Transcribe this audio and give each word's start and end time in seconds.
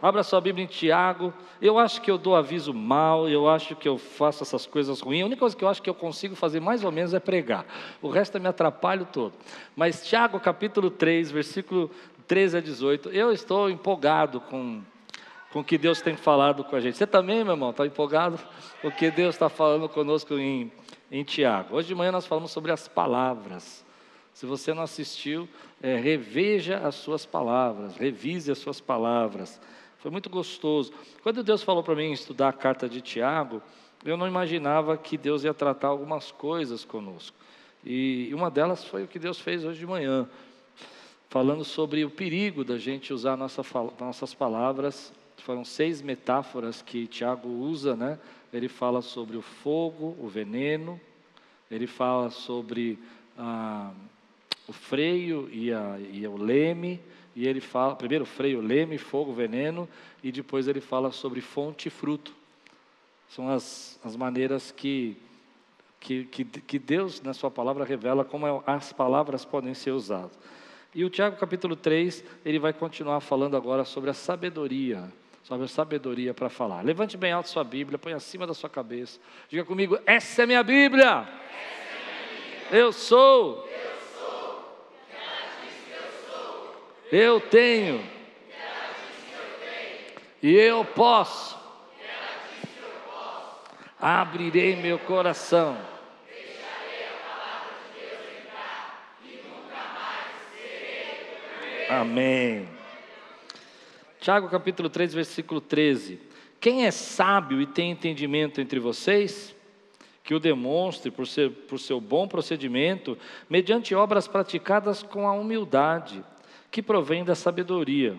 Abra 0.00 0.22
sua 0.22 0.40
Bíblia 0.40 0.64
em 0.64 0.68
Tiago. 0.68 1.32
Eu 1.60 1.78
acho 1.78 2.00
que 2.02 2.10
eu 2.10 2.18
dou 2.18 2.36
aviso 2.36 2.72
mal, 2.74 3.28
eu 3.28 3.48
acho 3.48 3.74
que 3.74 3.88
eu 3.88 3.96
faço 3.96 4.42
essas 4.42 4.66
coisas 4.66 5.00
ruins. 5.00 5.22
A 5.22 5.26
única 5.26 5.40
coisa 5.40 5.56
que 5.56 5.64
eu 5.64 5.68
acho 5.68 5.82
que 5.82 5.88
eu 5.88 5.94
consigo 5.94 6.34
fazer 6.34 6.60
mais 6.60 6.84
ou 6.84 6.92
menos 6.92 7.14
é 7.14 7.20
pregar. 7.20 7.64
O 8.02 8.08
resto 8.08 8.36
eu 8.36 8.40
me 8.40 8.48
atrapalho 8.48 9.06
todo. 9.06 9.32
Mas 9.74 10.06
Tiago, 10.06 10.38
capítulo 10.38 10.90
3, 10.90 11.30
versículo 11.30 11.90
13 12.26 12.58
a 12.58 12.60
18. 12.60 13.10
Eu 13.10 13.32
estou 13.32 13.70
empolgado 13.70 14.40
com, 14.40 14.82
com 15.52 15.60
o 15.60 15.64
que 15.64 15.78
Deus 15.78 16.00
tem 16.00 16.16
falado 16.16 16.64
com 16.64 16.76
a 16.76 16.80
gente. 16.80 16.96
Você 16.96 17.06
também, 17.06 17.42
meu 17.42 17.54
irmão, 17.54 17.70
está 17.70 17.86
empolgado 17.86 18.38
com 18.82 18.88
o 18.88 18.92
que 18.92 19.10
Deus 19.10 19.34
está 19.34 19.48
falando 19.48 19.88
conosco 19.88 20.34
em, 20.34 20.70
em 21.10 21.24
Tiago? 21.24 21.76
Hoje 21.76 21.88
de 21.88 21.94
manhã 21.94 22.12
nós 22.12 22.26
falamos 22.26 22.50
sobre 22.50 22.72
as 22.72 22.86
palavras. 22.86 23.84
Se 24.36 24.44
você 24.44 24.74
não 24.74 24.82
assistiu, 24.82 25.48
é, 25.82 25.96
reveja 25.96 26.78
as 26.78 26.96
suas 26.96 27.24
palavras, 27.24 27.96
revise 27.96 28.52
as 28.52 28.58
suas 28.58 28.82
palavras. 28.82 29.58
Foi 29.98 30.10
muito 30.10 30.28
gostoso. 30.28 30.92
Quando 31.22 31.42
Deus 31.42 31.62
falou 31.62 31.82
para 31.82 31.94
mim 31.94 32.12
estudar 32.12 32.48
a 32.48 32.52
carta 32.52 32.88
de 32.88 33.00
Tiago, 33.00 33.62
eu 34.04 34.16
não 34.16 34.26
imaginava 34.26 34.96
que 34.96 35.16
Deus 35.16 35.44
ia 35.44 35.54
tratar 35.54 35.88
algumas 35.88 36.30
coisas 36.30 36.84
conosco. 36.84 37.36
E 37.84 38.30
uma 38.34 38.50
delas 38.50 38.84
foi 38.84 39.04
o 39.04 39.08
que 39.08 39.18
Deus 39.18 39.40
fez 39.40 39.64
hoje 39.64 39.78
de 39.78 39.86
manhã, 39.86 40.28
falando 41.28 41.64
sobre 41.64 42.04
o 42.04 42.10
perigo 42.10 42.64
da 42.64 42.78
gente 42.78 43.12
usar 43.12 43.36
nossa, 43.36 43.62
nossas 44.00 44.34
palavras. 44.34 45.12
Foram 45.38 45.64
seis 45.64 46.02
metáforas 46.02 46.82
que 46.82 47.06
Tiago 47.06 47.48
usa, 47.48 47.94
né? 47.94 48.18
Ele 48.52 48.68
fala 48.68 49.02
sobre 49.02 49.36
o 49.36 49.42
fogo, 49.42 50.16
o 50.20 50.28
veneno, 50.28 51.00
ele 51.70 51.86
fala 51.86 52.30
sobre 52.30 52.98
ah, 53.36 53.92
o 54.66 54.72
freio 54.72 55.48
e, 55.52 55.72
a, 55.72 55.98
e 55.98 56.26
o 56.26 56.36
leme, 56.36 57.00
e 57.36 57.46
ele 57.46 57.60
fala, 57.60 57.94
primeiro 57.94 58.24
freio, 58.24 58.62
leme, 58.62 58.96
fogo, 58.96 59.30
veneno, 59.30 59.86
e 60.24 60.32
depois 60.32 60.66
ele 60.66 60.80
fala 60.80 61.12
sobre 61.12 61.42
fonte 61.42 61.88
e 61.88 61.90
fruto. 61.90 62.34
São 63.28 63.50
as, 63.50 64.00
as 64.02 64.16
maneiras 64.16 64.70
que, 64.70 65.18
que, 66.00 66.24
que, 66.24 66.44
que 66.46 66.78
Deus, 66.78 67.20
na 67.20 67.34
sua 67.34 67.50
palavra, 67.50 67.84
revela 67.84 68.24
como 68.24 68.64
as 68.66 68.90
palavras 68.90 69.44
podem 69.44 69.74
ser 69.74 69.90
usadas. 69.90 70.32
E 70.94 71.04
o 71.04 71.10
Tiago 71.10 71.36
capítulo 71.36 71.76
3, 71.76 72.24
ele 72.42 72.58
vai 72.58 72.72
continuar 72.72 73.20
falando 73.20 73.54
agora 73.54 73.84
sobre 73.84 74.08
a 74.08 74.14
sabedoria, 74.14 75.04
sobre 75.44 75.66
a 75.66 75.68
sabedoria 75.68 76.32
para 76.32 76.48
falar. 76.48 76.82
Levante 76.82 77.18
bem 77.18 77.32
alto 77.32 77.50
sua 77.50 77.64
Bíblia, 77.64 77.98
põe 77.98 78.14
acima 78.14 78.46
da 78.46 78.54
sua 78.54 78.70
cabeça. 78.70 79.20
Diga 79.50 79.62
comigo, 79.62 79.98
essa 80.06 80.44
é 80.44 80.46
minha 80.46 80.62
Bíblia. 80.62 81.04
É 81.04 81.10
minha 81.10 81.26
Bíblia. 82.62 82.80
Eu 82.80 82.92
sou. 82.94 83.65
Eu 87.10 87.40
tenho. 87.40 88.04
E 90.42 90.52
eu 90.52 90.84
posso. 90.84 91.56
Abrirei 94.00 94.76
meu 94.76 94.98
coração. 94.98 95.78
Amém. 101.88 102.68
Tiago 104.20 104.48
capítulo 104.48 104.90
3, 104.90 105.14
versículo 105.14 105.60
13. 105.60 106.20
Quem 106.60 106.84
é 106.84 106.90
sábio 106.90 107.60
e 107.60 107.66
tem 107.66 107.92
entendimento 107.92 108.60
entre 108.60 108.80
vocês? 108.80 109.54
Que 110.24 110.34
o 110.34 110.40
demonstre 110.40 111.12
por, 111.12 111.28
ser, 111.28 111.50
por 111.50 111.78
seu 111.78 112.00
bom 112.00 112.26
procedimento, 112.26 113.16
mediante 113.48 113.94
obras 113.94 114.26
praticadas 114.26 115.04
com 115.04 115.28
a 115.28 115.32
humildade 115.32 116.24
que 116.70 116.82
provém 116.82 117.24
da 117.24 117.34
sabedoria. 117.34 118.18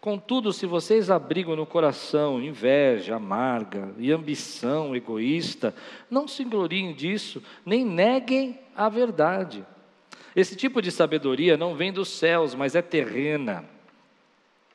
Contudo, 0.00 0.50
se 0.50 0.64
vocês 0.64 1.10
abrigam 1.10 1.54
no 1.54 1.66
coração 1.66 2.42
inveja 2.42 3.16
amarga 3.16 3.92
e 3.98 4.10
ambição 4.10 4.96
egoísta, 4.96 5.74
não 6.10 6.26
se 6.26 6.42
gloriem 6.42 6.94
disso, 6.94 7.42
nem 7.66 7.84
neguem 7.84 8.58
a 8.74 8.88
verdade. 8.88 9.62
Esse 10.34 10.56
tipo 10.56 10.80
de 10.80 10.90
sabedoria 10.90 11.56
não 11.56 11.74
vem 11.74 11.92
dos 11.92 12.08
céus, 12.08 12.54
mas 12.54 12.74
é 12.74 12.80
terrena. 12.80 13.62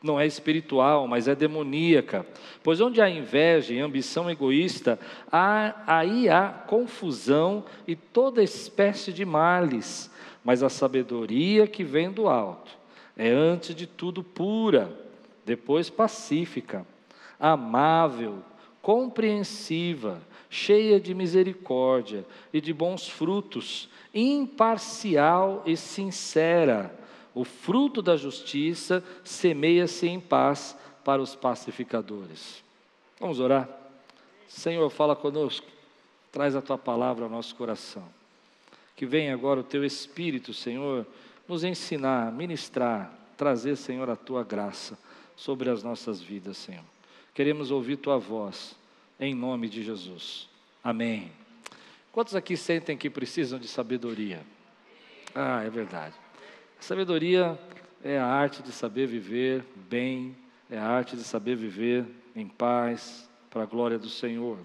Não 0.04 0.20
é 0.20 0.28
espiritual, 0.28 1.08
mas 1.08 1.28
é 1.28 1.34
demoníaca. 1.34 2.24
Pois 2.62 2.80
onde 2.80 3.02
há 3.02 3.10
inveja 3.10 3.74
e 3.74 3.80
ambição 3.80 4.30
egoísta, 4.30 5.00
há, 5.32 5.82
aí 5.88 6.30
há 6.30 6.50
confusão 6.50 7.66
e 7.88 7.96
toda 7.96 8.44
espécie 8.44 9.12
de 9.12 9.26
males. 9.26 10.12
Mas 10.44 10.62
a 10.62 10.70
sabedoria 10.70 11.66
que 11.66 11.84
vem 11.84 12.12
do 12.12 12.28
alto 12.28 12.85
é 13.18 13.30
antes 13.30 13.74
de 13.74 13.88
tudo 13.88 14.24
pura, 14.24 14.92
depois 15.46 15.90
pacífica, 15.90 16.86
amável, 17.40 18.40
compreensiva, 18.82 20.22
cheia 20.50 21.00
de 21.00 21.14
misericórdia 21.14 22.26
e 22.52 22.60
de 22.60 22.74
bons 22.74 23.08
frutos, 23.08 23.90
imparcial 24.14 25.64
e 25.66 25.78
sincera. 25.78 26.94
O 27.34 27.44
fruto 27.44 28.02
da 28.02 28.16
justiça 28.16 29.04
semeia-se 29.24 30.08
em 30.08 30.20
paz 30.20 30.78
para 31.04 31.22
os 31.22 31.36
pacificadores. 31.36 32.64
Vamos 33.20 33.40
orar? 33.40 33.70
Senhor, 34.48 34.90
fala 34.90 35.16
conosco, 35.16 35.68
traz 36.32 36.56
a 36.56 36.62
tua 36.62 36.78
palavra 36.78 37.26
ao 37.26 37.30
nosso 37.30 37.56
coração. 37.56 38.04
Que 38.96 39.06
venha 39.06 39.34
agora 39.34 39.60
o 39.60 39.64
teu 39.64 39.84
Espírito, 39.84 40.54
Senhor 40.54 41.06
nos 41.48 41.64
ensinar, 41.64 42.32
ministrar, 42.32 43.12
trazer, 43.38 43.76
Senhor, 43.76 44.10
a 44.10 44.16
tua 44.16 44.44
graça 44.44 44.98
sobre 45.36 45.70
as 45.70 45.84
nossas 45.84 46.22
vidas, 46.22 46.58
Senhor. 46.58 46.84
Queremos 47.34 47.72
ouvir 47.72 47.98
tua 47.98 48.18
voz, 48.18 48.76
em 49.20 49.34
nome 49.34 49.70
de 49.70 49.84
Jesus. 49.84 50.48
Amém. 50.84 51.32
Quantos 52.12 52.36
aqui 52.36 52.56
sentem 52.56 52.98
que 52.98 53.10
precisam 53.10 53.60
de 53.60 53.68
sabedoria? 53.68 54.42
Ah, 55.34 55.64
é 55.64 55.70
verdade. 55.70 56.16
Sabedoria 56.80 57.60
é 58.04 58.18
a 58.18 58.26
arte 58.26 58.64
de 58.64 58.72
saber 58.72 59.08
viver 59.08 59.66
bem, 59.90 60.36
é 60.70 60.78
a 60.78 60.88
arte 60.88 61.16
de 61.16 61.24
saber 61.24 61.56
viver 61.56 62.06
em 62.36 62.48
paz, 62.48 63.30
para 63.50 63.64
a 63.64 63.66
glória 63.66 63.98
do 63.98 64.10
Senhor. 64.10 64.58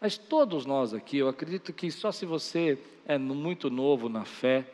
Mas 0.00 0.16
todos 0.16 0.64
nós 0.64 0.94
aqui, 0.94 1.18
eu 1.18 1.28
acredito 1.28 1.72
que 1.72 1.90
só 1.90 2.10
se 2.10 2.24
você 2.24 2.78
é 3.06 3.18
muito 3.18 3.68
novo 3.68 4.08
na 4.08 4.24
fé, 4.24 4.66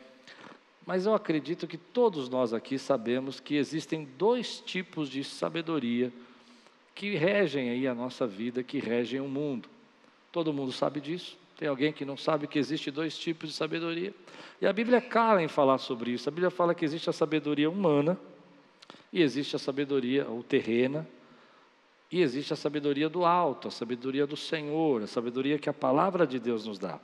mas 0.85 1.05
eu 1.05 1.13
acredito 1.13 1.67
que 1.67 1.77
todos 1.77 2.27
nós 2.29 2.53
aqui 2.53 2.77
sabemos 2.77 3.39
que 3.39 3.55
existem 3.55 4.07
dois 4.17 4.59
tipos 4.59 5.09
de 5.09 5.23
sabedoria 5.23 6.11
que 6.93 7.15
regem 7.15 7.69
aí 7.69 7.87
a 7.87 7.95
nossa 7.95 8.27
vida, 8.27 8.63
que 8.63 8.79
regem 8.79 9.19
o 9.19 9.27
mundo. 9.27 9.69
Todo 10.31 10.53
mundo 10.53 10.71
sabe 10.71 10.99
disso. 10.99 11.37
Tem 11.57 11.67
alguém 11.67 11.93
que 11.93 12.03
não 12.03 12.17
sabe 12.17 12.47
que 12.47 12.59
existe 12.59 12.91
dois 12.91 13.17
tipos 13.17 13.49
de 13.49 13.55
sabedoria? 13.55 14.13
E 14.61 14.67
a 14.67 14.73
Bíblia 14.73 14.99
cala 14.99 15.41
em 15.41 15.47
falar 15.47 15.77
sobre 15.77 16.11
isso. 16.11 16.27
A 16.27 16.31
Bíblia 16.31 16.49
fala 16.49 16.75
que 16.75 16.83
existe 16.83 17.09
a 17.09 17.13
sabedoria 17.13 17.69
humana 17.69 18.17
e 19.11 19.21
existe 19.21 19.55
a 19.55 19.59
sabedoria 19.59 20.27
ou 20.27 20.43
terrena 20.43 21.07
e 22.11 22.21
existe 22.21 22.53
a 22.53 22.55
sabedoria 22.55 23.09
do 23.09 23.25
alto, 23.25 23.67
a 23.67 23.71
sabedoria 23.71 24.27
do 24.27 24.37
Senhor, 24.37 25.01
a 25.01 25.07
sabedoria 25.07 25.57
que 25.57 25.69
a 25.69 25.73
palavra 25.73 26.27
de 26.27 26.39
Deus 26.39 26.65
nos 26.65 26.77
dá. 26.77 26.99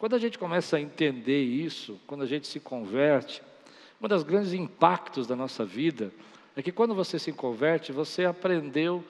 Quando 0.00 0.16
a 0.16 0.18
gente 0.18 0.38
começa 0.38 0.78
a 0.78 0.80
entender 0.80 1.42
isso, 1.42 2.00
quando 2.06 2.22
a 2.22 2.26
gente 2.26 2.46
se 2.46 2.58
converte, 2.58 3.42
um 4.00 4.08
dos 4.08 4.22
grandes 4.22 4.54
impactos 4.54 5.26
da 5.26 5.36
nossa 5.36 5.62
vida 5.62 6.10
é 6.56 6.62
que 6.62 6.72
quando 6.72 6.94
você 6.94 7.18
se 7.18 7.30
converte, 7.32 7.92
você 7.92 8.24
aprendeu 8.24 9.04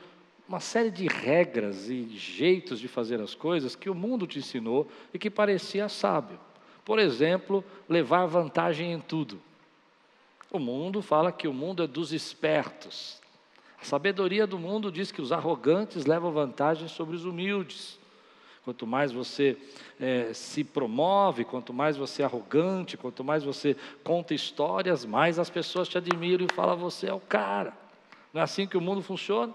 uma 0.49 0.59
série 0.59 0.91
de 0.91 1.06
regras 1.06 1.89
e 1.89 2.09
jeitos 2.09 2.81
de 2.81 2.89
fazer 2.89 3.21
as 3.21 3.37
coisas 3.37 3.77
que 3.77 3.89
o 3.89 3.95
mundo 3.95 4.27
te 4.27 4.41
ensinou 4.41 4.91
e 5.15 5.19
que 5.19 5.31
parecia 5.31 5.89
sábio. 5.89 6.41
Por 6.84 6.99
exemplo, 6.99 7.62
levar 7.89 8.27
vantagem 8.27 8.93
em 8.93 8.99
tudo. 8.99 9.41
O 10.51 10.59
mundo 10.59 11.01
fala 11.01 11.31
que 11.31 11.47
o 11.47 11.55
mundo 11.55 11.84
é 11.84 11.87
dos 11.87 12.12
espertos. 12.12 13.21
A 13.81 13.84
sabedoria 13.84 14.45
do 14.45 14.59
mundo 14.59 14.91
diz 14.91 15.13
que 15.13 15.22
os 15.22 15.31
arrogantes 15.31 16.04
levam 16.04 16.33
vantagem 16.33 16.89
sobre 16.89 17.15
os 17.15 17.25
humildes. 17.25 17.99
Quanto 18.71 18.87
mais 18.87 19.11
você 19.11 19.57
é, 19.99 20.33
se 20.33 20.63
promove, 20.63 21.45
quanto 21.45 21.72
mais 21.72 21.97
você 21.97 22.22
é 22.22 22.25
arrogante, 22.25 22.97
quanto 22.97 23.25
mais 23.25 23.43
você 23.43 23.77
conta 24.05 24.33
histórias, 24.33 25.05
mais 25.05 25.41
as 25.41 25.51
pessoas 25.51 25.89
te 25.89 25.99
admiram 25.99 26.47
e 26.49 26.55
falam: 26.55 26.77
você 26.77 27.09
é 27.09 27.13
o 27.13 27.19
cara. 27.19 27.72
Não 28.33 28.41
é 28.41 28.45
assim 28.45 28.69
que 28.69 28.77
o 28.77 28.81
mundo 28.81 29.03
funciona? 29.03 29.53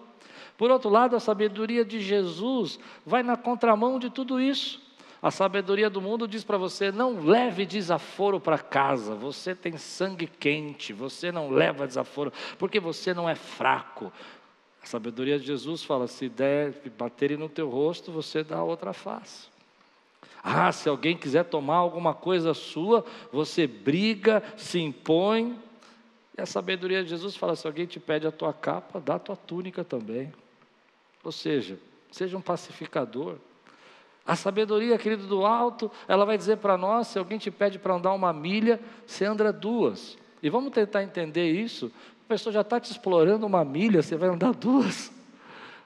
Por 0.57 0.69
outro 0.69 0.89
lado, 0.89 1.15
a 1.15 1.19
sabedoria 1.21 1.85
de 1.85 2.01
Jesus 2.01 2.77
vai 3.05 3.23
na 3.23 3.37
contramão 3.37 3.99
de 3.99 4.09
tudo 4.09 4.37
isso. 4.37 4.81
A 5.21 5.31
sabedoria 5.31 5.89
do 5.89 6.01
mundo 6.01 6.27
diz 6.27 6.43
para 6.43 6.57
você: 6.57 6.91
não 6.91 7.21
leve 7.21 7.65
desaforo 7.65 8.37
para 8.37 8.57
casa, 8.57 9.15
você 9.15 9.55
tem 9.55 9.77
sangue 9.77 10.27
quente, 10.27 10.91
você 10.91 11.31
não 11.31 11.49
leva 11.49 11.87
desaforo, 11.87 12.33
porque 12.59 12.81
você 12.81 13.13
não 13.13 13.29
é 13.29 13.35
fraco, 13.35 14.11
a 14.85 14.87
sabedoria 14.87 15.39
de 15.39 15.47
Jesus 15.47 15.83
fala: 15.83 16.07
se 16.07 16.29
der 16.29 16.71
baterem 16.95 17.35
no 17.35 17.49
teu 17.49 17.67
rosto, 17.67 18.11
você 18.11 18.43
dá 18.43 18.63
outra 18.63 18.93
face. 18.93 19.47
Ah, 20.43 20.71
se 20.71 20.87
alguém 20.87 21.17
quiser 21.17 21.45
tomar 21.45 21.77
alguma 21.77 22.13
coisa 22.13 22.53
sua, 22.53 23.03
você 23.31 23.65
briga, 23.65 24.43
se 24.55 24.79
impõe 24.79 25.59
E 26.37 26.41
a 26.41 26.45
sabedoria 26.45 27.03
de 27.03 27.09
Jesus 27.09 27.35
fala: 27.35 27.55
se 27.55 27.65
alguém 27.65 27.87
te 27.87 27.99
pede 27.99 28.27
a 28.27 28.31
tua 28.31 28.53
capa, 28.53 28.99
dá 28.99 29.15
a 29.15 29.19
tua 29.19 29.35
túnica 29.35 29.83
também. 29.83 30.31
Ou 31.23 31.31
seja, 31.31 31.79
seja 32.11 32.37
um 32.37 32.41
pacificador. 32.41 33.37
A 34.23 34.35
sabedoria, 34.35 34.99
querido, 34.99 35.25
do 35.25 35.47
alto, 35.47 35.91
ela 36.07 36.25
vai 36.25 36.37
dizer 36.37 36.57
para 36.57 36.77
nós: 36.77 37.07
se 37.07 37.17
alguém 37.17 37.39
te 37.39 37.49
pede 37.49 37.79
para 37.79 37.95
andar 37.95 38.13
uma 38.13 38.31
milha, 38.31 38.79
você 39.07 39.25
anda 39.25 39.51
duas. 39.51 40.15
E 40.45 40.49
vamos 40.51 40.71
tentar 40.71 41.01
entender 41.01 41.49
isso. 41.49 41.91
A 42.23 42.27
pessoa 42.27 42.53
já 42.53 42.61
está 42.61 42.79
te 42.79 42.91
explorando 42.91 43.47
uma 43.47 43.65
milha, 43.65 44.03
você 44.03 44.15
vai 44.15 44.29
andar 44.29 44.53
duas. 44.53 45.11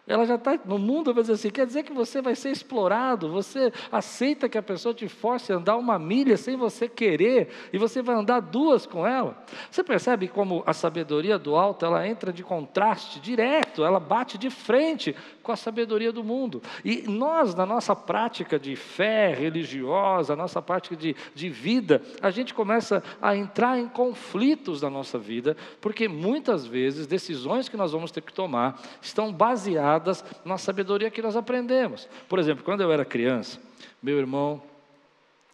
Ela 0.09 0.25
já 0.25 0.35
está 0.35 0.59
no 0.65 0.79
mundo, 0.79 1.13
vai 1.13 1.21
dizer 1.21 1.33
assim: 1.33 1.51
quer 1.51 1.67
dizer 1.67 1.83
que 1.83 1.93
você 1.93 2.19
vai 2.19 2.33
ser 2.33 2.49
explorado, 2.49 3.29
você 3.29 3.71
aceita 3.91 4.49
que 4.49 4.57
a 4.57 4.63
pessoa 4.63 4.91
te 4.91 5.07
force 5.07 5.53
a 5.53 5.57
andar 5.57 5.77
uma 5.77 5.99
milha 5.99 6.35
sem 6.35 6.57
você 6.57 6.89
querer, 6.89 7.49
e 7.71 7.77
você 7.77 8.01
vai 8.01 8.15
andar 8.15 8.39
duas 8.39 8.87
com 8.87 9.05
ela. 9.05 9.37
Você 9.69 9.83
percebe 9.83 10.27
como 10.27 10.63
a 10.65 10.73
sabedoria 10.73 11.37
do 11.37 11.55
alto 11.55 11.85
ela 11.85 12.07
entra 12.07 12.33
de 12.33 12.41
contraste 12.41 13.19
direto, 13.19 13.85
ela 13.85 13.99
bate 13.99 14.35
de 14.39 14.49
frente 14.49 15.15
com 15.43 15.51
a 15.51 15.55
sabedoria 15.55 16.11
do 16.11 16.23
mundo. 16.23 16.59
E 16.83 17.03
nós, 17.07 17.53
na 17.53 17.65
nossa 17.65 17.95
prática 17.95 18.57
de 18.57 18.75
fé 18.75 19.31
religiosa, 19.31 20.35
nossa 20.35 20.59
prática 20.59 20.95
de, 20.95 21.15
de 21.35 21.49
vida, 21.49 22.01
a 22.19 22.31
gente 22.31 22.51
começa 22.51 23.03
a 23.21 23.35
entrar 23.35 23.77
em 23.77 23.87
conflitos 23.87 24.81
na 24.81 24.89
nossa 24.89 25.19
vida, 25.19 25.55
porque 25.79 26.07
muitas 26.07 26.65
vezes 26.65 27.05
decisões 27.05 27.69
que 27.69 27.77
nós 27.77 27.91
vamos 27.91 28.09
ter 28.09 28.21
que 28.21 28.33
tomar 28.33 28.81
estão 29.03 29.31
baseadas 29.31 29.98
baseadas 29.99 30.23
na 30.43 30.57
sabedoria 30.57 31.11
que 31.11 31.21
nós 31.21 31.35
aprendemos. 31.35 32.07
Por 32.27 32.39
exemplo, 32.39 32.63
quando 32.63 32.81
eu 32.81 32.91
era 32.91 33.05
criança, 33.05 33.59
meu 34.01 34.17
irmão 34.17 34.61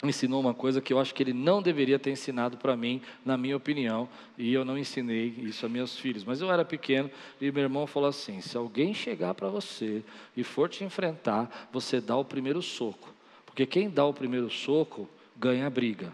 ensinou 0.04 0.40
uma 0.40 0.54
coisa 0.54 0.82
que 0.82 0.94
eu 0.94 1.00
acho 1.00 1.16
que 1.16 1.24
ele 1.24 1.34
não 1.34 1.62
deveria 1.62 1.98
ter 1.98 2.12
ensinado 2.12 2.58
para 2.58 2.76
mim, 2.76 3.02
na 3.24 3.38
minha 3.38 3.56
opinião, 3.56 4.08
e 4.38 4.54
eu 4.54 4.64
não 4.64 4.78
ensinei 4.78 5.34
isso 5.38 5.66
a 5.66 5.70
meus 5.70 5.98
filhos. 5.98 6.24
Mas 6.24 6.42
eu 6.42 6.52
era 6.52 6.64
pequeno 6.64 7.10
e 7.42 7.52
meu 7.52 7.64
irmão 7.64 7.88
falou 7.88 8.10
assim: 8.10 8.42
se 8.42 8.56
alguém 8.56 8.94
chegar 8.94 9.34
para 9.34 9.48
você 9.48 10.04
e 10.36 10.44
for 10.44 10.70
te 10.70 10.84
enfrentar, 10.84 11.70
você 11.72 12.00
dá 12.00 12.16
o 12.16 12.26
primeiro 12.26 12.62
soco, 12.62 13.14
porque 13.46 13.66
quem 13.66 13.90
dá 13.90 14.06
o 14.06 14.14
primeiro 14.14 14.50
soco 14.50 15.10
ganha 15.36 15.66
a 15.66 15.70
briga. 15.70 16.12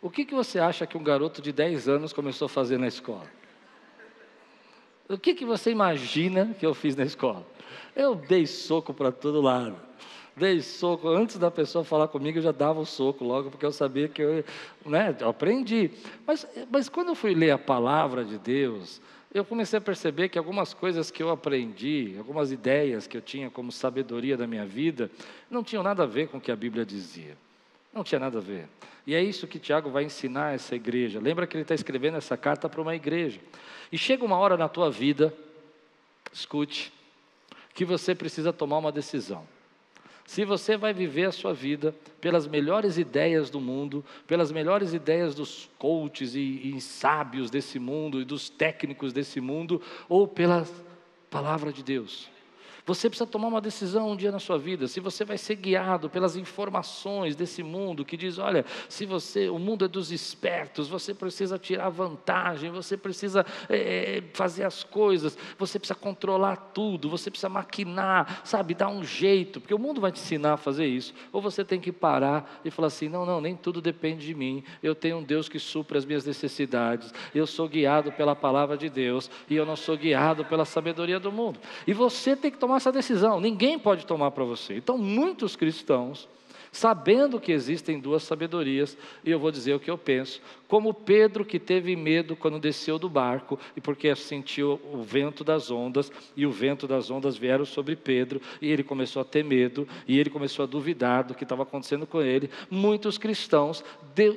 O 0.00 0.10
que, 0.10 0.24
que 0.24 0.34
você 0.34 0.60
acha 0.60 0.86
que 0.86 0.96
um 0.96 1.02
garoto 1.02 1.42
de 1.42 1.50
10 1.50 1.88
anos 1.88 2.12
começou 2.12 2.46
a 2.46 2.48
fazer 2.48 2.78
na 2.78 2.86
escola? 2.86 3.26
O 5.08 5.16
que, 5.16 5.34
que 5.34 5.44
você 5.44 5.70
imagina 5.70 6.54
que 6.58 6.66
eu 6.66 6.74
fiz 6.74 6.94
na 6.94 7.04
escola? 7.04 7.46
Eu 7.96 8.14
dei 8.14 8.46
soco 8.46 8.92
para 8.92 9.10
todo 9.10 9.40
lado. 9.40 9.74
Dei 10.36 10.60
soco, 10.60 11.08
antes 11.08 11.38
da 11.38 11.50
pessoa 11.50 11.82
falar 11.82 12.08
comigo, 12.08 12.36
eu 12.36 12.42
já 12.42 12.52
dava 12.52 12.78
o 12.78 12.84
soco 12.84 13.24
logo, 13.24 13.50
porque 13.50 13.64
eu 13.64 13.72
sabia 13.72 14.06
que 14.06 14.20
eu, 14.20 14.44
né, 14.84 15.16
eu 15.18 15.30
aprendi. 15.30 15.90
Mas, 16.26 16.46
mas 16.70 16.90
quando 16.90 17.08
eu 17.08 17.14
fui 17.14 17.34
ler 17.34 17.52
a 17.52 17.58
palavra 17.58 18.22
de 18.22 18.36
Deus, 18.36 19.00
eu 19.32 19.46
comecei 19.46 19.78
a 19.78 19.80
perceber 19.80 20.28
que 20.28 20.36
algumas 20.36 20.74
coisas 20.74 21.10
que 21.10 21.22
eu 21.22 21.30
aprendi, 21.30 22.14
algumas 22.18 22.52
ideias 22.52 23.06
que 23.06 23.16
eu 23.16 23.22
tinha 23.22 23.48
como 23.48 23.72
sabedoria 23.72 24.36
da 24.36 24.46
minha 24.46 24.66
vida, 24.66 25.10
não 25.50 25.64
tinham 25.64 25.82
nada 25.82 26.02
a 26.02 26.06
ver 26.06 26.28
com 26.28 26.36
o 26.36 26.40
que 26.40 26.52
a 26.52 26.56
Bíblia 26.56 26.84
dizia. 26.84 27.34
Não 27.92 28.04
tinha 28.04 28.18
nada 28.18 28.36
a 28.36 28.42
ver. 28.42 28.68
E 29.06 29.14
é 29.14 29.22
isso 29.22 29.46
que 29.46 29.58
Tiago 29.58 29.88
vai 29.88 30.04
ensinar 30.04 30.54
essa 30.54 30.74
igreja. 30.74 31.18
Lembra 31.18 31.46
que 31.46 31.56
ele 31.56 31.62
está 31.62 31.74
escrevendo 31.74 32.18
essa 32.18 32.36
carta 32.36 32.68
para 32.68 32.82
uma 32.82 32.94
igreja. 32.94 33.40
E 33.90 33.96
chega 33.96 34.22
uma 34.22 34.36
hora 34.36 34.56
na 34.58 34.68
tua 34.68 34.90
vida, 34.90 35.32
escute, 36.30 36.92
que 37.76 37.84
você 37.84 38.14
precisa 38.14 38.54
tomar 38.54 38.78
uma 38.78 38.90
decisão. 38.90 39.46
Se 40.26 40.44
você 40.46 40.78
vai 40.78 40.94
viver 40.94 41.26
a 41.26 41.30
sua 41.30 41.52
vida 41.52 41.94
pelas 42.20 42.46
melhores 42.48 42.96
ideias 42.96 43.50
do 43.50 43.60
mundo, 43.60 44.02
pelas 44.26 44.50
melhores 44.50 44.94
ideias 44.94 45.34
dos 45.34 45.70
coaches 45.78 46.34
e, 46.34 46.72
e 46.74 46.80
sábios 46.80 47.50
desse 47.50 47.78
mundo 47.78 48.20
e 48.20 48.24
dos 48.24 48.48
técnicos 48.48 49.12
desse 49.12 49.42
mundo, 49.42 49.80
ou 50.08 50.26
pela 50.26 50.66
palavra 51.30 51.70
de 51.70 51.84
Deus. 51.84 52.28
Você 52.86 53.10
precisa 53.10 53.28
tomar 53.28 53.48
uma 53.48 53.60
decisão 53.60 54.12
um 54.12 54.16
dia 54.16 54.30
na 54.30 54.38
sua 54.38 54.56
vida, 54.56 54.86
se 54.86 55.00
você 55.00 55.24
vai 55.24 55.36
ser 55.36 55.56
guiado 55.56 56.08
pelas 56.08 56.36
informações 56.36 57.34
desse 57.34 57.60
mundo 57.60 58.04
que 58.04 58.16
diz, 58.16 58.38
olha, 58.38 58.64
se 58.88 59.04
você, 59.04 59.48
o 59.48 59.58
mundo 59.58 59.84
é 59.84 59.88
dos 59.88 60.12
espertos, 60.12 60.88
você 60.88 61.12
precisa 61.12 61.58
tirar 61.58 61.88
vantagem, 61.88 62.70
você 62.70 62.96
precisa 62.96 63.44
é, 63.68 64.22
fazer 64.32 64.62
as 64.62 64.84
coisas, 64.84 65.36
você 65.58 65.80
precisa 65.80 65.98
controlar 65.98 66.56
tudo, 66.56 67.10
você 67.10 67.28
precisa 67.28 67.48
maquinar, 67.48 68.42
sabe, 68.44 68.72
dar 68.72 68.88
um 68.88 69.02
jeito, 69.02 69.60
porque 69.60 69.74
o 69.74 69.78
mundo 69.78 70.00
vai 70.00 70.12
te 70.12 70.20
ensinar 70.20 70.52
a 70.52 70.56
fazer 70.56 70.86
isso. 70.86 71.12
Ou 71.32 71.42
você 71.42 71.64
tem 71.64 71.80
que 71.80 71.90
parar 71.90 72.60
e 72.64 72.70
falar 72.70 72.86
assim, 72.86 73.08
não, 73.08 73.26
não, 73.26 73.40
nem 73.40 73.56
tudo 73.56 73.80
depende 73.80 74.24
de 74.24 74.34
mim. 74.34 74.62
Eu 74.80 74.94
tenho 74.94 75.16
um 75.16 75.22
Deus 75.24 75.48
que 75.48 75.58
supra 75.58 75.98
as 75.98 76.04
minhas 76.04 76.24
necessidades. 76.24 77.12
Eu 77.34 77.48
sou 77.48 77.68
guiado 77.68 78.12
pela 78.12 78.36
palavra 78.36 78.76
de 78.76 78.88
Deus 78.88 79.28
e 79.50 79.56
eu 79.56 79.66
não 79.66 79.74
sou 79.74 79.96
guiado 79.96 80.44
pela 80.44 80.64
sabedoria 80.64 81.18
do 81.18 81.32
mundo. 81.32 81.58
E 81.84 81.92
você 81.92 82.36
tem 82.36 82.48
que 82.48 82.58
tomar 82.58 82.75
essa 82.76 82.92
decisão, 82.92 83.40
ninguém 83.40 83.78
pode 83.78 84.06
tomar 84.06 84.30
para 84.30 84.44
você. 84.44 84.76
Então, 84.76 84.96
muitos 84.98 85.56
cristãos, 85.56 86.28
sabendo 86.72 87.40
que 87.40 87.52
existem 87.52 87.98
duas 87.98 88.22
sabedorias, 88.22 88.98
e 89.24 89.30
eu 89.30 89.38
vou 89.38 89.50
dizer 89.50 89.74
o 89.74 89.80
que 89.80 89.90
eu 89.90 89.96
penso, 89.96 90.42
como 90.68 90.92
Pedro 90.92 91.44
que 91.44 91.58
teve 91.58 91.96
medo 91.96 92.36
quando 92.36 92.58
desceu 92.58 92.98
do 92.98 93.08
barco, 93.08 93.58
e 93.74 93.80
porque 93.80 94.14
sentiu 94.14 94.80
o 94.92 95.02
vento 95.02 95.42
das 95.42 95.70
ondas, 95.70 96.12
e 96.36 96.44
o 96.44 96.50
vento 96.50 96.86
das 96.86 97.10
ondas 97.10 97.36
vieram 97.36 97.64
sobre 97.64 97.96
Pedro, 97.96 98.42
e 98.60 98.70
ele 98.70 98.82
começou 98.82 99.22
a 99.22 99.24
ter 99.24 99.42
medo, 99.42 99.88
e 100.06 100.18
ele 100.18 100.28
começou 100.28 100.64
a 100.64 100.66
duvidar 100.66 101.24
do 101.24 101.34
que 101.34 101.44
estava 101.44 101.62
acontecendo 101.62 102.06
com 102.06 102.20
ele. 102.20 102.50
Muitos 102.70 103.16
cristãos 103.16 103.82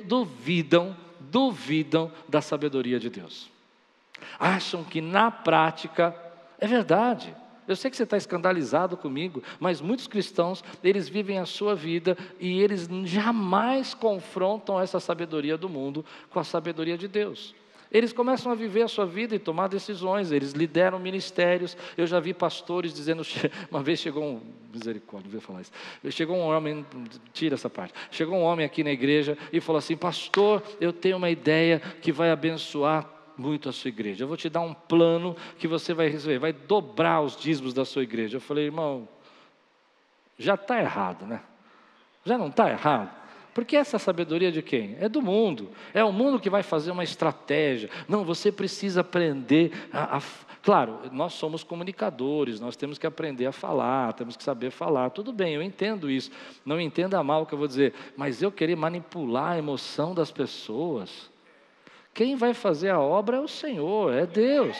duvidam, 0.06 0.96
duvidam 1.18 2.10
da 2.28 2.40
sabedoria 2.40 2.98
de 2.98 3.10
Deus. 3.10 3.50
Acham 4.38 4.82
que 4.82 5.00
na 5.00 5.30
prática 5.30 6.14
é 6.58 6.66
verdade. 6.66 7.34
Eu 7.70 7.76
sei 7.76 7.88
que 7.88 7.96
você 7.96 8.02
está 8.02 8.16
escandalizado 8.16 8.96
comigo, 8.96 9.40
mas 9.60 9.80
muitos 9.80 10.08
cristãos, 10.08 10.64
eles 10.82 11.08
vivem 11.08 11.38
a 11.38 11.46
sua 11.46 11.72
vida 11.72 12.18
e 12.40 12.60
eles 12.60 12.88
jamais 13.04 13.94
confrontam 13.94 14.80
essa 14.80 14.98
sabedoria 14.98 15.56
do 15.56 15.68
mundo 15.68 16.04
com 16.30 16.40
a 16.40 16.44
sabedoria 16.44 16.98
de 16.98 17.06
Deus. 17.06 17.54
Eles 17.92 18.12
começam 18.12 18.50
a 18.50 18.56
viver 18.56 18.82
a 18.82 18.88
sua 18.88 19.06
vida 19.06 19.36
e 19.36 19.38
tomar 19.38 19.68
decisões, 19.68 20.32
eles 20.32 20.50
lideram 20.50 20.98
ministérios. 20.98 21.76
Eu 21.96 22.08
já 22.08 22.18
vi 22.18 22.34
pastores 22.34 22.92
dizendo, 22.92 23.22
uma 23.70 23.84
vez 23.84 24.00
chegou 24.00 24.24
um, 24.24 24.40
misericórdia, 24.74 25.26
não 25.26 25.38
vou 25.38 25.40
falar 25.40 25.60
isso. 25.60 25.72
Chegou 26.10 26.36
um 26.36 26.42
homem, 26.42 26.84
tira 27.32 27.54
essa 27.54 27.70
parte. 27.70 27.94
Chegou 28.10 28.36
um 28.36 28.42
homem 28.42 28.66
aqui 28.66 28.82
na 28.82 28.90
igreja 28.90 29.38
e 29.52 29.60
falou 29.60 29.78
assim: 29.78 29.96
"Pastor, 29.96 30.60
eu 30.80 30.92
tenho 30.92 31.16
uma 31.16 31.30
ideia 31.30 31.80
que 32.02 32.10
vai 32.10 32.32
abençoar 32.32 33.19
muito 33.40 33.68
a 33.68 33.72
sua 33.72 33.88
igreja. 33.88 34.24
Eu 34.24 34.28
vou 34.28 34.36
te 34.36 34.48
dar 34.48 34.60
um 34.60 34.74
plano 34.74 35.34
que 35.58 35.66
você 35.66 35.94
vai 35.94 36.08
receber, 36.08 36.38
vai 36.38 36.52
dobrar 36.52 37.22
os 37.22 37.36
dízimos 37.36 37.72
da 37.72 37.84
sua 37.84 38.02
igreja. 38.02 38.36
Eu 38.36 38.40
falei, 38.40 38.66
irmão, 38.66 39.08
já 40.38 40.54
está 40.54 40.78
errado, 40.78 41.26
né? 41.26 41.40
Já 42.24 42.36
não 42.36 42.48
está 42.48 42.70
errado? 42.70 43.18
Porque 43.54 43.76
essa 43.76 43.98
sabedoria 43.98 44.52
de 44.52 44.62
quem? 44.62 44.96
É 45.00 45.08
do 45.08 45.20
mundo. 45.20 45.70
É 45.92 46.04
o 46.04 46.12
mundo 46.12 46.38
que 46.38 46.48
vai 46.48 46.62
fazer 46.62 46.90
uma 46.90 47.02
estratégia. 47.02 47.90
Não, 48.08 48.24
você 48.24 48.52
precisa 48.52 49.00
aprender 49.00 49.72
a, 49.92 50.18
a, 50.18 50.20
Claro, 50.62 51.00
nós 51.10 51.32
somos 51.32 51.64
comunicadores, 51.64 52.60
nós 52.60 52.76
temos 52.76 52.98
que 52.98 53.06
aprender 53.06 53.46
a 53.46 53.52
falar, 53.52 54.12
temos 54.12 54.36
que 54.36 54.44
saber 54.44 54.70
falar. 54.70 55.10
Tudo 55.10 55.32
bem, 55.32 55.54
eu 55.54 55.62
entendo 55.62 56.10
isso. 56.10 56.30
Não 56.64 56.78
entenda 56.78 57.22
mal 57.22 57.42
o 57.42 57.46
que 57.46 57.54
eu 57.54 57.58
vou 57.58 57.66
dizer. 57.66 57.94
Mas 58.16 58.42
eu 58.42 58.52
querer 58.52 58.76
manipular 58.76 59.52
a 59.52 59.58
emoção 59.58 60.14
das 60.14 60.30
pessoas. 60.30 61.30
Quem 62.12 62.36
vai 62.36 62.52
fazer 62.54 62.90
a 62.90 63.00
obra 63.00 63.36
é 63.36 63.40
o 63.40 63.48
Senhor, 63.48 64.12
é 64.12 64.26
Deus. 64.26 64.76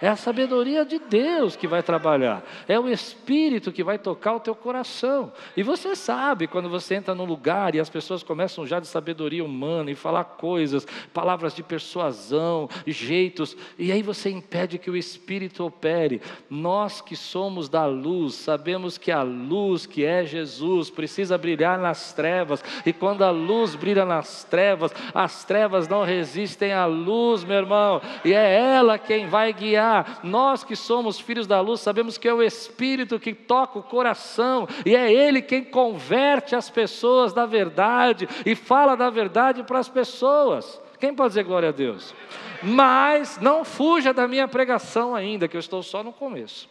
É 0.00 0.08
a 0.08 0.16
sabedoria 0.16 0.84
de 0.84 0.98
Deus 0.98 1.56
que 1.56 1.66
vai 1.66 1.82
trabalhar. 1.82 2.42
É 2.68 2.78
o 2.78 2.88
Espírito 2.88 3.72
que 3.72 3.82
vai 3.82 3.98
tocar 3.98 4.34
o 4.34 4.40
teu 4.40 4.54
coração. 4.54 5.32
E 5.56 5.62
você 5.62 5.96
sabe, 5.96 6.46
quando 6.46 6.68
você 6.68 6.94
entra 6.94 7.14
num 7.14 7.24
lugar 7.24 7.74
e 7.74 7.80
as 7.80 7.90
pessoas 7.90 8.22
começam 8.22 8.64
já 8.64 8.78
de 8.78 8.86
sabedoria 8.86 9.44
humana 9.44 9.90
e 9.90 9.96
falar 9.96 10.24
coisas, 10.24 10.86
palavras 11.12 11.52
de 11.52 11.62
persuasão, 11.62 12.68
jeitos, 12.86 13.56
e 13.76 13.90
aí 13.90 14.02
você 14.02 14.30
impede 14.30 14.78
que 14.78 14.90
o 14.90 14.96
Espírito 14.96 15.64
opere. 15.64 16.22
Nós 16.48 17.00
que 17.00 17.16
somos 17.16 17.68
da 17.68 17.84
luz, 17.84 18.34
sabemos 18.34 18.98
que 18.98 19.10
a 19.10 19.22
luz 19.22 19.84
que 19.84 20.04
é 20.04 20.24
Jesus 20.24 20.90
precisa 20.90 21.36
brilhar 21.36 21.78
nas 21.78 22.12
trevas. 22.12 22.62
E 22.86 22.92
quando 22.92 23.22
a 23.22 23.30
luz 23.30 23.74
brilha 23.74 24.04
nas 24.04 24.44
trevas, 24.44 24.92
as 25.12 25.44
trevas 25.44 25.88
não 25.88 26.04
resistem 26.04 26.72
à 26.72 26.86
luz, 26.86 27.42
meu 27.42 27.56
irmão. 27.56 28.00
E 28.24 28.32
é 28.32 28.60
ela 28.60 28.96
quem 28.96 29.26
vai 29.26 29.52
guiar 29.52 29.87
nós 30.22 30.64
que 30.64 30.76
somos 30.76 31.18
filhos 31.18 31.46
da 31.46 31.60
luz, 31.60 31.80
sabemos 31.80 32.18
que 32.18 32.28
é 32.28 32.34
o 32.34 32.42
Espírito 32.42 33.18
que 33.18 33.34
toca 33.34 33.78
o 33.78 33.82
coração 33.82 34.66
e 34.84 34.94
é 34.94 35.12
Ele 35.12 35.42
quem 35.42 35.64
converte 35.64 36.54
as 36.54 36.70
pessoas 36.70 37.32
da 37.32 37.46
verdade 37.46 38.28
e 38.44 38.54
fala 38.54 38.96
da 38.96 39.10
verdade 39.10 39.62
para 39.62 39.78
as 39.78 39.88
pessoas. 39.88 40.80
Quem 40.98 41.14
pode 41.14 41.30
dizer 41.30 41.44
glória 41.44 41.68
a 41.68 41.72
Deus? 41.72 42.14
Mas 42.62 43.38
não 43.40 43.64
fuja 43.64 44.12
da 44.12 44.26
minha 44.26 44.48
pregação 44.48 45.14
ainda, 45.14 45.46
que 45.46 45.56
eu 45.56 45.60
estou 45.60 45.82
só 45.82 46.02
no 46.02 46.12
começo. 46.12 46.68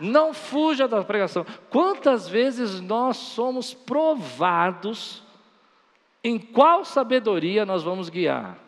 Não 0.00 0.34
fuja 0.34 0.88
da 0.88 1.04
pregação. 1.04 1.46
Quantas 1.70 2.28
vezes 2.28 2.80
nós 2.80 3.16
somos 3.16 3.72
provados 3.72 5.22
em 6.22 6.38
qual 6.38 6.84
sabedoria 6.84 7.64
nós 7.64 7.82
vamos 7.82 8.08
guiar? 8.08 8.63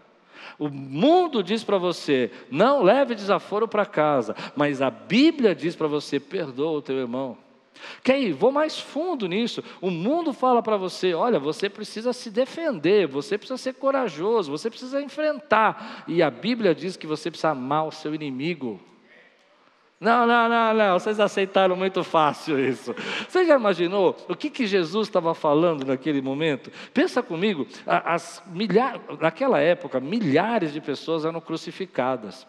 O 0.58 0.68
mundo 0.68 1.42
diz 1.42 1.64
para 1.64 1.78
você, 1.78 2.30
não 2.50 2.82
leve 2.82 3.14
desaforo 3.14 3.66
para 3.66 3.86
casa, 3.86 4.34
mas 4.54 4.80
a 4.80 4.90
Bíblia 4.90 5.54
diz 5.54 5.74
para 5.76 5.86
você, 5.86 6.18
perdoa 6.20 6.78
o 6.78 6.82
teu 6.82 6.96
irmão. 6.96 7.36
Quer 8.02 8.20
ir? 8.20 8.32
Vou 8.32 8.50
mais 8.50 8.78
fundo 8.78 9.28
nisso. 9.28 9.62
O 9.80 9.90
mundo 9.90 10.32
fala 10.32 10.62
para 10.62 10.76
você: 10.76 11.14
olha, 11.14 11.38
você 11.38 11.68
precisa 11.68 12.12
se 12.12 12.30
defender, 12.30 13.06
você 13.06 13.36
precisa 13.36 13.58
ser 13.58 13.74
corajoso, 13.74 14.50
você 14.50 14.70
precisa 14.70 15.02
enfrentar. 15.02 16.04
E 16.08 16.22
a 16.22 16.30
Bíblia 16.30 16.74
diz 16.74 16.96
que 16.96 17.06
você 17.06 17.30
precisa 17.30 17.50
amar 17.50 17.86
o 17.86 17.92
seu 17.92 18.14
inimigo. 18.14 18.80
Não, 19.98 20.26
não, 20.26 20.46
não, 20.46 20.74
não, 20.74 20.98
vocês 20.98 21.18
aceitaram 21.18 21.74
muito 21.74 22.04
fácil 22.04 22.58
isso. 22.58 22.94
Você 23.26 23.46
já 23.46 23.56
imaginou 23.56 24.14
o 24.28 24.36
que, 24.36 24.50
que 24.50 24.66
Jesus 24.66 25.08
estava 25.08 25.34
falando 25.34 25.86
naquele 25.86 26.20
momento? 26.20 26.70
Pensa 26.92 27.22
comigo, 27.22 27.66
as 27.86 28.42
milhares, 28.46 29.00
naquela 29.18 29.58
época, 29.58 29.98
milhares 29.98 30.74
de 30.74 30.82
pessoas 30.82 31.24
eram 31.24 31.40
crucificadas. 31.40 32.46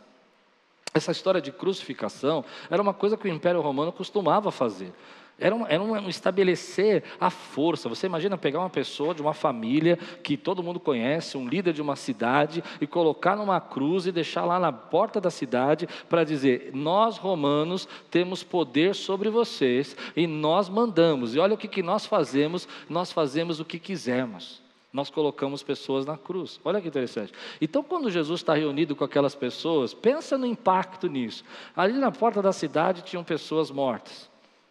Essa 0.94 1.12
história 1.14 1.40
de 1.40 1.52
crucificação 1.52 2.44
era 2.70 2.82
uma 2.82 2.94
coisa 2.94 3.16
que 3.16 3.30
o 3.30 3.32
Império 3.32 3.62
Romano 3.62 3.94
costumava 3.94 4.52
fazer. 4.52 4.94
Era 5.40 5.54
um, 5.54 5.68
era 5.68 5.82
um 5.82 6.10
estabelecer 6.10 7.04
a 7.20 7.30
força. 7.30 7.88
Você 7.88 8.08
imagina 8.08 8.38
pegar 8.38 8.60
uma 8.60 8.72
pessoa 8.72 9.14
de 9.14 9.22
uma 9.22 9.36
família 9.36 9.98
que 10.24 10.36
todo 10.36 10.64
mundo 10.64 10.80
conhece, 10.80 11.38
um 11.38 11.48
líder 11.48 11.74
de 11.74 11.82
uma 11.82 11.96
cidade, 11.96 12.64
e 12.82 12.88
colocar 12.88 13.36
numa 13.36 13.62
cruz 13.62 14.08
e 14.08 14.12
deixar 14.12 14.46
lá 14.46 14.60
na 14.60 14.72
porta 14.72 15.22
da 15.22 15.30
cidade 15.30 15.88
para 16.10 16.24
dizer: 16.24 16.72
Nós 16.74 17.18
romanos 17.18 17.88
temos 18.10 18.44
poder 18.44 18.96
sobre 18.96 19.30
vocês 19.30 19.96
e 20.16 20.26
nós 20.26 20.70
mandamos. 20.70 21.36
E 21.36 21.40
olha 21.40 21.54
o 21.54 21.58
que, 21.58 21.68
que 21.68 21.84
nós 21.84 22.06
fazemos: 22.08 22.68
nós 22.90 23.12
fazemos 23.12 23.60
o 23.60 23.66
que 23.66 23.78
quisermos 23.78 24.66
nós 24.92 25.12
colocamos 25.12 25.62
pessoas 25.62 26.08
na 26.08 26.18
cruz. 26.18 26.60
Olha 26.66 26.82
que 26.82 26.88
interessante. 26.88 27.32
Então, 27.62 27.84
quando 27.84 28.10
Jesus 28.10 28.40
está 28.40 28.56
reunido 28.56 28.96
com 28.96 29.04
aquelas 29.04 29.36
pessoas, 29.36 29.94
pensa 29.94 30.40
no 30.40 30.46
impacto 30.46 31.08
nisso. 31.08 31.44
Ali 31.76 31.94
na 31.94 32.12
porta 32.12 32.42
da 32.42 32.52
cidade 32.52 33.04
tinham 33.04 33.24
pessoas 33.24 33.70
mortas. 33.70 34.27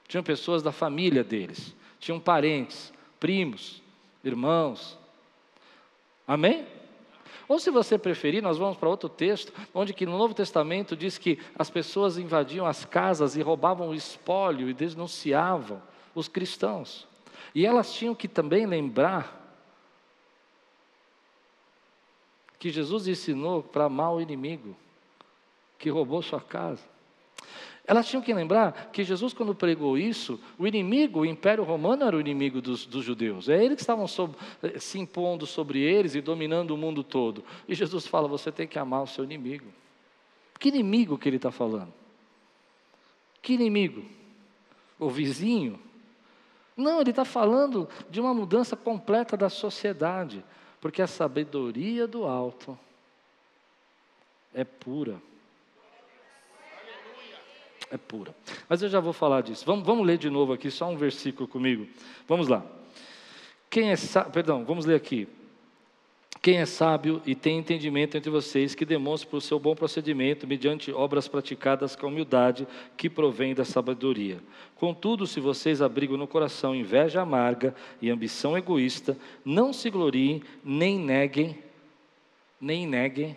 Tinham 0.08 0.22
pessoas 0.22 0.62
da 0.62 0.72
família 0.72 1.24
deles, 1.24 1.74
tinham 1.98 2.20
parentes, 2.20 2.92
primos, 3.18 3.82
irmãos. 4.22 4.98
Amém? 6.26 6.66
Ou 7.48 7.58
se 7.58 7.70
você 7.70 7.96
preferir, 7.96 8.42
nós 8.42 8.58
vamos 8.58 8.76
para 8.76 8.88
outro 8.88 9.08
texto, 9.08 9.52
onde 9.72 9.94
que 9.94 10.04
no 10.04 10.18
Novo 10.18 10.34
Testamento 10.34 10.96
diz 10.96 11.16
que 11.16 11.38
as 11.56 11.70
pessoas 11.70 12.18
invadiam 12.18 12.66
as 12.66 12.84
casas 12.84 13.36
e 13.36 13.42
roubavam 13.42 13.90
o 13.90 13.94
espólio 13.94 14.68
e 14.68 14.74
denunciavam 14.74 15.80
os 16.14 16.26
cristãos. 16.26 17.06
E 17.54 17.64
elas 17.64 17.92
tinham 17.94 18.14
que 18.14 18.26
também 18.26 18.66
lembrar 18.66 19.44
que 22.58 22.70
Jesus 22.70 23.06
ensinou 23.06 23.62
para 23.62 23.84
amar 23.84 24.12
o 24.12 24.20
inimigo 24.20 24.76
que 25.78 25.88
roubou 25.88 26.22
sua 26.22 26.40
casa. 26.40 26.82
Elas 27.86 28.08
tinham 28.08 28.20
que 28.20 28.34
lembrar 28.34 28.90
que 28.92 29.04
Jesus, 29.04 29.32
quando 29.32 29.54
pregou 29.54 29.96
isso, 29.96 30.40
o 30.58 30.66
inimigo, 30.66 31.20
o 31.20 31.26
Império 31.26 31.62
Romano 31.62 32.04
era 32.04 32.16
o 32.16 32.20
inimigo 32.20 32.60
dos, 32.60 32.84
dos 32.84 33.04
judeus. 33.04 33.48
É 33.48 33.62
eles 33.62 33.76
que 33.76 33.82
estavam 33.82 34.08
sob, 34.08 34.34
eh, 34.60 34.78
se 34.80 34.98
impondo 34.98 35.46
sobre 35.46 35.78
eles 35.80 36.16
e 36.16 36.20
dominando 36.20 36.72
o 36.72 36.76
mundo 36.76 37.04
todo. 37.04 37.44
E 37.68 37.74
Jesus 37.76 38.04
fala: 38.04 38.26
você 38.26 38.50
tem 38.50 38.66
que 38.66 38.78
amar 38.78 39.02
o 39.02 39.06
seu 39.06 39.22
inimigo. 39.22 39.66
Que 40.58 40.68
inimigo 40.68 41.16
que 41.16 41.28
ele 41.28 41.36
está 41.36 41.52
falando? 41.52 41.92
Que 43.40 43.52
inimigo? 43.52 44.04
O 44.98 45.08
vizinho? 45.08 45.78
Não, 46.76 47.00
ele 47.00 47.10
está 47.10 47.24
falando 47.24 47.88
de 48.10 48.20
uma 48.20 48.34
mudança 48.34 48.76
completa 48.76 49.36
da 49.36 49.48
sociedade, 49.48 50.44
porque 50.80 51.00
a 51.00 51.06
sabedoria 51.06 52.06
do 52.08 52.24
alto 52.24 52.76
é 54.52 54.64
pura 54.64 55.22
é 57.90 57.96
pura. 57.96 58.34
Mas 58.68 58.82
eu 58.82 58.88
já 58.88 59.00
vou 59.00 59.12
falar 59.12 59.42
disso. 59.42 59.64
Vamos, 59.64 59.84
vamos 59.86 60.06
ler 60.06 60.18
de 60.18 60.30
novo 60.30 60.52
aqui, 60.52 60.70
só 60.70 60.88
um 60.88 60.96
versículo 60.96 61.48
comigo. 61.48 61.86
Vamos 62.26 62.48
lá. 62.48 62.64
Quem 63.70 63.90
é 63.90 63.96
sábio, 63.96 64.32
perdão, 64.32 64.64
vamos 64.64 64.86
ler 64.86 64.94
aqui. 64.94 65.28
Quem 66.42 66.58
é 66.58 66.66
sábio 66.66 67.20
e 67.26 67.34
tem 67.34 67.58
entendimento 67.58 68.16
entre 68.16 68.30
vocês, 68.30 68.74
que 68.74 68.84
demonstre 68.84 69.28
por 69.28 69.42
seu 69.42 69.58
bom 69.58 69.74
procedimento, 69.74 70.46
mediante 70.46 70.92
obras 70.92 71.26
praticadas 71.26 71.96
com 71.96 72.06
humildade, 72.06 72.68
que 72.96 73.10
provém 73.10 73.54
da 73.54 73.64
sabedoria. 73.64 74.38
Contudo, 74.76 75.26
se 75.26 75.40
vocês 75.40 75.82
abrigam 75.82 76.16
no 76.16 76.26
coração 76.26 76.74
inveja 76.74 77.20
amarga 77.20 77.74
e 78.00 78.10
ambição 78.10 78.56
egoísta, 78.56 79.16
não 79.44 79.72
se 79.72 79.90
gloriem, 79.90 80.42
nem 80.62 80.98
neguem, 80.98 81.58
nem 82.60 82.86
neguem 82.86 83.36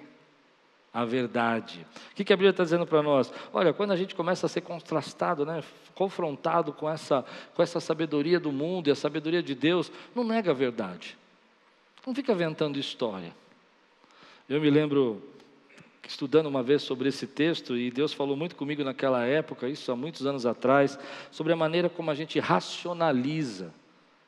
a 1.00 1.06
verdade. 1.06 1.86
O 2.12 2.15
que 2.15 2.34
a 2.34 2.36
Bíblia 2.36 2.51
está 2.51 2.63
dizendo 2.63 2.86
para 2.86 3.01
nós? 3.01 3.32
Olha, 3.53 3.74
quando 3.74 3.91
a 3.91 3.96
gente 3.96 4.13
começa 4.13 4.46
a 4.46 4.50
ser 4.50 4.62
contrastado, 4.62 5.46
né, 5.46 5.63
confrontado 5.96 6.74
com 6.74 6.89
essa, 6.89 7.25
com 7.53 7.63
essa 7.63 7.79
sabedoria 7.79 8.39
do 8.39 8.51
mundo 8.51 8.88
e 8.88 8.91
a 8.91 8.96
sabedoria 8.96 9.41
de 9.41 9.56
Deus, 9.56 9.91
não 10.13 10.24
nega 10.24 10.51
a 10.51 10.53
verdade. 10.53 11.18
Não 12.06 12.13
fica 12.13 12.32
inventando 12.32 12.77
história. 12.77 13.34
Eu 14.48 14.60
me 14.60 14.70
lembro 14.70 15.22
estudando 16.08 16.48
uma 16.48 16.63
vez 16.63 16.82
sobre 16.82 17.08
esse 17.10 17.27
texto 17.27 17.77
e 17.77 17.91
Deus 17.91 18.13
falou 18.13 18.36
muito 18.36 18.56
comigo 18.56 18.84
naquela 18.84 19.25
época, 19.25 19.70
isso 19.70 19.91
há 19.91 19.96
muitos 19.96 20.25
anos 20.25 20.46
atrás, 20.46 20.98
sobre 21.29 21.53
a 21.53 21.56
maneira 21.56 21.88
como 21.88 22.10
a 22.10 22.15
gente 22.15 22.39
racionaliza 22.39 23.72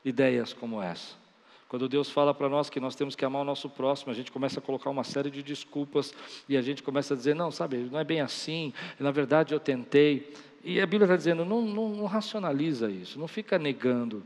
ideias 0.06 0.54
como 0.54 0.82
essa. 0.82 1.21
Quando 1.72 1.88
Deus 1.88 2.10
fala 2.10 2.34
para 2.34 2.50
nós 2.50 2.70
que 2.70 2.82
nós 2.82 2.96
temos 2.96 3.16
que 3.16 3.24
amar 3.24 3.44
o 3.44 3.46
nosso 3.46 3.70
próximo, 3.70 4.12
a 4.12 4.13
gente 4.13 4.30
começa 4.30 4.60
a 4.60 4.62
colocar 4.62 4.90
uma 4.90 5.06
série 5.06 5.32
de 5.32 5.42
desculpas 5.42 6.13
e 6.50 6.58
a 6.58 6.62
gente 6.62 6.84
começa 6.84 7.13
a 7.13 7.18
dizer: 7.18 7.34
não, 7.34 7.50
sabe, 7.50 7.78
não 7.90 7.98
é 7.98 8.04
bem 8.04 8.20
assim, 8.20 8.74
na 9.00 9.10
verdade 9.10 9.54
eu 9.54 9.60
tentei. 9.60 10.34
E 10.66 10.82
a 10.82 10.86
Bíblia 10.86 11.06
está 11.06 11.16
dizendo: 11.16 11.46
não, 11.46 11.62
não, 11.62 11.88
não 11.88 12.06
racionaliza 12.08 12.92
isso, 12.92 13.18
não 13.18 13.25
fica 13.25 13.58
negando. 13.58 14.22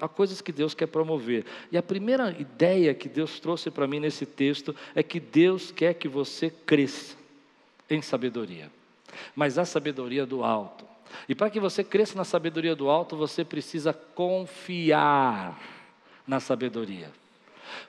Há 0.00 0.08
coisas 0.08 0.40
que 0.40 0.50
Deus 0.50 0.74
quer 0.74 0.88
promover. 0.88 1.46
E 1.70 1.78
a 1.78 1.82
primeira 1.84 2.32
ideia 2.36 2.92
que 2.92 3.08
Deus 3.08 3.38
trouxe 3.38 3.70
para 3.70 3.86
mim 3.86 4.00
nesse 4.00 4.26
texto 4.26 4.74
é 4.92 5.00
que 5.00 5.20
Deus 5.20 5.70
quer 5.70 5.94
que 5.94 6.08
você 6.08 6.50
cresça 6.50 7.14
em 7.88 8.02
sabedoria, 8.02 8.72
mas 9.36 9.56
a 9.56 9.64
sabedoria 9.64 10.26
do 10.26 10.42
alto. 10.42 10.84
E 11.28 11.34
para 11.36 11.48
que 11.48 11.60
você 11.60 11.84
cresça 11.84 12.18
na 12.18 12.24
sabedoria 12.24 12.74
do 12.74 12.90
alto, 12.90 13.16
você 13.16 13.44
precisa 13.44 13.92
confiar 13.92 15.77
na 16.28 16.38
sabedoria. 16.38 17.10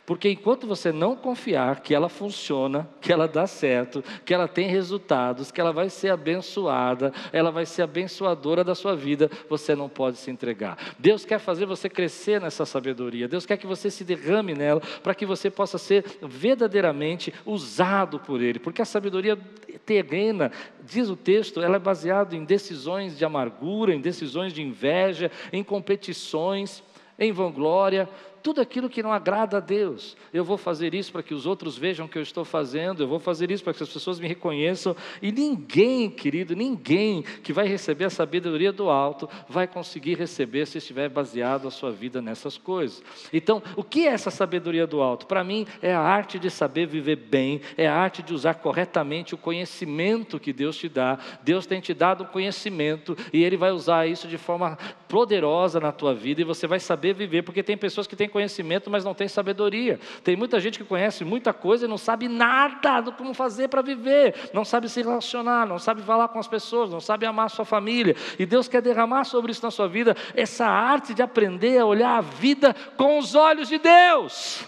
Porque 0.06 0.30
enquanto 0.30 0.66
você 0.66 0.92
não 0.92 1.16
confiar 1.16 1.82
que 1.82 1.94
ela 1.94 2.10
funciona, 2.10 2.90
que 3.00 3.14
ela 3.14 3.28
dá 3.28 3.46
certo, 3.46 4.04
que 4.26 4.34
ela 4.34 4.48
tem 4.48 4.68
resultados, 4.68 5.52
que 5.52 5.62
ela 5.62 5.72
vai 5.72 5.90
ser 5.90 6.10
abençoada, 6.10 7.14
ela 7.32 7.52
vai 7.52 7.66
ser 7.66 7.84
abençoadora 7.84 8.64
da 8.64 8.74
sua 8.74 8.96
vida, 8.96 9.30
você 9.48 9.76
não 9.76 9.88
pode 9.88 10.18
se 10.18 10.32
entregar. 10.32 10.78
Deus 10.98 11.26
quer 11.26 11.40
fazer 11.40 11.66
você 11.66 11.88
crescer 11.88 12.42
nessa 12.42 12.66
sabedoria. 12.66 13.28
Deus 13.28 13.46
quer 13.46 13.58
que 13.58 13.68
você 13.68 13.92
se 13.92 14.04
derrame 14.04 14.56
nela 14.56 14.82
para 15.04 15.14
que 15.14 15.26
você 15.26 15.50
possa 15.50 15.78
ser 15.78 16.04
verdadeiramente 16.22 17.34
usado 17.46 18.20
por 18.20 18.42
ele. 18.42 18.58
Porque 18.58 18.82
a 18.82 18.86
sabedoria 18.86 19.38
terrena, 19.86 20.52
diz 20.84 21.10
o 21.10 21.16
texto, 21.16 21.62
ela 21.62 21.76
é 21.76 21.80
baseada 21.80 22.36
em 22.36 22.44
decisões 22.44 23.18
de 23.18 23.26
amargura, 23.26 23.94
em 23.94 24.02
decisões 24.02 24.54
de 24.54 24.62
inveja, 24.62 25.32
em 25.54 25.64
competições 25.64 26.84
em 27.20 27.34
vanglória, 27.34 28.08
tudo 28.42 28.62
aquilo 28.62 28.90
que 28.90 29.04
não 29.04 29.12
agrada 29.12 29.58
a 29.58 29.60
Deus. 29.60 30.16
Eu 30.34 30.44
vou 30.44 30.58
fazer 30.58 30.94
isso 30.94 31.12
para 31.12 31.24
que 31.24 31.34
os 31.34 31.46
outros 31.46 31.78
vejam 31.78 32.06
o 32.06 32.10
que 32.10 32.18
eu 32.18 32.22
estou 32.22 32.46
fazendo, 32.46 33.04
eu 33.04 33.08
vou 33.08 33.20
fazer 33.20 33.52
isso 33.52 33.64
para 33.64 33.74
que 33.74 33.84
as 33.84 33.90
pessoas 33.90 34.20
me 34.20 34.28
reconheçam. 34.28 34.96
E 35.22 35.32
ninguém, 35.32 36.10
querido, 36.10 36.56
ninguém 36.56 37.24
que 37.44 37.54
vai 37.54 37.68
receber 37.68 38.06
a 38.06 38.10
sabedoria 38.10 38.72
do 38.72 38.90
alto 38.90 39.30
vai 39.48 39.68
conseguir 39.68 40.16
receber 40.16 40.66
se 40.66 40.78
estiver 40.78 41.10
baseado 41.10 41.68
a 41.68 41.72
sua 41.72 41.92
vida 41.92 42.22
nessas 42.22 42.58
coisas. 42.58 43.04
Então, 43.34 43.62
o 43.76 43.84
que 43.84 44.08
é 44.08 44.12
essa 44.12 44.32
sabedoria 44.32 44.88
do 44.88 45.02
alto? 45.02 45.26
Para 45.26 45.44
mim, 45.44 45.66
é 45.82 45.94
a 45.94 46.00
arte 46.00 46.40
de 46.40 46.50
saber 46.50 46.88
viver 46.88 47.16
bem, 47.16 47.62
é 47.78 47.88
a 47.88 47.96
arte 47.96 48.24
de 48.24 48.34
usar 48.34 48.56
corretamente 48.56 49.34
o 49.34 49.38
conhecimento 49.38 50.40
que 50.40 50.54
Deus 50.54 50.78
te 50.78 50.88
dá. 50.88 51.18
Deus 51.44 51.66
tem 51.66 51.82
te 51.82 51.94
dado 51.94 52.24
um 52.24 52.28
conhecimento 52.28 53.18
e 53.34 53.44
Ele 53.44 53.58
vai 53.58 53.72
usar 53.72 54.08
isso 54.08 54.28
de 54.28 54.38
forma 54.38 54.78
poderosa 55.08 55.80
na 55.80 55.92
tua 55.92 56.14
vida 56.14 56.42
e 56.42 56.44
você 56.44 56.68
vai 56.68 56.80
saber 56.80 57.14
viver, 57.14 57.42
porque 57.42 57.64
tem 57.64 57.76
pessoas 57.76 58.08
que 58.08 58.16
têm 58.16 58.29
conhecimento, 58.30 58.90
mas 58.90 59.04
não 59.04 59.14
tem 59.14 59.28
sabedoria. 59.28 60.00
Tem 60.24 60.36
muita 60.36 60.60
gente 60.60 60.78
que 60.78 60.86
conhece 60.86 61.26
muita 61.26 61.54
coisa 61.54 61.86
e 61.86 61.88
não 61.88 61.98
sabe 61.98 62.28
nada 62.28 63.02
do 63.02 63.12
como 63.12 63.34
fazer 63.34 63.68
para 63.68 63.82
viver, 63.82 64.50
não 64.54 64.64
sabe 64.64 64.88
se 64.88 65.02
relacionar, 65.02 65.66
não 65.66 65.80
sabe 65.80 66.02
falar 66.02 66.28
com 66.30 66.40
as 66.40 66.48
pessoas, 66.48 66.90
não 66.90 67.00
sabe 67.02 67.26
amar 67.26 67.50
sua 67.50 67.66
família. 67.66 68.16
E 68.38 68.46
Deus 68.46 68.68
quer 68.68 68.82
derramar 68.82 69.24
sobre 69.24 69.52
isso 69.52 69.64
na 69.64 69.72
sua 69.72 69.88
vida 69.88 70.16
essa 70.36 70.66
arte 70.66 71.14
de 71.14 71.22
aprender 71.22 71.80
a 71.80 71.86
olhar 71.86 72.18
a 72.18 72.22
vida 72.22 72.76
com 72.96 73.18
os 73.18 73.36
olhos 73.36 73.68
de 73.68 73.78
Deus. 73.78 74.66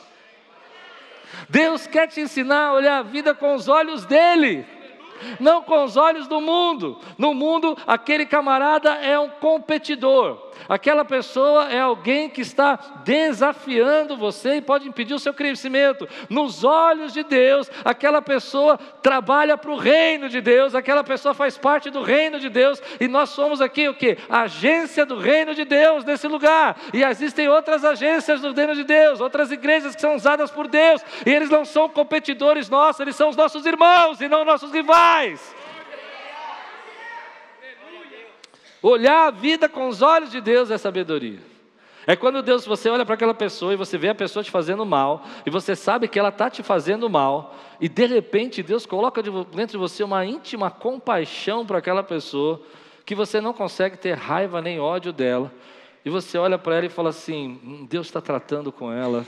Deus 1.48 1.88
quer 1.88 2.08
te 2.08 2.22
ensinar 2.22 2.68
a 2.68 2.74
olhar 2.74 2.98
a 3.00 3.04
vida 3.04 3.34
com 3.34 3.56
os 3.56 3.68
olhos 3.68 4.06
dele 4.06 4.66
não 5.40 5.62
com 5.62 5.84
os 5.84 5.98
olhos 5.98 6.28
do 6.28 6.42
mundo. 6.42 7.00
No 7.18 7.34
mundo, 7.34 7.78
aquele 7.86 8.26
camarada 8.26 8.96
é 8.96 9.18
um 9.20 9.30
competidor. 9.30 10.51
Aquela 10.68 11.04
pessoa 11.04 11.72
é 11.72 11.80
alguém 11.80 12.30
que 12.30 12.42
está 12.42 12.78
desafiando 13.04 14.18
você 14.18 14.56
e 14.56 14.62
pode 14.62 14.88
impedir 14.88 15.14
o 15.14 15.20
seu 15.20 15.34
crescimento. 15.34 16.08
Nos 16.30 16.64
olhos 16.64 17.14
de 17.14 17.24
Deus, 17.24 17.70
aquela 17.84 18.22
pessoa 18.22 18.78
trabalha 19.02 19.58
para 19.58 19.72
o 19.72 19.78
reino 19.78 20.30
de 20.30 20.42
Deus, 20.42 20.76
aquela 20.76 21.04
pessoa 21.04 21.34
faz 21.34 21.58
parte 21.58 21.90
do 21.90 22.02
reino 22.02 22.40
de 22.40 22.50
Deus 22.50 22.82
e 23.00 23.08
nós 23.08 23.30
somos 23.30 23.62
aqui 23.62 23.88
o 23.88 23.94
que? 23.94 24.18
Agência 24.30 25.06
do 25.06 25.18
reino 25.18 25.54
de 25.54 25.66
Deus 25.66 26.04
nesse 26.06 26.28
lugar. 26.28 26.78
E 26.94 27.04
existem 27.04 27.50
outras 27.50 27.84
agências 27.84 28.42
do 28.42 28.54
reino 28.54 28.76
de 28.76 28.84
Deus, 28.84 29.20
outras 29.20 29.52
igrejas 29.52 29.96
que 29.96 30.02
são 30.02 30.16
usadas 30.16 30.52
por 30.52 30.68
Deus, 30.68 31.04
e 31.26 31.30
eles 31.30 31.50
não 31.50 31.66
são 31.66 31.90
competidores 31.90 32.70
nossos, 32.70 33.00
eles 33.00 33.16
são 33.16 33.30
os 33.30 33.36
nossos 33.36 33.66
irmãos 33.66 34.22
e 34.22 34.28
não 34.28 34.46
nossos 34.46 34.72
rivais. 34.72 35.61
Olhar 38.82 39.28
a 39.28 39.32
vida 39.32 39.70
com 39.70 39.88
os 39.88 40.02
olhos 40.02 40.32
de 40.32 40.42
Deus 40.42 40.72
é 40.72 40.78
sabedoria. 40.78 41.40
É 42.08 42.16
quando 42.16 42.42
Deus, 42.42 42.66
você 42.66 42.90
olha 42.90 43.06
para 43.06 43.14
aquela 43.14 43.34
pessoa 43.34 43.74
e 43.74 43.78
você 43.78 43.98
vê 43.98 44.10
a 44.10 44.16
pessoa 44.16 44.44
te 44.44 44.50
fazendo 44.50 44.84
mal, 44.86 45.24
e 45.46 45.52
você 45.52 45.76
sabe 45.76 46.08
que 46.08 46.18
ela 46.18 46.30
está 46.30 46.50
te 46.50 46.64
fazendo 46.64 47.08
mal, 47.08 47.56
e 47.80 47.88
de 47.88 48.08
repente 48.08 48.64
Deus 48.64 48.88
coloca 48.88 49.22
dentro 49.22 49.74
de 49.74 49.78
você 49.78 50.04
uma 50.04 50.26
íntima 50.26 50.72
compaixão 50.72 51.64
para 51.64 51.78
aquela 51.78 52.02
pessoa, 52.02 52.60
que 53.06 53.14
você 53.14 53.40
não 53.40 53.54
consegue 53.54 53.98
ter 53.98 54.14
raiva 54.14 54.62
nem 54.62 54.80
ódio 54.80 55.14
dela, 55.14 55.52
e 56.04 56.10
você 56.10 56.40
olha 56.40 56.58
para 56.58 56.78
ela 56.78 56.88
e 56.88 56.90
fala 56.90 57.10
assim: 57.10 57.60
hum, 57.64 57.86
Deus 57.88 58.08
está 58.08 58.20
tratando 58.20 58.72
com 58.72 58.92
ela, 58.92 59.24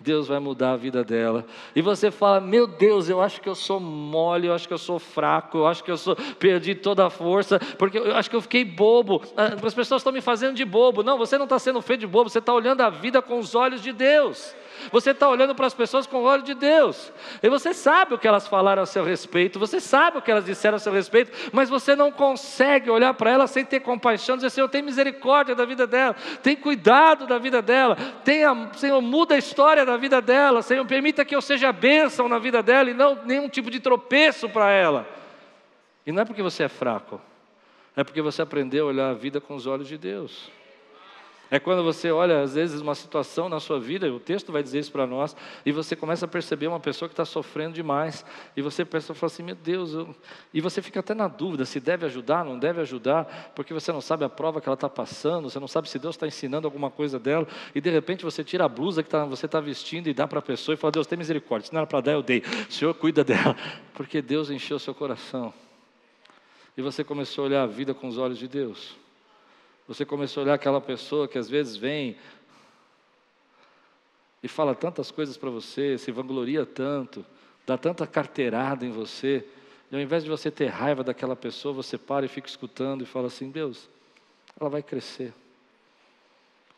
Deus 0.00 0.28
vai 0.28 0.38
mudar 0.38 0.72
a 0.72 0.76
vida 0.76 1.02
dela. 1.02 1.44
E 1.74 1.82
você 1.82 2.10
fala: 2.10 2.40
Meu 2.40 2.66
Deus, 2.66 3.08
eu 3.08 3.20
acho 3.20 3.40
que 3.40 3.48
eu 3.48 3.54
sou 3.54 3.80
mole, 3.80 4.46
eu 4.46 4.54
acho 4.54 4.68
que 4.68 4.74
eu 4.74 4.78
sou 4.78 4.98
fraco, 4.98 5.58
eu 5.58 5.66
acho 5.66 5.82
que 5.82 5.90
eu 5.90 5.96
sou, 5.96 6.14
perdi 6.38 6.74
toda 6.74 7.06
a 7.06 7.10
força, 7.10 7.58
porque 7.76 7.98
eu 7.98 8.14
acho 8.14 8.30
que 8.30 8.36
eu 8.36 8.40
fiquei 8.40 8.64
bobo. 8.64 9.22
Ah, 9.36 9.56
as 9.62 9.74
pessoas 9.74 10.00
estão 10.00 10.12
me 10.12 10.20
fazendo 10.20 10.54
de 10.54 10.64
bobo. 10.64 11.02
Não, 11.02 11.18
você 11.18 11.36
não 11.36 11.44
está 11.44 11.58
sendo 11.58 11.82
feito 11.82 12.00
de 12.00 12.06
bobo, 12.06 12.30
você 12.30 12.38
está 12.38 12.54
olhando 12.54 12.80
a 12.80 12.90
vida 12.90 13.20
com 13.20 13.38
os 13.38 13.54
olhos 13.54 13.82
de 13.82 13.92
Deus. 13.92 14.54
Você 14.90 15.10
está 15.10 15.28
olhando 15.28 15.54
para 15.54 15.66
as 15.66 15.74
pessoas 15.74 16.06
com 16.06 16.18
o 16.18 16.24
olho 16.24 16.42
de 16.42 16.54
Deus. 16.54 17.12
E 17.42 17.48
você 17.48 17.72
sabe 17.74 18.14
o 18.14 18.18
que 18.18 18.26
elas 18.26 18.46
falaram 18.46 18.82
a 18.82 18.86
seu 18.86 19.04
respeito, 19.04 19.58
você 19.58 19.80
sabe 19.80 20.18
o 20.18 20.22
que 20.22 20.30
elas 20.30 20.44
disseram 20.44 20.76
a 20.76 20.78
seu 20.78 20.92
respeito, 20.92 21.50
mas 21.52 21.68
você 21.68 21.94
não 21.94 22.10
consegue 22.10 22.90
olhar 22.90 23.14
para 23.14 23.30
elas 23.30 23.50
sem 23.50 23.64
ter 23.64 23.80
compaixão, 23.80 24.36
dizer, 24.36 24.50
Senhor, 24.50 24.68
tem 24.68 24.82
misericórdia 24.82 25.54
da 25.54 25.64
vida 25.64 25.86
dela, 25.86 26.14
tem 26.42 26.56
cuidado 26.56 27.26
da 27.26 27.38
vida 27.38 27.62
dela, 27.62 27.96
tenha, 28.24 28.70
Senhor, 28.74 29.00
muda 29.00 29.34
a 29.34 29.38
história 29.38 29.84
da 29.84 29.96
vida 29.96 30.20
dela, 30.20 30.62
Senhor, 30.62 30.84
permita 30.86 31.24
que 31.24 31.34
eu 31.34 31.40
seja 31.40 31.72
bênção 31.72 32.28
na 32.28 32.38
vida 32.38 32.62
dela 32.62 32.90
e 32.90 32.94
não 32.94 33.18
nenhum 33.24 33.48
tipo 33.48 33.70
de 33.70 33.80
tropeço 33.80 34.48
para 34.48 34.70
ela. 34.70 35.06
E 36.06 36.12
não 36.12 36.22
é 36.22 36.24
porque 36.24 36.42
você 36.42 36.64
é 36.64 36.68
fraco, 36.68 37.20
é 37.94 38.02
porque 38.02 38.22
você 38.22 38.42
aprendeu 38.42 38.86
a 38.86 38.88
olhar 38.88 39.10
a 39.10 39.14
vida 39.14 39.40
com 39.40 39.54
os 39.54 39.66
olhos 39.66 39.88
de 39.88 39.98
Deus. 39.98 40.50
É 41.50 41.58
quando 41.58 41.82
você 41.82 42.10
olha, 42.10 42.42
às 42.42 42.54
vezes, 42.54 42.80
uma 42.80 42.94
situação 42.94 43.48
na 43.48 43.58
sua 43.58 43.80
vida, 43.80 44.12
o 44.12 44.20
texto 44.20 44.52
vai 44.52 44.62
dizer 44.62 44.80
isso 44.80 44.92
para 44.92 45.06
nós, 45.06 45.34
e 45.64 45.72
você 45.72 45.96
começa 45.96 46.26
a 46.26 46.28
perceber 46.28 46.66
uma 46.66 46.78
pessoa 46.78 47.08
que 47.08 47.14
está 47.14 47.24
sofrendo 47.24 47.74
demais, 47.74 48.24
e 48.54 48.60
você 48.60 48.84
pensa, 48.84 49.14
fala 49.14 49.32
assim, 49.32 49.42
meu 49.42 49.54
Deus, 49.54 49.94
eu... 49.94 50.14
e 50.52 50.60
você 50.60 50.82
fica 50.82 51.00
até 51.00 51.14
na 51.14 51.26
dúvida 51.26 51.64
se 51.64 51.80
deve 51.80 52.04
ajudar, 52.04 52.44
não 52.44 52.58
deve 52.58 52.82
ajudar, 52.82 53.52
porque 53.54 53.72
você 53.72 53.90
não 53.90 54.00
sabe 54.02 54.24
a 54.24 54.28
prova 54.28 54.60
que 54.60 54.68
ela 54.68 54.74
está 54.74 54.90
passando, 54.90 55.48
você 55.48 55.58
não 55.58 55.68
sabe 55.68 55.88
se 55.88 55.98
Deus 55.98 56.16
está 56.16 56.26
ensinando 56.26 56.66
alguma 56.66 56.90
coisa 56.90 57.18
dela, 57.18 57.46
e 57.74 57.80
de 57.80 57.88
repente 57.88 58.24
você 58.24 58.44
tira 58.44 58.66
a 58.66 58.68
blusa 58.68 59.02
que 59.02 59.08
tá, 59.08 59.24
você 59.24 59.46
está 59.46 59.58
vestindo 59.58 60.08
e 60.08 60.14
dá 60.14 60.28
para 60.28 60.40
a 60.40 60.42
pessoa 60.42 60.74
e 60.74 60.76
fala, 60.76 60.92
Deus, 60.92 61.06
tem 61.06 61.16
misericórdia, 61.16 61.68
se 61.68 61.72
não 61.72 61.80
era 61.80 61.86
para 61.86 62.00
dar, 62.02 62.12
eu 62.12 62.22
dei, 62.22 62.42
o 62.68 62.72
Senhor 62.72 62.92
cuida 62.92 63.24
dela, 63.24 63.56
porque 63.94 64.20
Deus 64.20 64.50
encheu 64.50 64.78
seu 64.78 64.94
coração, 64.94 65.54
e 66.76 66.82
você 66.82 67.02
começou 67.02 67.44
a 67.44 67.46
olhar 67.46 67.62
a 67.62 67.66
vida 67.66 67.94
com 67.94 68.06
os 68.06 68.18
olhos 68.18 68.38
de 68.38 68.46
Deus. 68.46 69.07
Você 69.88 70.04
começou 70.04 70.42
a 70.42 70.44
olhar 70.44 70.54
aquela 70.54 70.82
pessoa 70.82 71.26
que 71.26 71.38
às 71.38 71.48
vezes 71.48 71.74
vem 71.74 72.14
e 74.42 74.46
fala 74.46 74.74
tantas 74.74 75.10
coisas 75.10 75.38
para 75.38 75.48
você, 75.48 75.96
se 75.96 76.12
vangloria 76.12 76.66
tanto, 76.66 77.24
dá 77.66 77.78
tanta 77.78 78.06
carteirada 78.06 78.84
em 78.84 78.90
você, 78.90 79.44
e 79.90 79.96
ao 79.96 80.00
invés 80.00 80.22
de 80.22 80.30
você 80.30 80.50
ter 80.50 80.66
raiva 80.66 81.02
daquela 81.02 81.34
pessoa, 81.34 81.72
você 81.72 81.96
para 81.96 82.26
e 82.26 82.28
fica 82.28 82.46
escutando 82.46 83.02
e 83.02 83.06
fala 83.06 83.28
assim: 83.28 83.50
Deus, 83.50 83.88
ela 84.60 84.68
vai 84.68 84.82
crescer, 84.82 85.32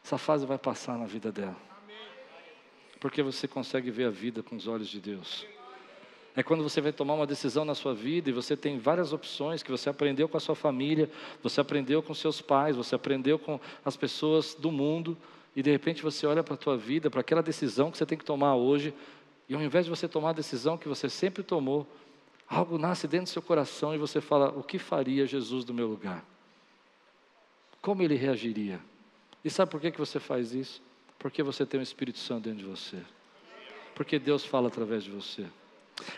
essa 0.04 0.16
fase 0.16 0.46
vai 0.46 0.56
passar 0.56 0.96
na 0.96 1.06
vida 1.06 1.32
dela, 1.32 1.56
porque 3.00 3.22
você 3.22 3.48
consegue 3.48 3.90
ver 3.90 4.04
a 4.04 4.10
vida 4.10 4.40
com 4.40 4.54
os 4.54 4.68
olhos 4.68 4.88
de 4.88 5.00
Deus. 5.00 5.44
É 6.36 6.42
quando 6.42 6.62
você 6.62 6.80
vai 6.80 6.92
tomar 6.92 7.14
uma 7.14 7.26
decisão 7.26 7.64
na 7.64 7.74
sua 7.74 7.92
vida 7.92 8.30
e 8.30 8.32
você 8.32 8.56
tem 8.56 8.78
várias 8.78 9.12
opções 9.12 9.62
que 9.62 9.70
você 9.70 9.90
aprendeu 9.90 10.28
com 10.28 10.36
a 10.36 10.40
sua 10.40 10.54
família, 10.54 11.10
você 11.42 11.60
aprendeu 11.60 12.02
com 12.02 12.14
seus 12.14 12.40
pais, 12.40 12.76
você 12.76 12.94
aprendeu 12.94 13.38
com 13.38 13.58
as 13.84 13.96
pessoas 13.96 14.54
do 14.54 14.70
mundo, 14.70 15.16
e 15.56 15.62
de 15.62 15.70
repente 15.70 16.02
você 16.02 16.26
olha 16.26 16.44
para 16.44 16.54
a 16.54 16.56
tua 16.56 16.76
vida, 16.76 17.10
para 17.10 17.20
aquela 17.20 17.42
decisão 17.42 17.90
que 17.90 17.98
você 17.98 18.06
tem 18.06 18.16
que 18.16 18.24
tomar 18.24 18.54
hoje, 18.54 18.94
e 19.48 19.54
ao 19.54 19.60
invés 19.60 19.84
de 19.84 19.90
você 19.90 20.06
tomar 20.06 20.30
a 20.30 20.34
decisão 20.34 20.78
que 20.78 20.88
você 20.88 21.08
sempre 21.08 21.42
tomou, 21.42 21.84
algo 22.48 22.78
nasce 22.78 23.08
dentro 23.08 23.26
do 23.26 23.30
seu 23.30 23.42
coração 23.42 23.92
e 23.92 23.98
você 23.98 24.20
fala: 24.20 24.50
o 24.50 24.62
que 24.62 24.78
faria 24.78 25.26
Jesus 25.26 25.64
no 25.64 25.74
meu 25.74 25.88
lugar? 25.88 26.24
Como 27.82 28.02
ele 28.02 28.14
reagiria? 28.14 28.80
E 29.44 29.50
sabe 29.50 29.70
por 29.70 29.80
que, 29.80 29.90
que 29.90 29.98
você 29.98 30.20
faz 30.20 30.52
isso? 30.52 30.80
Porque 31.18 31.42
você 31.42 31.66
tem 31.66 31.80
o 31.80 31.82
Espírito 31.82 32.18
Santo 32.18 32.44
dentro 32.44 32.60
de 32.60 32.64
você. 32.64 32.98
Porque 33.94 34.18
Deus 34.18 34.44
fala 34.44 34.68
através 34.68 35.02
de 35.02 35.10
você. 35.10 35.46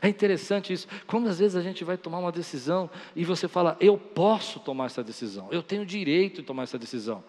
É 0.00 0.08
interessante 0.08 0.72
isso. 0.72 0.86
Como 1.06 1.28
às 1.28 1.38
vezes 1.38 1.56
a 1.56 1.62
gente 1.62 1.84
vai 1.84 1.96
tomar 1.96 2.18
uma 2.18 2.32
decisão 2.32 2.90
e 3.14 3.24
você 3.24 3.48
fala, 3.48 3.76
eu 3.80 3.96
posso 3.96 4.60
tomar 4.60 4.86
essa 4.86 5.02
decisão, 5.02 5.48
eu 5.50 5.62
tenho 5.62 5.84
direito 5.86 6.40
de 6.40 6.46
tomar 6.46 6.64
essa 6.64 6.78
decisão. 6.78 7.22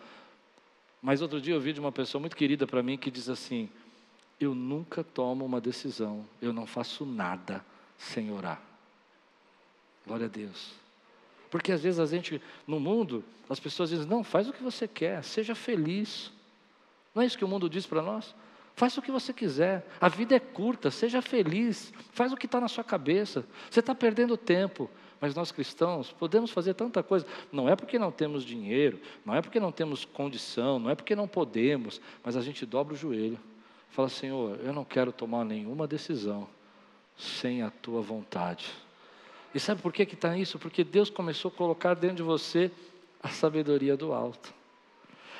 Mas 1.01 1.21
outro 1.21 1.41
dia 1.41 1.53
eu 1.53 1.59
vi 1.59 1.73
de 1.73 1.81
uma 1.81 1.91
pessoa 1.91 2.19
muito 2.21 2.35
querida 2.35 2.65
para 2.65 2.81
mim 2.81 2.97
que 2.97 3.11
diz 3.11 3.27
assim: 3.27 3.69
eu 4.39 4.55
nunca 4.55 5.03
tomo 5.03 5.45
uma 5.45 5.59
decisão, 5.59 6.25
eu 6.41 6.53
não 6.53 6.65
faço 6.65 7.05
nada 7.05 7.63
sem 7.97 8.31
orar. 8.31 8.61
Glória 10.05 10.25
a 10.25 10.29
Deus. 10.29 10.71
Porque 11.51 11.71
às 11.71 11.83
vezes 11.83 11.99
a 11.99 12.05
gente, 12.05 12.41
no 12.65 12.79
mundo, 12.79 13.23
as 13.49 13.59
pessoas 13.59 13.89
dizem: 13.89 14.07
não, 14.07 14.23
faz 14.23 14.47
o 14.47 14.53
que 14.53 14.63
você 14.63 14.87
quer, 14.87 15.23
seja 15.23 15.53
feliz. 15.53 16.31
Não 17.13 17.21
é 17.21 17.25
isso 17.25 17.37
que 17.37 17.45
o 17.45 17.47
mundo 17.47 17.69
diz 17.69 17.85
para 17.85 18.01
nós? 18.01 18.33
Faça 18.75 18.99
o 18.99 19.03
que 19.03 19.11
você 19.11 19.31
quiser. 19.31 19.85
A 20.01 20.09
vida 20.09 20.35
é 20.35 20.39
curta, 20.39 20.89
seja 20.89 21.21
feliz. 21.21 21.93
Faz 22.11 22.31
o 22.31 22.37
que 22.37 22.45
está 22.45 22.59
na 22.59 22.67
sua 22.67 22.83
cabeça. 22.83 23.45
Você 23.69 23.79
está 23.79 23.93
perdendo 23.93 24.35
tempo. 24.35 24.89
Mas 25.21 25.33
nós 25.33 25.53
cristãos 25.53 26.11
podemos 26.11 26.51
fazer 26.51 26.73
tanta 26.73 27.01
coisa. 27.01 27.25
Não 27.49 27.69
é 27.69 27.77
porque 27.77 27.97
não 27.97 28.11
temos 28.11 28.43
dinheiro, 28.43 28.99
não 29.25 29.33
é 29.33 29.41
porque 29.41 29.57
não 29.57 29.71
temos 29.71 30.03
condição, 30.03 30.79
não 30.79 30.89
é 30.89 30.95
porque 30.95 31.15
não 31.15 31.29
podemos, 31.29 32.01
mas 32.21 32.35
a 32.35 32.41
gente 32.41 32.65
dobra 32.65 32.93
o 32.93 32.97
joelho. 32.97 33.39
Fala, 33.91 34.09
Senhor, 34.09 34.59
eu 34.61 34.73
não 34.73 34.83
quero 34.83 35.13
tomar 35.13 35.45
nenhuma 35.45 35.87
decisão 35.87 36.45
sem 37.15 37.61
a 37.61 37.69
tua 37.69 38.01
vontade. 38.01 38.69
E 39.55 39.59
sabe 39.61 39.81
por 39.81 39.93
que 39.93 40.03
está 40.03 40.35
isso? 40.37 40.59
Porque 40.59 40.83
Deus 40.83 41.09
começou 41.09 41.49
a 41.49 41.57
colocar 41.57 41.93
dentro 41.93 42.17
de 42.17 42.23
você 42.23 42.69
a 43.21 43.29
sabedoria 43.29 43.95
do 43.95 44.11
alto. 44.11 44.53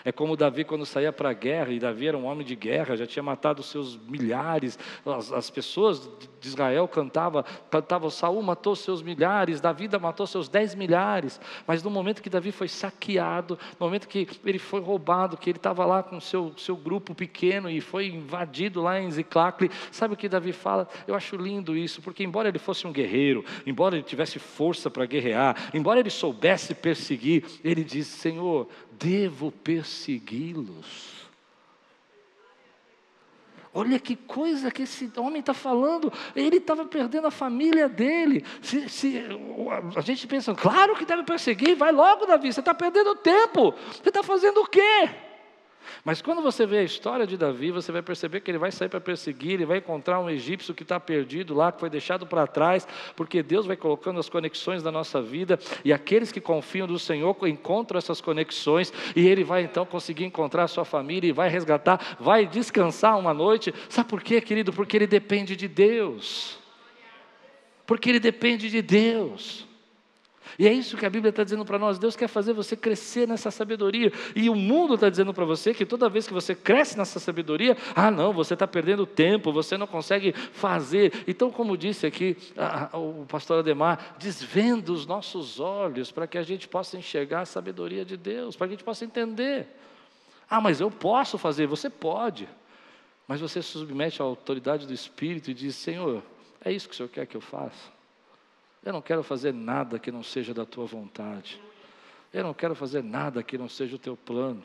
É 0.06 0.12
como 0.12 0.36
Davi 0.36 0.64
quando 0.64 0.86
saía 0.86 1.12
para 1.12 1.30
a 1.30 1.34
guerra, 1.34 1.72
e 1.72 1.80
Davi 1.80 2.08
era 2.08 2.18
um 2.18 2.26
homem 2.26 2.46
de 2.46 2.56
guerra, 2.56 2.96
já 2.96 3.06
tinha 3.06 3.24
matado 3.24 3.64
seus 3.64 3.98
milhares, 3.98 4.78
as, 5.06 5.32
as 5.32 5.50
pessoas 5.50 6.10
de 6.42 6.48
Israel 6.48 6.88
cantavam, 6.88 7.44
cantavam, 7.70 8.10
Saul 8.10 8.42
matou 8.42 8.76
seus 8.76 9.02
milhares, 9.02 9.62
Davi 9.62 9.88
matou 10.00 10.28
seus 10.28 10.50
dez 10.50 10.76
milhares, 10.76 11.40
mas 11.66 11.82
no 11.82 11.90
momento 11.90 12.22
que 12.22 12.30
Davi 12.30 12.52
foi 12.52 12.68
saqueado, 12.68 13.58
no 13.80 13.86
momento 13.86 14.08
que 14.08 14.28
ele 14.46 14.60
foi 14.60 14.82
roubado, 14.82 15.38
que 15.38 15.50
ele 15.50 15.58
estava 15.58 15.86
lá 15.86 16.04
com 16.04 16.20
seu, 16.20 16.54
seu 16.58 16.76
grupo 16.76 17.16
pequeno 17.16 17.70
e 17.70 17.80
foi 17.80 18.08
invadido 18.08 18.82
lá 18.82 19.00
em 19.00 19.10
Ziclacle, 19.10 19.72
sabe 19.92 20.14
o 20.14 20.18
que 20.18 20.28
Davi 20.28 20.52
fala? 20.52 20.88
Eu 21.08 21.16
acho 21.16 21.36
lindo 21.38 21.78
isso, 21.78 22.02
porque 22.02 22.24
embora 22.24 22.50
ele 22.50 22.60
fosse 22.60 22.86
um 22.86 22.92
guerreiro, 22.92 23.46
embora 23.66 23.96
ele 23.96 24.04
tivesse 24.04 24.40
força 24.40 24.90
para 24.90 25.06
guerrear, 25.06 25.70
embora 25.74 26.00
ele 26.00 26.10
soubesse 26.10 26.74
perseguir, 26.74 27.46
ele 27.64 27.84
diz, 27.84 28.08
Senhor, 28.08 28.68
devo 29.04 29.52
persegui-los. 29.52 31.12
Olha 33.74 34.00
que 34.00 34.16
coisa 34.16 34.72
que 34.72 34.84
esse 34.84 35.12
homem 35.18 35.40
está 35.40 35.54
falando. 35.54 36.14
Ele 36.36 36.58
estava 36.58 36.86
perdendo 36.86 37.28
a 37.28 37.32
família 37.32 37.90
dele. 37.90 38.46
Se, 38.62 38.88
se, 38.88 39.24
a 39.96 40.02
gente 40.02 40.26
pensa, 40.28 40.54
claro 40.54 40.96
que 40.96 41.06
deve 41.06 41.24
perseguir, 41.24 41.76
vai 41.76 41.92
logo, 41.92 42.26
Davi, 42.26 42.54
você 42.54 42.60
está 42.60 42.74
perdendo 42.74 43.16
tempo. 43.16 43.74
Você 43.92 44.10
está 44.10 44.24
fazendo 44.24 44.62
o 44.62 44.68
quê? 44.68 45.10
Mas 46.04 46.22
quando 46.22 46.42
você 46.42 46.66
vê 46.66 46.80
a 46.80 46.84
história 46.84 47.26
de 47.26 47.38
Davi, 47.38 47.72
você 47.72 47.92
vai 47.92 48.02
perceber 48.02 48.42
que 48.42 48.52
ele 48.52 48.58
vai 48.58 48.72
sair 48.72 48.90
para 48.90 49.00
perseguir, 49.00 49.54
ele 49.54 49.66
vai 49.66 49.78
encontrar 49.78 50.20
um 50.20 50.30
egípcio 50.30 50.74
que 50.74 50.84
está 50.84 51.00
perdido 51.00 51.54
lá, 51.54 51.72
que 51.72 51.80
foi 51.80 51.90
deixado 51.90 52.26
para 52.26 52.48
trás, 52.48 52.88
porque 53.16 53.44
Deus 53.44 53.66
vai 53.66 53.76
colocando 53.76 54.20
as 54.20 54.30
conexões 54.30 54.84
da 54.84 54.92
nossa 54.92 55.22
vida, 55.22 55.60
e 55.84 55.92
aqueles 55.92 56.32
que 56.32 56.42
confiam 56.42 56.88
no 56.88 57.00
Senhor 57.00 57.36
encontram 57.48 57.98
essas 57.98 58.22
conexões, 58.22 58.94
e 59.16 59.28
ele 59.28 59.44
vai 59.44 59.64
então 59.64 59.86
conseguir 59.86 60.26
encontrar 60.26 60.64
a 60.64 60.68
sua 60.68 60.86
família, 60.86 61.28
e 61.28 61.34
vai 61.34 61.50
resgatar, 61.50 62.18
vai 62.20 62.46
descansar 62.46 63.18
uma 63.18 63.34
noite. 63.34 63.74
Sabe 63.90 64.10
por 64.10 64.22
quê, 64.22 64.40
querido? 64.42 64.72
Porque 64.72 64.98
ele 64.98 65.08
depende 65.08 65.56
de 65.56 65.68
Deus. 65.68 66.60
Porque 67.86 68.10
ele 68.10 68.20
depende 68.20 68.70
de 68.70 68.82
Deus. 68.82 69.68
E 70.58 70.68
é 70.68 70.74
isso 70.74 70.98
que 70.98 71.06
a 71.06 71.10
Bíblia 71.10 71.30
está 71.30 71.44
dizendo 71.44 71.66
para 71.66 71.80
nós. 71.80 71.98
Deus 71.98 72.16
quer 72.16 72.28
fazer 72.28 72.54
você 72.54 72.76
crescer 72.76 73.28
nessa 73.28 73.52
sabedoria. 73.52 74.12
E 74.36 74.50
o 74.50 74.56
mundo 74.56 74.96
está 74.96 75.10
dizendo 75.10 75.34
para 75.34 75.46
você 75.46 75.74
que 75.74 75.86
toda 75.86 76.10
vez 76.10 76.28
que 76.28 76.34
você 76.34 76.54
cresce 76.54 76.98
nessa 76.98 77.20
sabedoria, 77.20 77.78
ah, 77.96 78.12
não, 78.12 78.34
você 78.34 78.54
está 78.54 78.68
perdendo 78.68 79.06
tempo, 79.06 79.52
você 79.52 79.78
não 79.78 79.88
consegue 79.88 80.34
fazer. 80.34 81.24
Então, 81.28 81.52
como 81.52 81.78
disse 81.78 82.06
aqui 82.06 82.38
o 82.94 83.26
pastor 83.26 83.60
Ademar, 83.60 84.16
desvenda 84.20 84.92
os 84.92 85.06
nossos 85.06 85.60
olhos 85.60 86.12
para 86.12 86.28
que 86.28 86.38
a 86.38 86.44
gente 86.44 86.68
possa 86.68 86.98
enxergar 86.98 87.42
a 87.42 87.46
sabedoria 87.46 88.04
de 88.04 88.18
Deus, 88.18 88.56
para 88.56 88.68
que 88.68 88.74
a 88.74 88.76
gente 88.76 88.86
possa 88.86 89.06
entender. 89.06 89.68
Ah, 90.50 90.62
mas 90.62 90.80
eu 90.80 90.92
posso 90.92 91.38
fazer, 91.38 91.66
você 91.68 91.90
pode. 91.90 92.48
Mas 93.28 93.40
você 93.40 93.62
se 93.62 93.70
submete 93.70 94.22
à 94.22 94.26
autoridade 94.26 94.86
do 94.86 94.94
Espírito 94.94 95.50
e 95.50 95.54
diz: 95.54 95.76
Senhor, 95.76 96.22
é 96.64 96.72
isso 96.72 96.88
que 96.88 96.94
o 96.94 96.98
Senhor 96.98 97.10
quer 97.10 97.26
que 97.26 97.38
eu 97.38 97.42
faça? 97.42 97.93
Eu 98.86 98.94
não 98.94 99.02
quero 99.02 99.24
fazer 99.24 99.54
nada 99.54 99.98
que 99.98 100.12
não 100.12 100.24
seja 100.24 100.54
da 100.54 100.66
tua 100.66 100.86
vontade. 100.86 101.60
Eu 102.34 102.44
não 102.44 102.54
quero 102.54 102.76
fazer 102.76 103.04
nada 103.04 103.44
que 103.44 103.58
não 103.58 103.70
seja 103.70 103.96
o 103.96 104.00
teu 104.00 104.18
plano. 104.18 104.64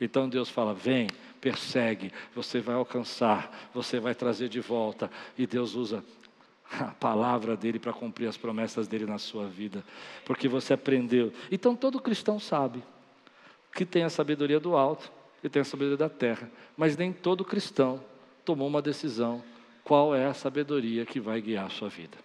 Então 0.00 0.28
Deus 0.28 0.48
fala: 0.50 0.74
vem, 0.74 1.08
persegue, 1.40 2.12
você 2.34 2.60
vai 2.60 2.74
alcançar, 2.74 3.70
você 3.72 4.00
vai 4.00 4.14
trazer 4.14 4.48
de 4.48 4.60
volta. 4.60 5.10
E 5.38 5.46
Deus 5.46 5.74
usa 5.74 6.04
a 6.80 6.86
palavra 6.86 7.56
dele 7.56 7.78
para 7.78 7.92
cumprir 7.92 8.26
as 8.26 8.36
promessas 8.36 8.88
dele 8.88 9.06
na 9.06 9.18
sua 9.18 9.46
vida, 9.46 9.84
porque 10.24 10.48
você 10.48 10.74
aprendeu. 10.74 11.32
Então 11.50 11.76
todo 11.76 12.00
cristão 12.00 12.40
sabe 12.40 12.82
que 13.74 13.84
tem 13.84 14.04
a 14.04 14.10
sabedoria 14.10 14.58
do 14.58 14.76
alto 14.76 15.10
e 15.42 15.48
tem 15.48 15.62
a 15.62 15.64
sabedoria 15.64 15.96
da 15.96 16.08
terra, 16.08 16.50
mas 16.76 16.96
nem 16.96 17.12
todo 17.12 17.44
cristão 17.44 18.02
tomou 18.44 18.66
uma 18.66 18.82
decisão 18.82 19.42
qual 19.82 20.14
é 20.14 20.26
a 20.26 20.34
sabedoria 20.34 21.04
que 21.04 21.20
vai 21.20 21.40
guiar 21.40 21.66
a 21.66 21.70
sua 21.70 21.88
vida. 21.88 22.23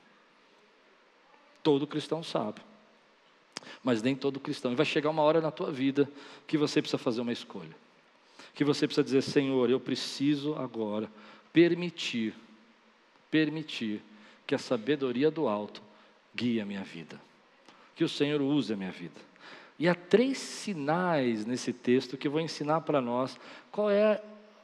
Todo 1.70 1.86
cristão 1.86 2.24
sabe. 2.24 2.62
Mas 3.84 4.02
nem 4.02 4.16
todo 4.16 4.40
cristão. 4.40 4.72
E 4.72 4.76
vai 4.76 4.88
chegar 4.88 5.12
uma 5.12 5.22
hora 5.22 5.40
na 5.40 5.52
tua 5.52 5.72
vida 5.72 6.10
que 6.48 6.58
você 6.58 6.82
precisa 6.82 6.98
fazer 6.98 7.22
uma 7.22 7.32
escolha. 7.32 7.76
Que 8.56 8.64
você 8.64 8.88
precisa 8.88 9.04
dizer: 9.04 9.22
Senhor, 9.22 9.70
eu 9.70 9.80
preciso 9.80 10.56
agora 10.56 11.08
permitir, 11.54 12.34
permitir 13.30 14.02
que 14.48 14.56
a 14.56 14.58
sabedoria 14.58 15.30
do 15.30 15.48
alto 15.48 15.80
guie 16.36 16.60
a 16.60 16.66
minha 16.66 16.84
vida. 16.84 17.22
Que 17.96 18.04
o 18.04 18.10
Senhor 18.10 18.42
use 18.42 18.74
a 18.74 18.76
minha 18.76 18.92
vida. 18.92 19.22
E 19.78 19.88
há 19.88 19.94
três 19.94 20.40
sinais 20.40 21.46
nesse 21.46 21.72
texto 21.72 22.18
que 22.18 22.28
vou 22.28 22.42
ensinar 22.42 22.82
para 22.82 23.00
nós 23.00 23.40
qual 23.72 23.92
é 23.92 24.20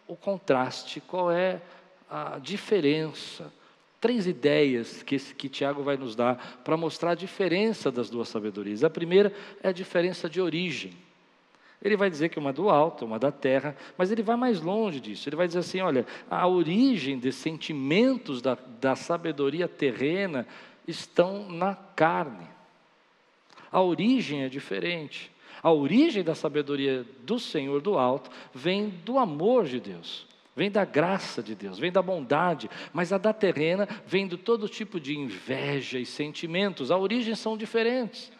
o 0.07 0.15
contraste, 0.15 1.01
qual 1.01 1.29
é 1.29 1.61
a 2.09 2.39
diferença 2.39 3.53
três 4.05 4.27
ideias 4.27 5.01
que, 5.01 5.17
que 5.17 5.49
Tiago 5.49 5.81
vai 5.81 5.97
nos 5.97 6.15
dar 6.15 6.61
para 6.63 6.77
mostrar 6.77 7.11
a 7.11 7.15
diferença 7.15 7.91
das 7.91 8.07
duas 8.07 8.29
sabedorias. 8.29 8.83
A 8.83 8.89
primeira 8.89 9.33
é 9.63 9.69
a 9.69 9.71
diferença 9.71 10.29
de 10.29 10.39
origem. 10.39 10.93
Ele 11.81 11.97
vai 11.97 12.07
dizer 12.07 12.29
que 12.29 12.37
uma 12.37 12.53
do 12.53 12.69
alto, 12.69 13.03
uma 13.03 13.17
da 13.17 13.31
terra, 13.31 13.75
mas 13.97 14.11
ele 14.11 14.21
vai 14.21 14.35
mais 14.35 14.61
longe 14.61 14.99
disso. 14.99 15.27
Ele 15.27 15.35
vai 15.35 15.47
dizer 15.47 15.57
assim: 15.57 15.81
olha, 15.81 16.05
a 16.29 16.47
origem 16.47 17.17
dos 17.17 17.33
sentimentos 17.33 18.43
da, 18.43 18.55
da 18.79 18.95
sabedoria 18.95 19.67
terrena 19.67 20.45
estão 20.87 21.49
na 21.49 21.73
carne. 21.73 22.47
A 23.71 23.81
origem 23.81 24.43
é 24.43 24.49
diferente. 24.49 25.31
A 25.63 25.71
origem 25.71 26.23
da 26.23 26.35
sabedoria 26.35 27.03
do 27.23 27.39
Senhor 27.39 27.81
do 27.81 27.97
alto 27.97 28.29
vem 28.53 28.87
do 29.03 29.17
amor 29.17 29.65
de 29.65 29.79
Deus 29.79 30.27
vem 30.55 30.71
da 30.71 30.85
graça 30.85 31.43
de 31.43 31.53
Deus, 31.53 31.77
vem 31.77 31.91
da 31.91 32.01
bondade, 32.01 32.69
mas 32.93 33.11
a 33.11 33.17
da 33.17 33.33
terrena 33.33 33.87
vem 34.07 34.27
de 34.27 34.37
todo 34.37 34.69
tipo 34.69 34.99
de 34.99 35.17
inveja 35.17 35.99
e 35.99 36.05
sentimentos. 36.05 36.91
A 36.91 36.97
origem 36.97 37.35
são 37.35 37.57
diferentes. 37.57 38.31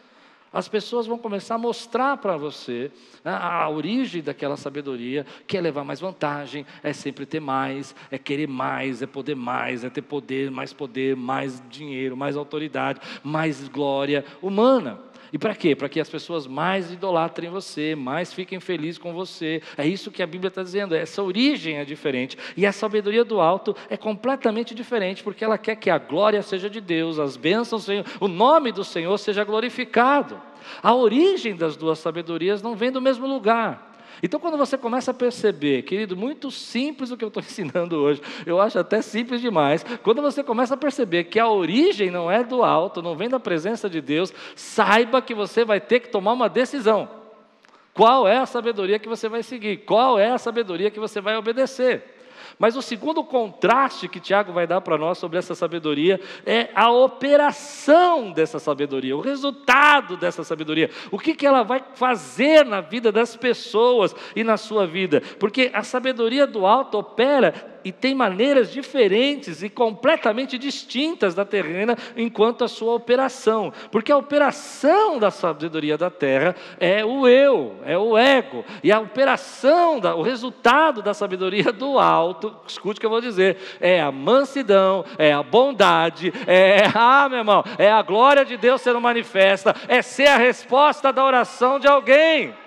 As 0.52 0.68
pessoas 0.68 1.06
vão 1.06 1.18
começar 1.18 1.56
a 1.56 1.58
mostrar 1.58 2.16
para 2.16 2.36
você 2.38 2.90
né, 3.22 3.30
a 3.30 3.68
origem 3.68 4.22
daquela 4.22 4.56
sabedoria, 4.56 5.26
que 5.46 5.58
é 5.58 5.60
levar 5.60 5.84
mais 5.84 6.00
vantagem, 6.00 6.64
é 6.82 6.94
sempre 6.94 7.26
ter 7.26 7.40
mais, 7.40 7.94
é 8.10 8.16
querer 8.16 8.48
mais, 8.48 9.02
é 9.02 9.06
poder 9.06 9.34
mais, 9.34 9.84
é 9.84 9.90
ter 9.90 10.00
poder, 10.00 10.50
mais 10.50 10.72
poder, 10.72 11.14
mais 11.14 11.62
dinheiro, 11.68 12.16
mais 12.16 12.38
autoridade, 12.38 13.00
mais 13.22 13.68
glória 13.68 14.24
humana. 14.40 14.98
E 15.36 15.38
para 15.38 15.54
quê? 15.54 15.76
Para 15.76 15.90
que 15.90 16.00
as 16.00 16.08
pessoas 16.08 16.46
mais 16.46 16.90
idolatrem 16.90 17.50
você, 17.50 17.94
mais 17.94 18.32
fiquem 18.32 18.58
felizes 18.58 18.96
com 18.96 19.12
você. 19.12 19.60
É 19.76 19.86
isso 19.86 20.10
que 20.10 20.22
a 20.22 20.26
Bíblia 20.26 20.48
está 20.48 20.62
dizendo. 20.62 20.94
Essa 20.94 21.22
origem 21.22 21.76
é 21.76 21.84
diferente. 21.84 22.38
E 22.56 22.64
a 22.64 22.72
sabedoria 22.72 23.22
do 23.22 23.38
alto 23.38 23.76
é 23.90 23.98
completamente 23.98 24.74
diferente, 24.74 25.22
porque 25.22 25.44
ela 25.44 25.58
quer 25.58 25.76
que 25.76 25.90
a 25.90 25.98
glória 25.98 26.40
seja 26.40 26.70
de 26.70 26.80
Deus, 26.80 27.18
as 27.18 27.36
bênçãos, 27.36 27.86
o 28.18 28.28
nome 28.28 28.72
do 28.72 28.82
Senhor 28.82 29.18
seja 29.18 29.44
glorificado. 29.44 30.40
A 30.82 30.94
origem 30.94 31.54
das 31.54 31.76
duas 31.76 31.98
sabedorias 31.98 32.62
não 32.62 32.74
vem 32.74 32.90
do 32.90 33.02
mesmo 33.02 33.26
lugar. 33.26 33.85
Então, 34.22 34.40
quando 34.40 34.56
você 34.56 34.78
começa 34.78 35.10
a 35.10 35.14
perceber, 35.14 35.82
querido, 35.82 36.16
muito 36.16 36.50
simples 36.50 37.10
o 37.10 37.16
que 37.16 37.24
eu 37.24 37.28
estou 37.28 37.42
ensinando 37.44 37.96
hoje, 37.96 38.20
eu 38.44 38.60
acho 38.60 38.78
até 38.78 39.02
simples 39.02 39.40
demais. 39.40 39.84
Quando 40.02 40.22
você 40.22 40.42
começa 40.42 40.74
a 40.74 40.76
perceber 40.76 41.24
que 41.24 41.38
a 41.38 41.48
origem 41.48 42.10
não 42.10 42.30
é 42.30 42.42
do 42.42 42.62
alto, 42.62 43.02
não 43.02 43.14
vem 43.14 43.28
da 43.28 43.38
presença 43.38 43.88
de 43.88 44.00
Deus, 44.00 44.32
saiba 44.54 45.20
que 45.20 45.34
você 45.34 45.64
vai 45.64 45.80
ter 45.80 46.00
que 46.00 46.08
tomar 46.08 46.32
uma 46.32 46.48
decisão. 46.48 47.08
Qual 47.92 48.28
é 48.28 48.38
a 48.38 48.46
sabedoria 48.46 48.98
que 48.98 49.08
você 49.08 49.28
vai 49.28 49.42
seguir? 49.42 49.78
Qual 49.78 50.18
é 50.18 50.30
a 50.30 50.38
sabedoria 50.38 50.90
que 50.90 51.00
você 51.00 51.20
vai 51.20 51.36
obedecer? 51.36 52.15
Mas 52.58 52.74
o 52.74 52.82
segundo 52.82 53.22
contraste 53.22 54.08
que 54.08 54.18
Tiago 54.18 54.52
vai 54.52 54.66
dar 54.66 54.80
para 54.80 54.96
nós 54.96 55.18
sobre 55.18 55.38
essa 55.38 55.54
sabedoria 55.54 56.18
é 56.44 56.70
a 56.74 56.90
operação 56.90 58.32
dessa 58.32 58.58
sabedoria, 58.58 59.16
o 59.16 59.20
resultado 59.20 60.16
dessa 60.16 60.42
sabedoria, 60.42 60.90
o 61.10 61.18
que, 61.18 61.34
que 61.34 61.46
ela 61.46 61.62
vai 61.62 61.84
fazer 61.94 62.64
na 62.64 62.80
vida 62.80 63.12
das 63.12 63.36
pessoas 63.36 64.14
e 64.34 64.42
na 64.42 64.56
sua 64.56 64.86
vida, 64.86 65.22
porque 65.38 65.70
a 65.74 65.82
sabedoria 65.82 66.46
do 66.46 66.64
alto 66.64 66.98
opera 66.98 67.75
e 67.86 67.92
tem 67.92 68.16
maneiras 68.16 68.72
diferentes 68.72 69.62
e 69.62 69.70
completamente 69.70 70.58
distintas 70.58 71.36
da 71.36 71.44
terrena 71.44 71.96
enquanto 72.16 72.64
a 72.64 72.68
sua 72.68 72.94
operação, 72.94 73.72
porque 73.92 74.10
a 74.10 74.16
operação 74.16 75.20
da 75.20 75.30
sabedoria 75.30 75.96
da 75.96 76.10
terra 76.10 76.56
é 76.80 77.04
o 77.04 77.28
eu, 77.28 77.76
é 77.84 77.96
o 77.96 78.18
ego, 78.18 78.64
e 78.82 78.90
a 78.90 78.98
operação, 78.98 80.00
da, 80.00 80.16
o 80.16 80.22
resultado 80.22 81.00
da 81.00 81.14
sabedoria 81.14 81.72
do 81.72 81.96
alto, 81.96 82.56
escute 82.66 82.98
o 82.98 83.00
que 83.00 83.06
eu 83.06 83.10
vou 83.10 83.20
dizer, 83.20 83.56
é 83.78 84.00
a 84.00 84.10
mansidão, 84.10 85.04
é 85.16 85.32
a 85.32 85.44
bondade, 85.44 86.32
é, 86.44 86.90
ah, 86.92 87.28
meu 87.28 87.38
irmão, 87.38 87.62
é 87.78 87.88
a 87.88 88.02
glória 88.02 88.44
de 88.44 88.56
Deus 88.56 88.80
sendo 88.80 89.00
manifesta, 89.00 89.72
é 89.86 90.02
ser 90.02 90.26
a 90.26 90.36
resposta 90.36 91.12
da 91.12 91.24
oração 91.24 91.78
de 91.78 91.86
alguém. 91.86 92.65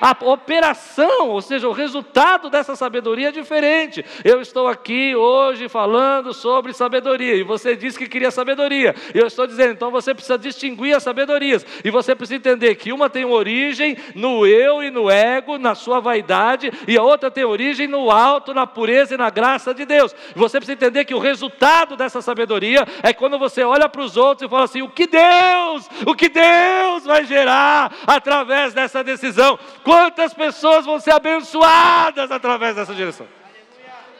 A 0.00 0.16
operação, 0.24 1.28
ou 1.28 1.40
seja, 1.40 1.68
o 1.68 1.72
resultado 1.72 2.50
dessa 2.50 2.76
sabedoria 2.76 3.28
é 3.28 3.32
diferente. 3.32 4.04
Eu 4.24 4.40
estou 4.40 4.68
aqui 4.68 5.14
hoje 5.14 5.68
falando 5.68 6.32
sobre 6.32 6.72
sabedoria, 6.72 7.34
e 7.34 7.42
você 7.42 7.76
disse 7.76 7.98
que 7.98 8.08
queria 8.08 8.30
sabedoria. 8.30 8.94
Eu 9.14 9.26
estou 9.26 9.46
dizendo, 9.46 9.72
então 9.72 9.90
você 9.90 10.14
precisa 10.14 10.38
distinguir 10.38 10.96
as 10.96 11.02
sabedorias, 11.02 11.64
e 11.84 11.90
você 11.90 12.14
precisa 12.14 12.36
entender 12.36 12.74
que 12.74 12.92
uma 12.92 13.08
tem 13.08 13.24
origem 13.24 13.96
no 14.14 14.46
eu 14.46 14.82
e 14.82 14.90
no 14.90 15.10
ego, 15.10 15.58
na 15.58 15.74
sua 15.74 16.00
vaidade, 16.00 16.70
e 16.86 16.96
a 16.96 17.02
outra 17.02 17.30
tem 17.30 17.44
origem 17.44 17.86
no 17.86 18.10
alto, 18.10 18.54
na 18.54 18.66
pureza 18.66 19.14
e 19.14 19.18
na 19.18 19.30
graça 19.30 19.74
de 19.74 19.84
Deus. 19.84 20.14
Você 20.34 20.58
precisa 20.58 20.74
entender 20.74 21.04
que 21.04 21.14
o 21.14 21.18
resultado 21.18 21.96
dessa 21.96 22.20
sabedoria 22.20 22.86
é 23.02 23.12
quando 23.12 23.38
você 23.38 23.62
olha 23.62 23.88
para 23.88 24.02
os 24.02 24.16
outros 24.16 24.46
e 24.46 24.50
fala 24.50 24.64
assim: 24.64 24.82
o 24.82 24.88
que 24.88 25.06
Deus, 25.06 25.88
o 26.06 26.14
que 26.14 26.28
Deus 26.28 27.04
vai 27.04 27.24
gerar 27.24 27.92
através 28.06 28.74
dessa 28.74 29.02
decisão. 29.02 29.58
Quantas 29.84 30.32
pessoas 30.32 30.86
vão 30.86 30.98
ser 30.98 31.10
abençoadas 31.12 32.30
através 32.30 32.74
dessa 32.74 32.94
direção? 32.94 33.28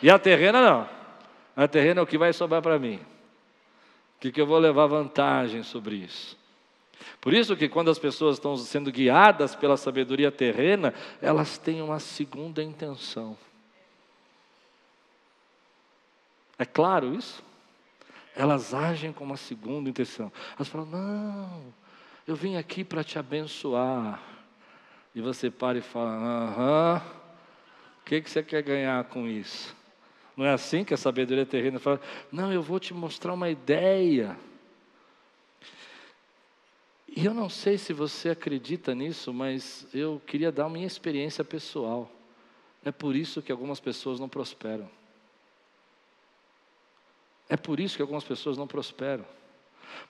E 0.02 0.10
a 0.10 0.18
terrena 0.18 0.60
não. 0.60 0.88
A 1.56 1.66
terrena 1.66 2.00
é 2.00 2.02
o 2.02 2.06
que 2.06 2.18
vai 2.18 2.32
sobrar 2.34 2.60
para 2.60 2.78
mim. 2.78 2.96
O 4.16 4.20
que, 4.20 4.30
que 4.30 4.40
eu 4.40 4.46
vou 4.46 4.58
levar 4.58 4.86
vantagem 4.86 5.62
sobre 5.62 5.96
isso? 5.96 6.36
Por 7.20 7.32
isso 7.32 7.56
que 7.56 7.68
quando 7.68 7.90
as 7.90 7.98
pessoas 7.98 8.36
estão 8.36 8.56
sendo 8.56 8.92
guiadas 8.92 9.54
pela 9.54 9.76
sabedoria 9.76 10.30
terrena, 10.30 10.92
elas 11.22 11.56
têm 11.56 11.80
uma 11.80 11.98
segunda 11.98 12.62
intenção. 12.62 13.36
É 16.58 16.64
claro 16.64 17.14
isso? 17.14 17.42
Elas 18.36 18.74
agem 18.74 19.12
com 19.12 19.24
uma 19.24 19.36
segunda 19.36 19.88
intenção. 19.88 20.30
Elas 20.56 20.68
falam: 20.68 20.86
não, 20.86 21.62
eu 22.26 22.36
vim 22.36 22.56
aqui 22.56 22.84
para 22.84 23.02
te 23.02 23.18
abençoar. 23.18 24.33
E 25.14 25.20
você 25.20 25.50
para 25.50 25.78
e 25.78 25.82
fala: 25.82 26.10
aham, 26.10 27.02
o 28.00 28.04
que, 28.04 28.20
que 28.20 28.30
você 28.30 28.42
quer 28.42 28.62
ganhar 28.62 29.04
com 29.04 29.26
isso? 29.26 29.74
Não 30.36 30.44
é 30.44 30.52
assim 30.52 30.84
que 30.84 30.92
a 30.92 30.96
sabedoria 30.96 31.46
terrena 31.46 31.78
fala: 31.78 32.00
não, 32.32 32.52
eu 32.52 32.62
vou 32.62 32.80
te 32.80 32.92
mostrar 32.92 33.32
uma 33.32 33.48
ideia. 33.48 34.36
E 37.16 37.24
eu 37.24 37.32
não 37.32 37.48
sei 37.48 37.78
se 37.78 37.92
você 37.92 38.30
acredita 38.30 38.92
nisso, 38.92 39.32
mas 39.32 39.86
eu 39.94 40.20
queria 40.26 40.50
dar 40.50 40.68
minha 40.68 40.86
experiência 40.86 41.44
pessoal. 41.44 42.10
É 42.84 42.90
por 42.90 43.14
isso 43.14 43.40
que 43.40 43.52
algumas 43.52 43.78
pessoas 43.78 44.18
não 44.18 44.28
prosperam. 44.28 44.90
É 47.48 47.56
por 47.56 47.78
isso 47.78 47.96
que 47.96 48.02
algumas 48.02 48.24
pessoas 48.24 48.58
não 48.58 48.66
prosperam. 48.66 49.24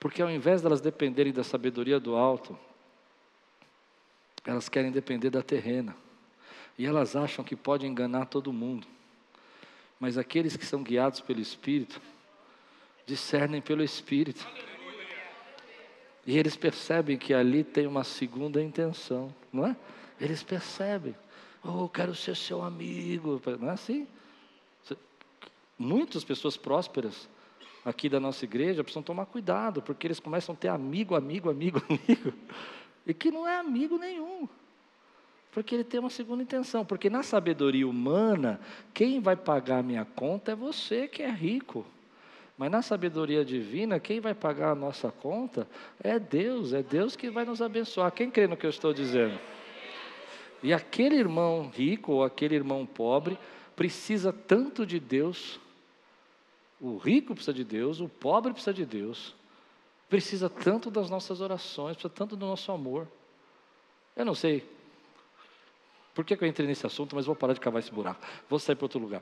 Porque 0.00 0.22
ao 0.22 0.30
invés 0.30 0.62
delas 0.62 0.80
dependerem 0.80 1.32
da 1.32 1.44
sabedoria 1.44 2.00
do 2.00 2.16
alto, 2.16 2.58
elas 4.46 4.68
querem 4.68 4.90
depender 4.90 5.30
da 5.30 5.42
terrena. 5.42 5.96
E 6.78 6.84
elas 6.86 7.14
acham 7.16 7.44
que 7.44 7.56
podem 7.56 7.90
enganar 7.90 8.26
todo 8.26 8.52
mundo. 8.52 8.86
Mas 9.98 10.18
aqueles 10.18 10.56
que 10.56 10.66
são 10.66 10.82
guiados 10.82 11.20
pelo 11.20 11.40
Espírito, 11.40 12.00
discernem 13.06 13.60
pelo 13.60 13.82
Espírito. 13.82 14.46
E 16.26 16.36
eles 16.38 16.56
percebem 16.56 17.16
que 17.16 17.32
ali 17.32 17.62
tem 17.62 17.86
uma 17.86 18.02
segunda 18.02 18.62
intenção, 18.62 19.34
não 19.52 19.66
é? 19.66 19.76
Eles 20.20 20.42
percebem. 20.42 21.14
Oh, 21.62 21.88
quero 21.88 22.14
ser 22.14 22.36
seu 22.36 22.62
amigo. 22.62 23.40
Não 23.60 23.70
é 23.70 23.72
assim? 23.72 24.06
Muitas 25.78 26.24
pessoas 26.24 26.56
prósperas 26.56 27.28
aqui 27.84 28.08
da 28.08 28.20
nossa 28.20 28.44
igreja 28.44 28.82
precisam 28.82 29.02
tomar 29.02 29.26
cuidado, 29.26 29.82
porque 29.82 30.06
eles 30.06 30.20
começam 30.20 30.54
a 30.54 30.58
ter 30.58 30.68
amigo, 30.68 31.14
amigo, 31.14 31.50
amigo, 31.50 31.82
amigo, 31.88 32.32
e 33.06 33.12
que 33.12 33.30
não 33.30 33.46
é 33.46 33.56
amigo 33.56 33.98
nenhum. 33.98 34.48
Porque 35.52 35.74
ele 35.74 35.84
tem 35.84 36.00
uma 36.00 36.10
segunda 36.10 36.42
intenção. 36.42 36.84
Porque 36.84 37.08
na 37.08 37.22
sabedoria 37.22 37.86
humana, 37.88 38.60
quem 38.92 39.20
vai 39.20 39.36
pagar 39.36 39.78
a 39.78 39.82
minha 39.82 40.04
conta 40.04 40.52
é 40.52 40.56
você 40.56 41.06
que 41.06 41.22
é 41.22 41.30
rico. 41.30 41.86
Mas 42.56 42.70
na 42.70 42.82
sabedoria 42.82 43.44
divina, 43.44 44.00
quem 44.00 44.20
vai 44.20 44.34
pagar 44.34 44.70
a 44.70 44.74
nossa 44.74 45.10
conta 45.10 45.68
é 46.02 46.18
Deus, 46.18 46.72
é 46.72 46.82
Deus 46.82 47.16
que 47.16 47.30
vai 47.30 47.44
nos 47.44 47.60
abençoar. 47.60 48.12
Quem 48.12 48.30
crê 48.30 48.46
no 48.46 48.56
que 48.56 48.66
eu 48.66 48.70
estou 48.70 48.92
dizendo? 48.92 49.38
E 50.62 50.72
aquele 50.72 51.16
irmão 51.16 51.70
rico 51.72 52.12
ou 52.12 52.24
aquele 52.24 52.54
irmão 52.54 52.86
pobre 52.86 53.38
precisa 53.76 54.32
tanto 54.32 54.86
de 54.86 54.98
Deus. 54.98 55.60
O 56.80 56.96
rico 56.96 57.34
precisa 57.34 57.52
de 57.52 57.64
Deus, 57.64 58.00
o 58.00 58.08
pobre 58.08 58.52
precisa 58.52 58.72
de 58.72 58.86
Deus. 58.86 59.34
Precisa 60.14 60.48
tanto 60.48 60.92
das 60.92 61.10
nossas 61.10 61.40
orações, 61.40 61.96
precisa 61.96 62.14
tanto 62.14 62.36
do 62.36 62.46
nosso 62.46 62.70
amor. 62.70 63.08
Eu 64.14 64.24
não 64.24 64.32
sei 64.32 64.64
por 66.14 66.24
que, 66.24 66.34
eu 66.40 66.46
entrei 66.46 66.68
nesse 66.68 66.86
assunto, 66.86 67.16
mas 67.16 67.26
vou 67.26 67.34
parar 67.34 67.52
de 67.52 67.58
cavar 67.58 67.82
esse 67.82 67.90
buraco. 67.90 68.24
Vou 68.48 68.60
sair 68.60 68.76
para 68.76 68.84
outro 68.84 69.00
lugar. 69.00 69.20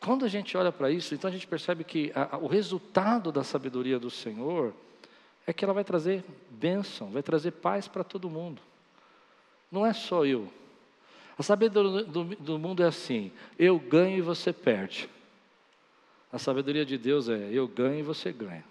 Quando 0.00 0.24
a 0.24 0.28
gente 0.28 0.56
olha 0.56 0.72
para 0.72 0.90
isso, 0.90 1.14
então 1.14 1.28
a 1.28 1.30
gente 1.30 1.46
percebe 1.46 1.84
que 1.84 2.10
a, 2.14 2.36
a, 2.36 2.38
o 2.38 2.46
resultado 2.46 3.30
da 3.30 3.44
sabedoria 3.44 3.98
do 3.98 4.08
Senhor 4.08 4.72
é 5.46 5.52
que 5.52 5.62
ela 5.62 5.74
vai 5.74 5.84
trazer 5.84 6.24
bênção, 6.48 7.10
vai 7.10 7.22
trazer 7.22 7.50
paz 7.50 7.86
para 7.86 8.02
todo 8.02 8.30
mundo. 8.30 8.62
Não 9.70 9.84
é 9.84 9.92
só 9.92 10.24
eu. 10.24 10.50
A 11.36 11.42
sabedoria 11.42 12.02
do, 12.02 12.24
do, 12.24 12.36
do 12.36 12.58
mundo 12.58 12.82
é 12.82 12.86
assim: 12.86 13.30
eu 13.58 13.78
ganho 13.78 14.16
e 14.16 14.22
você 14.22 14.54
perde. 14.54 15.06
A 16.32 16.38
sabedoria 16.38 16.86
de 16.86 16.96
Deus 16.96 17.28
é: 17.28 17.50
eu 17.52 17.68
ganho 17.68 17.98
e 17.98 18.02
você 18.02 18.32
ganha. 18.32 18.69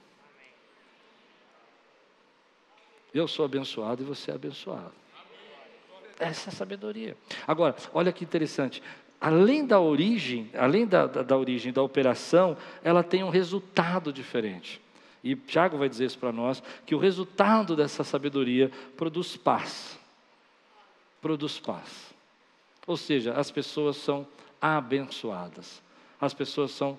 Eu 3.13 3.27
sou 3.27 3.45
abençoado 3.45 4.03
e 4.03 4.05
você 4.05 4.31
é 4.31 4.35
abençoado. 4.35 4.91
Essa 6.19 6.49
é 6.49 6.51
a 6.51 6.55
sabedoria. 6.55 7.17
Agora, 7.47 7.75
olha 7.93 8.11
que 8.11 8.23
interessante 8.23 8.81
além 9.19 9.65
da 9.65 9.79
origem, 9.79 10.49
além 10.55 10.85
da, 10.87 11.05
da, 11.05 11.21
da, 11.21 11.37
origem 11.37 11.73
da 11.73 11.81
operação, 11.81 12.55
ela 12.83 13.03
tem 13.03 13.23
um 13.23 13.29
resultado 13.29 14.13
diferente. 14.13 14.81
E 15.23 15.35
Tiago 15.35 15.77
vai 15.77 15.89
dizer 15.89 16.05
isso 16.05 16.17
para 16.17 16.31
nós, 16.31 16.63
que 16.85 16.95
o 16.95 16.99
resultado 16.99 17.75
dessa 17.75 18.03
sabedoria 18.03 18.71
produz 18.95 19.35
paz. 19.35 19.99
Produz 21.21 21.59
paz. 21.59 22.13
Ou 22.87 22.95
seja, 22.95 23.33
as 23.33 23.51
pessoas 23.51 23.97
são 23.97 24.25
abençoadas. 24.61 25.81
As 26.21 26.33
pessoas 26.33 26.71
são 26.71 26.97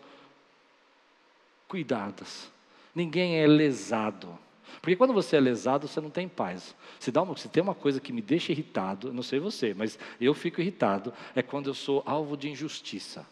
cuidadas. 1.66 2.52
Ninguém 2.94 3.40
é 3.40 3.46
lesado. 3.46 4.38
Porque 4.80 4.96
quando 4.96 5.12
você 5.12 5.36
é 5.36 5.40
lesado, 5.40 5.86
você 5.86 6.00
não 6.00 6.10
tem 6.10 6.28
paz. 6.28 6.74
Se, 6.98 7.10
dá 7.10 7.22
uma, 7.22 7.36
se 7.36 7.48
tem 7.48 7.62
uma 7.62 7.74
coisa 7.74 8.00
que 8.00 8.12
me 8.12 8.22
deixa 8.22 8.52
irritado, 8.52 9.12
não 9.12 9.22
sei 9.22 9.38
você, 9.38 9.74
mas 9.74 9.98
eu 10.20 10.34
fico 10.34 10.60
irritado, 10.60 11.12
é 11.34 11.42
quando 11.42 11.68
eu 11.68 11.74
sou 11.74 12.02
alvo 12.06 12.36
de 12.36 12.48
injustiça. 12.48 13.26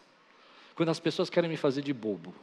Quando 0.75 0.89
as 0.89 0.99
pessoas 0.99 1.29
querem 1.29 1.49
me 1.49 1.57
fazer 1.57 1.81
de 1.81 1.93
bobo. 1.93 2.33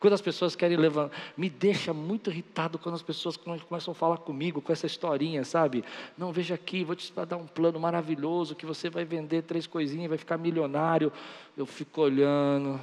Quando 0.00 0.12
as 0.12 0.20
pessoas 0.20 0.54
querem 0.54 0.76
levantar. 0.76 1.16
Me 1.36 1.48
deixa 1.48 1.94
muito 1.94 2.30
irritado 2.30 2.78
quando 2.78 2.94
as 2.94 3.02
pessoas 3.02 3.36
começam 3.36 3.92
a 3.92 3.94
falar 3.94 4.18
comigo 4.18 4.60
com 4.60 4.70
essa 4.70 4.86
historinha, 4.86 5.44
sabe? 5.44 5.82
Não, 6.18 6.30
veja 6.30 6.54
aqui, 6.56 6.84
vou 6.84 6.94
te 6.94 7.12
dar 7.12 7.36
um 7.36 7.46
plano 7.46 7.80
maravilhoso 7.80 8.54
que 8.54 8.66
você 8.66 8.90
vai 8.90 9.04
vender 9.04 9.42
três 9.44 9.66
coisinhas, 9.66 10.08
vai 10.08 10.18
ficar 10.18 10.36
milionário. 10.36 11.10
Eu 11.56 11.64
fico 11.64 12.02
olhando. 12.02 12.78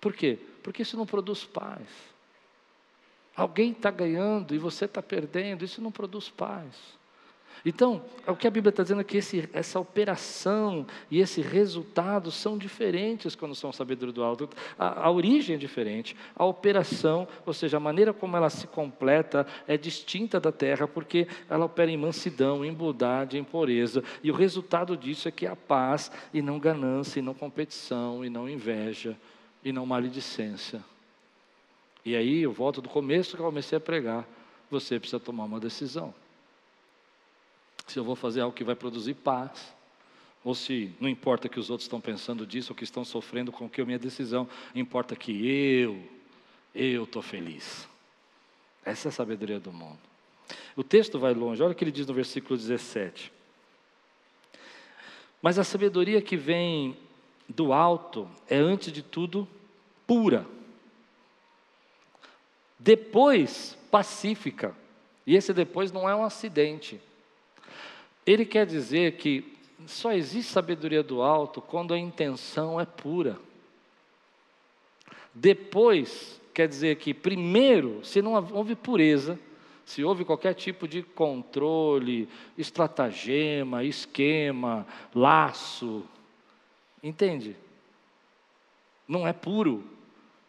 Por 0.00 0.14
quê? 0.14 0.38
Porque 0.62 0.82
isso 0.82 0.96
não 0.96 1.06
produz 1.06 1.44
paz. 1.44 1.86
Alguém 3.36 3.72
está 3.72 3.90
ganhando 3.90 4.54
e 4.54 4.58
você 4.58 4.86
está 4.86 5.02
perdendo, 5.02 5.64
isso 5.64 5.82
não 5.82 5.92
produz 5.92 6.30
paz. 6.30 6.96
Então, 7.64 8.00
o 8.28 8.36
que 8.36 8.46
a 8.46 8.50
Bíblia 8.50 8.70
está 8.70 8.84
dizendo 8.84 9.00
é 9.00 9.04
que 9.04 9.16
esse, 9.16 9.48
essa 9.52 9.80
operação 9.80 10.86
e 11.10 11.18
esse 11.18 11.40
resultado 11.40 12.30
são 12.30 12.56
diferentes 12.56 13.34
quando 13.34 13.56
são 13.56 13.72
sabedoria 13.72 14.12
do 14.12 14.22
alto. 14.22 14.48
A, 14.78 15.06
a, 15.06 15.10
origem 15.10 15.56
é 15.56 15.58
diferente, 15.58 16.16
a 16.36 16.44
operação, 16.44 17.26
ou 17.44 17.52
seja, 17.52 17.76
a 17.76 17.80
maneira 17.80 18.12
como 18.12 18.36
ela 18.36 18.48
se 18.50 18.68
completa 18.68 19.44
é 19.66 19.76
distinta 19.76 20.38
da 20.38 20.52
terra, 20.52 20.86
porque 20.86 21.26
ela 21.50 21.64
opera 21.64 21.90
em 21.90 21.96
mansidão, 21.96 22.64
em 22.64 22.72
bondade, 22.72 23.36
em 23.36 23.42
pureza. 23.42 24.04
E 24.22 24.30
o 24.30 24.34
resultado 24.34 24.96
disso 24.96 25.26
é 25.26 25.32
que 25.32 25.44
há 25.44 25.56
paz 25.56 26.12
e 26.32 26.40
não 26.40 26.60
ganância, 26.60 27.18
e 27.18 27.22
não 27.22 27.34
competição, 27.34 28.24
e 28.24 28.30
não 28.30 28.48
inveja, 28.48 29.16
e 29.64 29.72
não 29.72 29.84
maledicência. 29.84 30.84
E 32.06 32.14
aí 32.14 32.42
eu 32.42 32.52
volto 32.52 32.80
do 32.80 32.88
começo 32.88 33.34
que 33.34 33.42
eu 33.42 33.46
comecei 33.46 33.76
a 33.76 33.80
pregar. 33.80 34.24
Você 34.70 34.96
precisa 35.00 35.18
tomar 35.18 35.42
uma 35.42 35.58
decisão. 35.58 36.14
Se 37.88 37.98
eu 37.98 38.04
vou 38.04 38.14
fazer 38.14 38.42
algo 38.42 38.54
que 38.54 38.62
vai 38.62 38.76
produzir 38.76 39.14
paz, 39.14 39.74
ou 40.44 40.54
se 40.54 40.94
não 41.00 41.08
importa 41.08 41.48
que 41.48 41.58
os 41.58 41.68
outros 41.68 41.86
estão 41.86 42.00
pensando 42.00 42.46
disso, 42.46 42.72
ou 42.72 42.76
que 42.76 42.84
estão 42.84 43.04
sofrendo 43.04 43.50
com 43.50 43.68
que 43.68 43.80
a 43.80 43.84
minha 43.84 43.98
decisão, 43.98 44.48
importa 44.72 45.16
que 45.16 45.32
eu, 45.48 46.00
eu 46.72 47.02
estou 47.02 47.22
feliz. 47.22 47.88
Essa 48.84 49.08
é 49.08 49.10
a 49.10 49.12
sabedoria 49.12 49.58
do 49.58 49.72
mundo. 49.72 49.98
O 50.76 50.84
texto 50.84 51.18
vai 51.18 51.34
longe, 51.34 51.60
olha 51.60 51.72
o 51.72 51.74
que 51.74 51.82
ele 51.82 51.90
diz 51.90 52.06
no 52.06 52.14
versículo 52.14 52.56
17. 52.56 53.32
Mas 55.42 55.58
a 55.58 55.64
sabedoria 55.64 56.22
que 56.22 56.36
vem 56.36 56.96
do 57.48 57.72
alto 57.72 58.30
é, 58.48 58.58
antes 58.58 58.92
de 58.92 59.02
tudo, 59.02 59.48
pura 60.06 60.46
depois, 62.78 63.76
pacífica. 63.90 64.74
E 65.26 65.34
esse 65.34 65.52
depois 65.52 65.90
não 65.90 66.08
é 66.08 66.14
um 66.14 66.24
acidente. 66.24 67.00
Ele 68.24 68.44
quer 68.44 68.66
dizer 68.66 69.16
que 69.16 69.56
só 69.86 70.12
existe 70.12 70.52
sabedoria 70.52 71.02
do 71.02 71.22
alto 71.22 71.60
quando 71.60 71.94
a 71.94 71.98
intenção 71.98 72.80
é 72.80 72.86
pura. 72.86 73.38
Depois, 75.34 76.40
quer 76.54 76.66
dizer 76.66 76.96
que, 76.96 77.12
primeiro, 77.12 78.04
se 78.04 78.22
não 78.22 78.34
houve 78.52 78.74
pureza, 78.74 79.38
se 79.84 80.02
houve 80.02 80.24
qualquer 80.24 80.54
tipo 80.54 80.88
de 80.88 81.02
controle, 81.02 82.28
estratagema, 82.58 83.84
esquema, 83.84 84.86
laço, 85.14 86.04
entende? 87.02 87.56
Não 89.06 89.26
é 89.26 89.32
puro, 89.32 89.84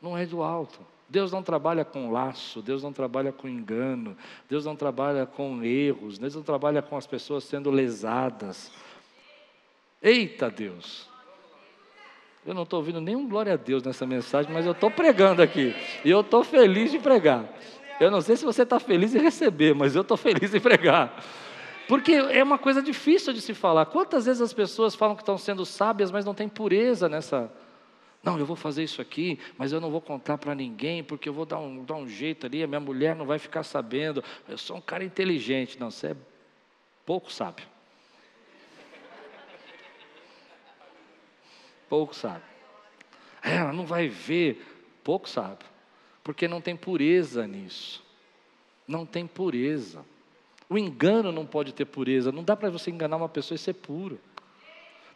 não 0.01 0.17
é 0.17 0.25
do 0.25 0.41
alto. 0.41 0.79
Deus 1.09 1.31
não 1.31 1.41
trabalha 1.41 1.85
com 1.85 2.11
laço, 2.11 2.61
Deus 2.61 2.83
não 2.83 2.91
trabalha 2.91 3.31
com 3.31 3.47
engano, 3.47 4.17
Deus 4.49 4.65
não 4.65 4.75
trabalha 4.75 5.25
com 5.25 5.63
erros, 5.63 6.17
Deus 6.17 6.35
não 6.35 6.43
trabalha 6.43 6.81
com 6.81 6.97
as 6.97 7.07
pessoas 7.07 7.45
sendo 7.45 7.71
lesadas. 7.71 8.71
Eita 10.01 10.49
Deus! 10.49 11.07
Eu 12.45 12.53
não 12.53 12.63
estou 12.63 12.79
ouvindo 12.79 13.01
nenhum 13.01 13.27
glória 13.27 13.53
a 13.53 13.57
Deus 13.57 13.83
nessa 13.83 14.05
mensagem, 14.05 14.51
mas 14.53 14.65
eu 14.65 14.71
estou 14.71 14.89
pregando 14.89 15.41
aqui. 15.41 15.75
E 16.05 16.09
eu 16.09 16.21
estou 16.21 16.43
feliz 16.43 16.91
de 16.91 16.99
pregar. 16.99 17.45
Eu 17.99 18.09
não 18.11 18.21
sei 18.21 18.37
se 18.37 18.45
você 18.45 18.63
está 18.63 18.79
feliz 18.79 19.13
em 19.15 19.19
receber, 19.19 19.75
mas 19.75 19.95
eu 19.95 20.01
estou 20.01 20.15
feliz 20.15 20.53
em 20.53 20.59
pregar. 20.59 21.21
Porque 21.87 22.13
é 22.13 22.43
uma 22.43 22.57
coisa 22.57 22.81
difícil 22.81 23.33
de 23.33 23.41
se 23.41 23.53
falar. 23.53 23.85
Quantas 23.87 24.25
vezes 24.25 24.41
as 24.41 24.53
pessoas 24.53 24.93
falam 24.93 25.15
que 25.15 25.21
estão 25.21 25.37
sendo 25.37 25.65
sábias, 25.65 26.11
mas 26.11 26.25
não 26.25 26.33
tem 26.33 26.47
pureza 26.47 27.09
nessa, 27.09 27.51
não, 28.23 28.37
eu 28.37 28.45
vou 28.45 28.55
fazer 28.55 28.83
isso 28.83 29.01
aqui, 29.01 29.39
mas 29.57 29.71
eu 29.71 29.79
não 29.79 29.89
vou 29.89 30.01
contar 30.01 30.37
para 30.37 30.53
ninguém, 30.53 31.03
porque 31.03 31.29
eu 31.29 31.33
vou 31.33 31.45
dar 31.45 31.59
um, 31.59 31.83
dar 31.83 31.95
um 31.95 32.07
jeito 32.07 32.45
ali, 32.45 32.63
a 32.63 32.67
minha 32.67 32.79
mulher 32.79 33.15
não 33.15 33.25
vai 33.25 33.39
ficar 33.39 33.63
sabendo. 33.63 34.23
Eu 34.47 34.57
sou 34.57 34.77
um 34.77 34.81
cara 34.81 35.03
inteligente. 35.03 35.79
Não, 35.79 35.89
você 35.89 36.07
é 36.07 36.15
pouco 37.05 37.31
sábio. 37.31 37.65
Pouco 41.87 42.13
sábio. 42.13 42.43
Ela 43.41 43.71
não 43.71 43.85
vai 43.85 44.09
ver, 44.09 44.61
pouco 45.03 45.29
sábio. 45.29 45.65
Porque 46.21 46.47
não 46.47 46.59
tem 46.59 46.75
pureza 46.75 47.47
nisso. 47.47 48.03
Não 48.85 49.05
tem 49.05 49.25
pureza. 49.25 50.03
O 50.69 50.77
engano 50.77 51.31
não 51.31 51.45
pode 51.45 51.73
ter 51.73 51.85
pureza. 51.85 52.29
Não 52.31 52.43
dá 52.43 52.57
para 52.57 52.69
você 52.69 52.91
enganar 52.91 53.15
uma 53.15 53.29
pessoa 53.29 53.55
e 53.55 53.59
ser 53.59 53.75
puro. 53.75 54.19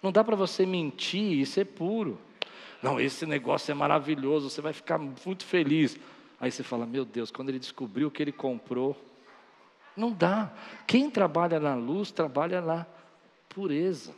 Não 0.02 0.14
dá 0.14 0.24
para 0.24 0.36
você 0.38 0.66
mentir 0.66 1.40
e 1.40 1.46
ser 1.46 1.66
puro. 1.66 2.18
Não, 2.82 3.00
esse 3.00 3.26
negócio 3.26 3.72
é 3.72 3.76
maravilhoso, 3.76 4.50
você 4.50 4.62
vai 4.62 4.74
ficar 4.74 4.98
muito 4.98 5.46
feliz. 5.46 5.98
Aí 6.40 6.52
você 6.52 6.64
fala, 6.64 6.86
meu 6.86 7.06
Deus, 7.06 7.32
quando 7.32 7.50
ele 7.50 7.60
descobriu 7.60 8.08
o 8.08 8.12
que 8.12 8.24
ele 8.24 8.32
comprou, 8.32 8.98
não 9.96 10.12
dá. 10.12 10.52
Quem 10.88 11.10
trabalha 11.10 11.60
na 11.60 11.76
luz, 11.76 12.12
trabalha 12.12 12.62
na 12.62 12.86
pureza. 13.50 14.14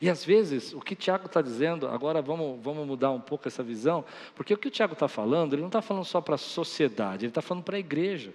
E 0.00 0.08
às 0.08 0.24
vezes, 0.24 0.72
o 0.72 0.80
que 0.80 0.94
Tiago 0.94 1.26
está 1.26 1.42
dizendo, 1.42 1.88
agora 1.88 2.22
vamos, 2.22 2.62
vamos 2.62 2.86
mudar 2.86 3.10
um 3.10 3.20
pouco 3.20 3.48
essa 3.48 3.62
visão, 3.62 4.04
porque 4.34 4.54
o 4.54 4.58
que 4.58 4.68
o 4.68 4.70
Tiago 4.70 4.92
está 4.92 5.08
falando, 5.08 5.54
ele 5.54 5.62
não 5.62 5.68
está 5.68 5.82
falando 5.82 6.04
só 6.04 6.20
para 6.20 6.36
a 6.36 6.38
sociedade, 6.38 7.24
ele 7.24 7.30
está 7.30 7.42
falando 7.42 7.64
para 7.64 7.76
a 7.76 7.80
igreja. 7.80 8.32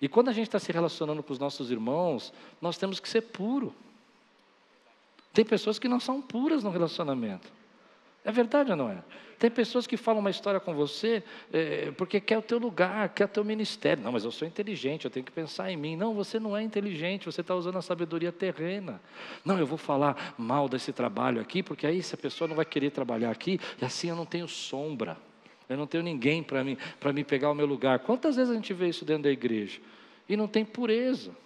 E 0.00 0.08
quando 0.08 0.28
a 0.28 0.32
gente 0.32 0.48
está 0.48 0.58
se 0.58 0.70
relacionando 0.70 1.22
com 1.22 1.32
os 1.32 1.38
nossos 1.38 1.70
irmãos, 1.70 2.32
nós 2.60 2.76
temos 2.76 3.00
que 3.00 3.08
ser 3.08 3.22
puro. 3.22 3.74
Tem 5.32 5.44
pessoas 5.44 5.78
que 5.78 5.88
não 5.88 5.98
são 5.98 6.20
puras 6.20 6.62
no 6.62 6.70
relacionamento. 6.70 7.50
É 8.24 8.32
verdade 8.32 8.70
ou 8.70 8.76
não 8.76 8.88
é? 8.88 8.98
Tem 9.38 9.50
pessoas 9.50 9.86
que 9.86 9.96
falam 9.96 10.20
uma 10.20 10.30
história 10.30 10.58
com 10.58 10.72
você 10.72 11.22
é, 11.52 11.90
porque 11.98 12.18
quer 12.18 12.38
o 12.38 12.42
teu 12.42 12.58
lugar, 12.58 13.08
quer 13.10 13.26
o 13.26 13.28
teu 13.28 13.44
ministério. 13.44 14.02
Não, 14.02 14.12
mas 14.12 14.24
eu 14.24 14.30
sou 14.30 14.48
inteligente, 14.48 15.04
eu 15.04 15.10
tenho 15.10 15.26
que 15.26 15.32
pensar 15.32 15.70
em 15.70 15.76
mim. 15.76 15.96
Não, 15.96 16.14
você 16.14 16.40
não 16.40 16.56
é 16.56 16.62
inteligente, 16.62 17.26
você 17.26 17.42
está 17.42 17.54
usando 17.54 17.76
a 17.76 17.82
sabedoria 17.82 18.32
terrena. 18.32 19.00
Não, 19.44 19.58
eu 19.58 19.66
vou 19.66 19.76
falar 19.76 20.34
mal 20.38 20.68
desse 20.68 20.92
trabalho 20.92 21.40
aqui, 21.40 21.62
porque 21.62 21.86
aí 21.86 22.02
se 22.02 22.14
a 22.14 22.18
pessoa 22.18 22.48
não 22.48 22.56
vai 22.56 22.64
querer 22.64 22.90
trabalhar 22.90 23.30
aqui, 23.30 23.60
e 23.80 23.84
assim 23.84 24.08
eu 24.08 24.16
não 24.16 24.24
tenho 24.24 24.48
sombra. 24.48 25.18
Eu 25.68 25.76
não 25.76 25.86
tenho 25.86 26.02
ninguém 26.02 26.42
para 26.42 26.64
mim, 26.64 26.78
para 26.98 27.12
me 27.12 27.24
pegar 27.24 27.50
o 27.50 27.54
meu 27.54 27.66
lugar. 27.66 27.98
Quantas 27.98 28.36
vezes 28.36 28.50
a 28.50 28.54
gente 28.54 28.72
vê 28.72 28.88
isso 28.88 29.04
dentro 29.04 29.24
da 29.24 29.30
igreja? 29.30 29.80
E 30.26 30.36
não 30.36 30.46
tem 30.46 30.64
pureza 30.64 31.43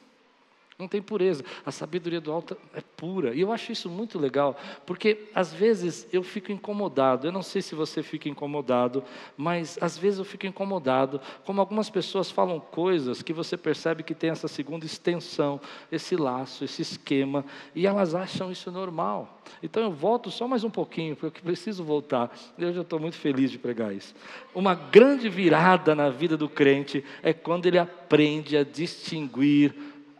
não 0.79 0.87
tem 0.87 1.03
pureza. 1.03 1.45
A 1.67 1.73
sabedoria 1.73 2.21
do 2.21 2.31
alto 2.31 2.57
é 2.73 2.81
pura. 2.81 3.35
E 3.35 3.41
eu 3.41 3.51
acho 3.51 3.73
isso 3.73 3.91
muito 3.91 4.17
legal, 4.17 4.57
porque 4.87 5.29
às 5.35 5.53
vezes 5.53 6.07
eu 6.13 6.23
fico 6.23 6.53
incomodado. 6.53 7.27
Eu 7.27 7.33
não 7.33 7.43
sei 7.43 7.61
se 7.61 7.75
você 7.75 8.01
fica 8.01 8.29
incomodado, 8.29 9.03
mas 9.37 9.77
às 9.81 9.99
vezes 9.99 10.21
eu 10.21 10.25
fico 10.25 10.47
incomodado, 10.47 11.21
como 11.45 11.61
algumas 11.61 11.91
pessoas 11.91 12.31
falam 12.31 12.61
coisas 12.61 13.23
que 13.23 13.33
você 13.33 13.57
percebe 13.57 14.05
que 14.05 14.15
tem 14.15 14.31
essa 14.31 14.47
segunda 14.47 14.87
extensão, 14.87 15.61
esse 15.91 16.15
laço, 16.15 16.63
esse 16.65 16.81
esquema, 16.81 17.45
e 17.75 17.85
elas 17.85 18.15
acham 18.15 18.53
isso 18.53 18.71
normal. 18.71 19.43
Então 19.61 19.83
eu 19.83 19.91
volto 19.91 20.31
só 20.31 20.47
mais 20.47 20.63
um 20.63 20.71
pouquinho, 20.71 21.17
porque 21.17 21.41
eu 21.41 21.45
preciso 21.45 21.83
voltar. 21.83 22.31
Eu 22.57 22.73
já 22.73 22.83
estou 22.83 23.01
muito 23.01 23.17
feliz 23.17 23.51
de 23.51 23.59
pregar 23.59 23.93
isso. 23.93 24.15
Uma 24.55 24.77
grande 24.77 25.29
virada 25.29 25.93
na 25.93 26.09
vida 26.09 26.37
do 26.37 26.49
crente 26.49 27.05
é 27.21 27.33
quando 27.33 27.67
ele 27.67 27.79
aprende 27.79 28.57
a 28.57 28.63
distinguir 28.63 29.75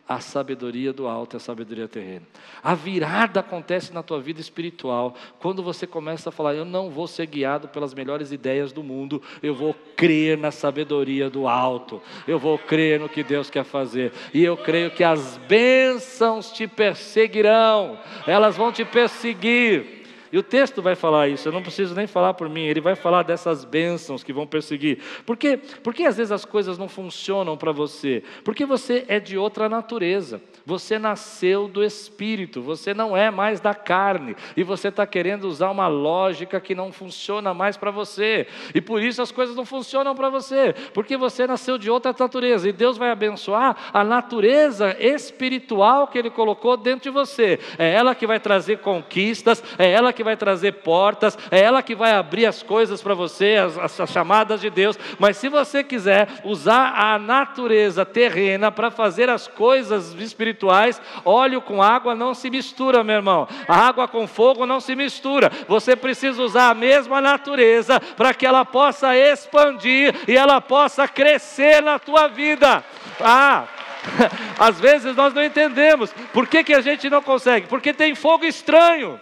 a 0.09 0.19
sabedoria 0.19 0.91
do 0.91 1.07
alto 1.07 1.35
e 1.35 1.37
a 1.37 1.39
sabedoria 1.39 1.87
terrena. 1.87 2.25
A 2.63 2.73
virada 2.73 3.41
acontece 3.41 3.93
na 3.93 4.01
tua 4.01 4.19
vida 4.19 4.41
espiritual 4.41 5.13
quando 5.39 5.61
você 5.61 5.85
começa 5.85 6.29
a 6.29 6.31
falar: 6.31 6.55
Eu 6.55 6.65
não 6.65 6.89
vou 6.89 7.05
ser 7.05 7.27
guiado 7.27 7.67
pelas 7.67 7.93
melhores 7.93 8.31
ideias 8.31 8.71
do 8.71 8.81
mundo, 8.81 9.21
eu 9.43 9.53
vou 9.53 9.75
crer 9.95 10.35
na 10.35 10.49
sabedoria 10.49 11.29
do 11.29 11.47
alto, 11.47 12.01
eu 12.27 12.39
vou 12.39 12.57
crer 12.57 12.99
no 12.99 13.07
que 13.07 13.23
Deus 13.23 13.51
quer 13.51 13.63
fazer, 13.63 14.11
e 14.33 14.43
eu 14.43 14.57
creio 14.57 14.89
que 14.89 15.03
as 15.03 15.37
bênçãos 15.47 16.51
te 16.51 16.67
perseguirão, 16.67 17.99
elas 18.25 18.57
vão 18.57 18.71
te 18.71 18.83
perseguir. 18.83 19.98
E 20.31 20.37
o 20.37 20.43
texto 20.43 20.81
vai 20.81 20.95
falar 20.95 21.27
isso, 21.27 21.47
eu 21.47 21.51
não 21.51 21.61
preciso 21.61 21.95
nem 21.95 22.05
falar 22.05 22.33
por 22.33 22.47
mim, 22.47 22.61
ele 22.61 22.81
vai 22.81 22.95
falar 22.95 23.23
dessas 23.23 23.65
bênçãos 23.65 24.23
que 24.23 24.31
vão 24.31 24.45
perseguir. 24.45 24.99
Por 25.25 25.35
quê? 25.35 25.59
Porque 25.83 26.03
às 26.03 26.17
vezes 26.17 26.31
as 26.31 26.45
coisas 26.45 26.77
não 26.77 26.87
funcionam 26.87 27.57
para 27.57 27.71
você? 27.71 28.23
Porque 28.43 28.65
você 28.65 29.05
é 29.07 29.19
de 29.19 29.37
outra 29.37 29.67
natureza, 29.67 30.41
você 30.65 30.99
nasceu 30.99 31.67
do 31.67 31.83
Espírito, 31.83 32.61
você 32.61 32.93
não 32.93 33.17
é 33.17 33.31
mais 33.31 33.59
da 33.59 33.73
carne, 33.73 34.35
e 34.55 34.63
você 34.63 34.89
está 34.89 35.05
querendo 35.07 35.45
usar 35.45 35.71
uma 35.71 35.87
lógica 35.87 36.59
que 36.59 36.75
não 36.75 36.91
funciona 36.91 37.53
mais 37.53 37.75
para 37.75 37.89
você, 37.89 38.47
e 38.73 38.79
por 38.79 39.01
isso 39.01 39.21
as 39.21 39.31
coisas 39.31 39.55
não 39.55 39.65
funcionam 39.65 40.15
para 40.15 40.29
você, 40.29 40.73
porque 40.93 41.17
você 41.17 41.47
nasceu 41.47 41.77
de 41.77 41.89
outra 41.89 42.15
natureza, 42.17 42.69
e 42.69 42.71
Deus 42.71 42.97
vai 42.97 43.09
abençoar 43.09 43.75
a 43.91 44.03
natureza 44.03 44.95
espiritual 44.99 46.07
que 46.07 46.17
Ele 46.17 46.29
colocou 46.29 46.77
dentro 46.77 47.09
de 47.09 47.09
você, 47.09 47.59
é 47.77 47.91
ela 47.91 48.13
que 48.13 48.27
vai 48.27 48.39
trazer 48.39 48.79
conquistas, 48.79 49.63
é 49.77 49.89
ela 49.89 50.13
que 50.13 50.18
que 50.19 50.23
vai 50.23 50.35
trazer 50.35 50.73
portas, 50.73 51.37
é 51.49 51.61
ela 51.61 51.81
que 51.81 51.95
vai 51.95 52.11
abrir 52.11 52.45
as 52.45 52.61
coisas 52.61 53.01
para 53.01 53.13
você, 53.13 53.55
as, 53.55 54.01
as, 54.01 54.09
chamadas 54.09 54.59
de 54.59 54.69
Deus. 54.69 54.99
Mas 55.17 55.37
se 55.37 55.47
você 55.47 55.81
quiser 55.81 56.27
usar 56.43 56.93
a 56.93 57.17
natureza 57.17 58.03
terrena 58.05 58.69
para 58.69 58.91
fazer 58.91 59.29
as 59.29 59.47
coisas 59.47 60.13
espirituais, 60.15 61.01
óleo 61.23 61.61
com 61.61 61.81
água 61.81 62.13
não 62.15 62.33
se 62.33 62.49
mistura, 62.49 63.01
meu 63.01 63.15
irmão. 63.15 63.47
A 63.65 63.87
água 63.87 64.09
com 64.09 64.27
fogo 64.27 64.65
não 64.65 64.81
se 64.81 64.93
mistura. 64.93 65.49
Você 65.69 65.95
precisa 65.95 66.43
usar 66.43 66.71
a 66.71 66.75
mesma 66.75 67.21
natureza 67.21 67.97
para 68.17 68.33
que 68.33 68.45
ela 68.45 68.65
possa 68.65 69.15
expandir 69.15 70.13
e 70.27 70.35
ela 70.35 70.59
possa 70.59 71.07
crescer 71.07 71.81
na 71.81 71.97
tua 71.97 72.27
vida. 72.27 72.83
Ah, 73.21 73.69
às 74.59 74.81
vezes 74.81 75.15
nós 75.15 75.33
não 75.33 75.45
entendemos. 75.45 76.11
Por 76.33 76.45
que, 76.45 76.61
que 76.61 76.73
a 76.73 76.81
gente 76.81 77.09
não 77.09 77.21
consegue? 77.21 77.67
Porque 77.67 77.93
tem 77.93 78.13
fogo 78.15 78.43
estranho. 78.43 79.17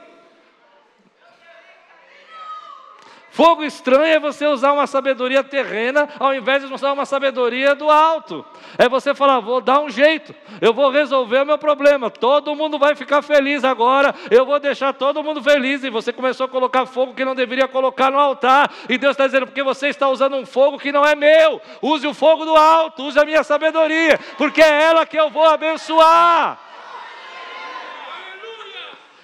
Fogo 3.38 3.64
estranho 3.64 4.16
é 4.16 4.20
você 4.20 4.48
usar 4.48 4.74
uma 4.74 4.88
sabedoria 4.88 5.44
terrena 5.44 6.10
ao 6.18 6.34
invés 6.34 6.66
de 6.66 6.74
usar 6.74 6.92
uma 6.92 7.06
sabedoria 7.06 7.76
do 7.76 7.88
alto. 7.88 8.44
É 8.80 8.90
você 8.90 9.14
falar, 9.14 9.40
vou 9.42 9.62
dar 9.62 9.80
um 9.80 9.92
jeito, 9.92 10.34
eu 10.60 10.74
vou 10.74 10.90
resolver 10.90 11.44
o 11.44 11.46
meu 11.46 11.60
problema, 11.60 12.10
todo 12.10 12.56
mundo 12.56 12.80
vai 12.80 12.96
ficar 12.96 13.22
feliz 13.22 13.64
agora, 13.64 14.16
eu 14.32 14.44
vou 14.44 14.60
deixar 14.60 14.92
todo 14.92 15.24
mundo 15.24 15.40
feliz. 15.44 15.84
E 15.84 15.90
você 15.92 16.12
começou 16.12 16.48
a 16.48 16.50
colocar 16.50 16.88
fogo 16.88 17.14
que 17.14 17.24
não 17.24 17.36
deveria 17.36 17.68
colocar 17.68 18.10
no 18.10 18.18
altar. 18.18 18.74
E 18.90 18.98
Deus 18.98 19.12
está 19.12 19.28
dizendo, 19.28 19.46
porque 19.46 19.62
você 19.62 19.90
está 19.90 20.10
usando 20.10 20.36
um 20.36 20.44
fogo 20.44 20.80
que 20.80 20.92
não 20.92 21.06
é 21.06 21.14
meu. 21.14 21.62
Use 21.80 22.08
o 22.08 22.16
fogo 22.16 22.44
do 22.44 22.56
alto, 22.56 23.04
use 23.04 23.20
a 23.20 23.24
minha 23.24 23.44
sabedoria, 23.44 24.20
porque 24.36 24.64
é 24.64 24.86
ela 24.86 25.06
que 25.06 25.16
eu 25.16 25.30
vou 25.30 25.46
abençoar. 25.46 26.67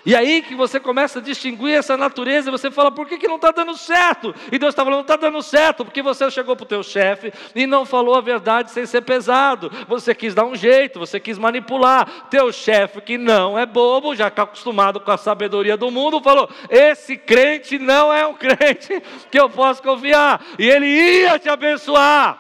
E 0.06 0.14
aí 0.14 0.42
que 0.42 0.54
você 0.54 0.82
começa 0.82 1.20
a 1.20 1.22
distinguir 1.22 1.76
essa 1.76 1.96
natureza 1.96 2.50
e 2.50 2.52
você 2.52 2.70
fala, 2.70 2.92
por 2.92 3.08
que, 3.08 3.18
que 3.18 3.28
não 3.28 3.38
está 3.38 3.52
dando 3.52 3.76
certo? 3.78 4.36
E 4.52 4.60
Deus 4.60 4.74
está 4.74 4.84
falando, 4.84 4.98
não 4.98 5.02
está 5.02 5.16
dando 5.16 5.42
certo, 5.42 5.86
porque 5.86 6.02
você 6.02 6.30
chegou 6.30 6.58
para 6.58 6.64
o 6.64 6.68
teu 6.68 6.84
chefe 6.84 7.32
e 7.56 7.66
não 7.66 7.86
falou 7.86 8.16
a 8.16 8.22
verdade 8.22 8.72
sem 8.72 8.86
ser 8.86 9.02
pesado. 9.02 9.72
Você 9.88 10.14
quis 10.14 10.36
dar 10.36 10.44
um 10.44 10.56
jeito, 10.56 11.00
você 11.00 11.22
quis 11.22 11.38
manipular. 11.38 12.28
Teu 12.30 12.52
chefe, 12.52 13.00
que 13.00 13.18
não 13.18 13.58
é 13.58 13.66
bobo, 13.66 14.14
já 14.14 14.28
está 14.28 14.44
acostumado 14.44 15.00
com 15.00 15.12
a 15.12 15.18
sabedoria 15.18 15.78
do 15.78 15.90
mundo, 15.90 16.22
falou: 16.22 16.50
esse 16.70 17.16
crente 17.16 17.80
não 17.80 18.14
é 18.14 18.28
um 18.28 18.34
crente 18.36 19.02
que 19.32 19.40
eu 19.40 19.50
posso 19.50 19.82
confiar. 19.82 20.44
E 20.60 20.70
ele 20.70 20.86
ia 20.86 21.40
te 21.40 21.48
abençoar. 21.48 22.40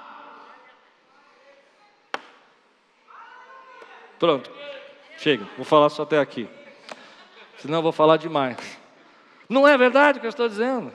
Pronto, 4.20 4.52
chega, 5.18 5.46
vou 5.56 5.66
falar 5.66 5.90
só 5.90 6.04
até 6.04 6.20
aqui 6.20 6.48
senão 7.64 7.78
eu 7.78 7.82
vou 7.82 7.94
falar 7.94 8.18
demais. 8.18 8.78
Não 9.48 9.66
é 9.66 9.78
verdade 9.78 10.18
o 10.18 10.22
que 10.22 10.28
eu 10.28 10.30
estou 10.30 10.50
dizendo. 10.50 10.92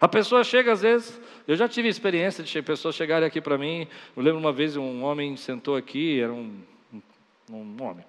A 0.00 0.08
pessoa 0.08 0.42
chega 0.42 0.72
às 0.72 0.82
vezes, 0.82 1.20
eu 1.46 1.54
já 1.54 1.68
tive 1.68 1.86
experiência 1.86 2.42
de 2.42 2.62
pessoas 2.62 2.96
chegarem 2.96 3.28
aqui 3.28 3.40
para 3.40 3.56
mim. 3.56 3.86
Eu 4.16 4.22
lembro 4.22 4.40
uma 4.40 4.52
vez 4.52 4.76
um 4.76 5.04
homem 5.04 5.36
sentou 5.36 5.76
aqui, 5.76 6.20
era 6.20 6.32
um, 6.32 6.60
um, 7.48 7.76
homem. 7.80 8.04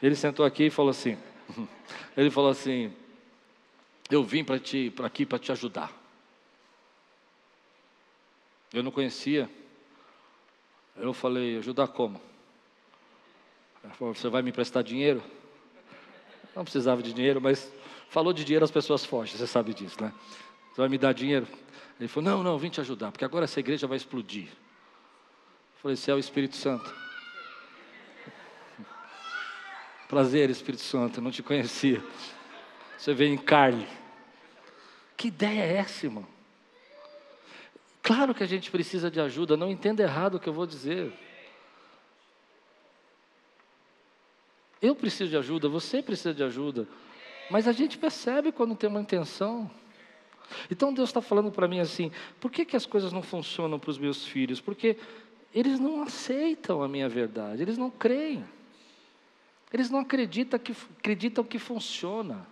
Ele 0.00 0.14
sentou 0.14 0.46
aqui 0.46 0.66
e 0.66 0.70
falou 0.70 0.90
assim: 0.92 1.18
ele 2.16 2.30
falou 2.30 2.50
assim, 2.50 2.92
eu 4.08 4.22
vim 4.22 4.44
para 4.44 4.60
ti, 4.60 4.92
para 4.94 5.08
aqui 5.08 5.26
para 5.26 5.38
te 5.40 5.50
ajudar. 5.50 5.92
Eu 8.72 8.84
não 8.84 8.92
conhecia. 8.92 9.50
Eu 10.96 11.12
falei, 11.12 11.58
ajudar 11.58 11.88
como? 11.88 12.20
Ele 13.82 13.92
falou, 13.94 14.14
você 14.14 14.28
vai 14.28 14.40
me 14.40 14.50
emprestar 14.50 14.84
dinheiro? 14.84 15.20
Não 16.54 16.64
precisava 16.64 17.02
de 17.02 17.12
dinheiro, 17.12 17.40
mas 17.40 17.72
falou 18.08 18.32
de 18.32 18.44
dinheiro, 18.44 18.64
as 18.64 18.70
pessoas 18.70 19.04
fogem, 19.04 19.36
você 19.36 19.46
sabe 19.46 19.72
disso, 19.72 20.02
né? 20.02 20.12
Você 20.72 20.80
vai 20.80 20.88
me 20.88 20.98
dar 20.98 21.12
dinheiro? 21.12 21.46
Ele 21.98 22.08
falou: 22.08 22.30
Não, 22.30 22.42
não, 22.42 22.58
vim 22.58 22.70
te 22.70 22.80
ajudar, 22.80 23.12
porque 23.12 23.24
agora 23.24 23.44
essa 23.44 23.60
igreja 23.60 23.86
vai 23.86 23.96
explodir. 23.96 24.46
Eu 24.46 25.82
falei: 25.82 25.96
Você 25.96 26.10
é 26.10 26.14
o 26.14 26.18
Espírito 26.18 26.56
Santo. 26.56 26.92
Prazer, 30.08 30.50
Espírito 30.50 30.82
Santo, 30.82 31.20
não 31.20 31.30
te 31.30 31.42
conhecia. 31.42 32.02
Você 32.98 33.14
veio 33.14 33.32
em 33.32 33.38
carne. 33.38 33.86
Que 35.16 35.28
ideia 35.28 35.62
é 35.62 35.76
essa, 35.76 36.06
irmão? 36.06 36.26
Claro 38.02 38.34
que 38.34 38.42
a 38.42 38.46
gente 38.46 38.70
precisa 38.70 39.10
de 39.10 39.20
ajuda, 39.20 39.56
não 39.56 39.70
entenda 39.70 40.02
errado 40.02 40.34
o 40.34 40.40
que 40.40 40.48
eu 40.48 40.52
vou 40.52 40.66
dizer. 40.66 41.12
Eu 44.80 44.94
preciso 44.94 45.30
de 45.30 45.36
ajuda, 45.36 45.68
você 45.68 46.02
precisa 46.02 46.32
de 46.32 46.42
ajuda. 46.42 46.88
Mas 47.50 47.66
a 47.66 47.72
gente 47.72 47.98
percebe 47.98 48.52
quando 48.52 48.74
tem 48.74 48.88
uma 48.88 49.00
intenção. 49.00 49.70
Então 50.70 50.92
Deus 50.92 51.08
está 51.08 51.20
falando 51.20 51.50
para 51.50 51.68
mim 51.68 51.80
assim: 51.80 52.10
por 52.40 52.50
que, 52.50 52.64
que 52.64 52.76
as 52.76 52.86
coisas 52.86 53.12
não 53.12 53.22
funcionam 53.22 53.78
para 53.78 53.90
os 53.90 53.98
meus 53.98 54.24
filhos? 54.24 54.60
Porque 54.60 54.96
eles 55.54 55.78
não 55.78 56.02
aceitam 56.02 56.82
a 56.82 56.88
minha 56.88 57.08
verdade, 57.08 57.62
eles 57.62 57.76
não 57.76 57.90
creem. 57.90 58.44
Eles 59.72 59.90
não 59.90 60.00
acreditam 60.00 60.58
que, 60.58 60.72
acreditam 60.98 61.44
que 61.44 61.58
funciona. 61.58 62.46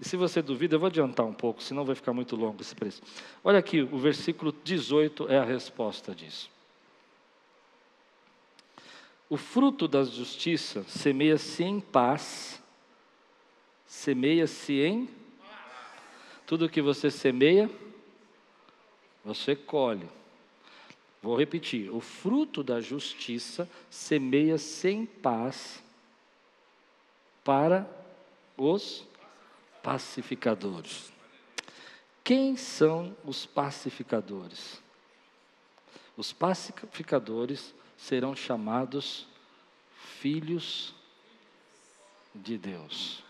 E 0.00 0.08
se 0.08 0.16
você 0.16 0.42
duvida, 0.42 0.74
eu 0.74 0.80
vou 0.80 0.86
adiantar 0.88 1.24
um 1.24 1.34
pouco, 1.34 1.62
senão 1.62 1.84
vai 1.84 1.94
ficar 1.94 2.12
muito 2.12 2.34
longo 2.34 2.60
esse 2.60 2.74
preço. 2.74 3.02
Olha 3.44 3.58
aqui, 3.58 3.82
o 3.82 3.98
versículo 3.98 4.52
18 4.64 5.28
é 5.28 5.38
a 5.38 5.44
resposta 5.44 6.14
disso. 6.14 6.50
O 9.32 9.38
fruto 9.38 9.88
da 9.88 10.04
justiça 10.04 10.84
semeia-se 10.86 11.64
em 11.64 11.80
paz, 11.80 12.62
semeia-se 13.86 14.74
em 14.74 15.08
tudo 16.46 16.68
que 16.68 16.82
você 16.82 17.10
semeia, 17.10 17.70
você 19.24 19.56
colhe. 19.56 20.06
Vou 21.22 21.34
repetir: 21.34 21.88
o 21.90 21.98
fruto 21.98 22.62
da 22.62 22.78
justiça 22.78 23.66
semeia-se 23.88 24.90
em 24.90 25.06
paz 25.06 25.82
para 27.42 27.88
os 28.54 29.02
pacificadores. 29.82 31.10
Quem 32.22 32.54
são 32.54 33.16
os 33.24 33.46
pacificadores? 33.46 34.82
Os 36.18 36.34
pacificadores 36.34 37.74
serão 38.02 38.34
chamados 38.34 39.28
filhos 40.18 40.92
de 42.34 42.58
Deus. 42.58 43.22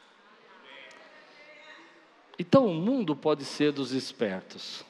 Então 2.38 2.66
o 2.66 2.74
mundo 2.74 3.14
pode 3.14 3.44
ser 3.44 3.70
dos 3.70 3.92
espertos, 3.92 4.82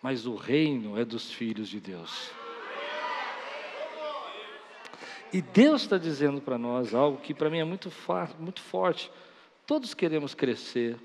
mas 0.00 0.26
o 0.26 0.36
reino 0.36 0.96
é 0.96 1.04
dos 1.04 1.32
filhos 1.32 1.68
de 1.68 1.80
Deus. 1.80 2.30
E 5.32 5.42
Deus 5.42 5.82
está 5.82 5.98
dizendo 5.98 6.40
para 6.40 6.56
nós 6.56 6.94
algo 6.94 7.20
que 7.20 7.34
para 7.34 7.50
mim 7.50 7.58
é 7.58 7.64
muito, 7.64 7.92
muito 8.38 8.62
forte. 8.62 9.10
Todos 9.66 9.92
queremos 9.92 10.34
crescer, 10.34 10.96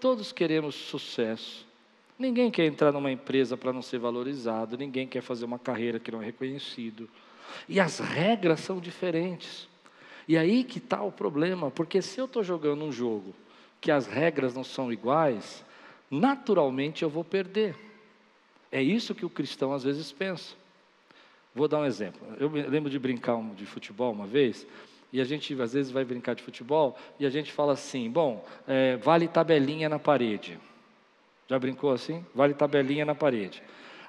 todos 0.00 0.32
queremos 0.32 0.74
sucesso, 0.74 1.66
Ninguém 2.18 2.50
quer 2.50 2.66
entrar 2.66 2.92
numa 2.92 3.10
empresa 3.10 3.56
para 3.56 3.72
não 3.72 3.82
ser 3.82 3.98
valorizado, 3.98 4.78
ninguém 4.78 5.06
quer 5.06 5.20
fazer 5.20 5.44
uma 5.44 5.58
carreira 5.58 5.98
que 5.98 6.12
não 6.12 6.22
é 6.22 6.26
reconhecido. 6.26 7.08
E 7.68 7.80
as 7.80 7.98
regras 7.98 8.60
são 8.60 8.78
diferentes. 8.78 9.68
E 10.28 10.36
aí 10.38 10.64
que 10.64 10.78
está 10.78 11.02
o 11.02 11.12
problema, 11.12 11.70
porque 11.70 12.00
se 12.00 12.20
eu 12.20 12.24
estou 12.26 12.42
jogando 12.42 12.84
um 12.84 12.92
jogo 12.92 13.34
que 13.80 13.90
as 13.90 14.06
regras 14.06 14.54
não 14.54 14.64
são 14.64 14.92
iguais, 14.92 15.64
naturalmente 16.10 17.02
eu 17.02 17.10
vou 17.10 17.24
perder. 17.24 17.76
É 18.70 18.82
isso 18.82 19.14
que 19.14 19.26
o 19.26 19.30
cristão 19.30 19.72
às 19.72 19.84
vezes 19.84 20.10
pensa. 20.10 20.54
Vou 21.54 21.68
dar 21.68 21.80
um 21.80 21.84
exemplo. 21.84 22.20
Eu 22.38 22.48
lembro 22.48 22.90
de 22.90 22.98
brincar 22.98 23.40
de 23.54 23.66
futebol 23.66 24.12
uma 24.12 24.26
vez, 24.26 24.66
e 25.12 25.20
a 25.20 25.24
gente 25.24 25.60
às 25.60 25.72
vezes 25.72 25.92
vai 25.92 26.04
brincar 26.04 26.34
de 26.34 26.42
futebol, 26.42 26.96
e 27.20 27.26
a 27.26 27.30
gente 27.30 27.52
fala 27.52 27.74
assim: 27.74 28.10
bom, 28.10 28.44
é, 28.66 28.96
vale 28.96 29.28
tabelinha 29.28 29.88
na 29.88 29.98
parede. 29.98 30.58
Já 31.48 31.58
brincou 31.58 31.92
assim? 31.92 32.24
Vale 32.34 32.54
tabelinha 32.54 33.04
na 33.04 33.14
parede. 33.14 33.62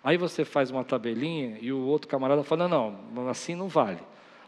Aí 0.04 0.18
você 0.18 0.46
faz 0.46 0.70
uma 0.70 0.84
tabelinha 0.84 1.58
e 1.60 1.72
o 1.72 1.80
outro 1.80 2.08
camarada 2.08 2.44
fala: 2.44 2.68
não, 2.68 3.30
assim 3.30 3.56
não 3.56 3.68
vale. 3.68 4.00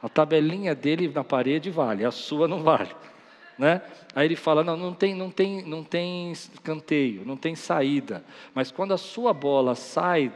A 0.01 0.07
tabelinha 0.07 0.75
dele 0.75 1.07
na 1.09 1.23
parede 1.23 1.69
vale, 1.71 2.05
a 2.05 2.11
sua 2.11 2.47
não 2.47 2.61
vale. 2.63 2.95
Né? 3.57 3.81
Aí 4.13 4.27
ele 4.27 4.35
fala: 4.35 4.63
não, 4.63 4.77
não 4.77 4.93
tem, 4.93 5.15
não 5.15 5.31
tem, 5.31 5.63
não 5.63 5.83
tem 5.83 6.31
canteio, 6.61 7.25
não 7.25 7.35
tem 7.35 7.55
saída. 7.55 8.23
Mas 8.53 8.69
quando 8.69 8.93
a 8.93 8.99
sua 8.99 9.33
bola 9.33 9.73
sai, 9.73 10.31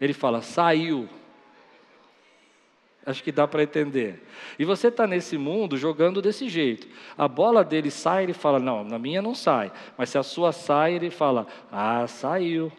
ele 0.00 0.12
fala: 0.12 0.40
saiu. 0.40 1.08
Acho 3.10 3.22
que 3.22 3.32
dá 3.32 3.46
para 3.46 3.62
entender. 3.62 4.22
E 4.58 4.64
você 4.64 4.88
está 4.88 5.06
nesse 5.06 5.36
mundo 5.36 5.76
jogando 5.76 6.22
desse 6.22 6.48
jeito. 6.48 6.86
A 7.18 7.26
bola 7.26 7.64
dele 7.64 7.90
sai, 7.90 8.22
ele 8.22 8.32
fala: 8.32 8.58
Não, 8.58 8.84
na 8.84 8.98
minha 8.98 9.20
não 9.20 9.34
sai. 9.34 9.72
Mas 9.98 10.10
se 10.10 10.18
a 10.18 10.22
sua 10.22 10.52
sai, 10.52 10.94
ele 10.94 11.10
fala: 11.10 11.46
Ah, 11.70 12.06
saiu. 12.06 12.72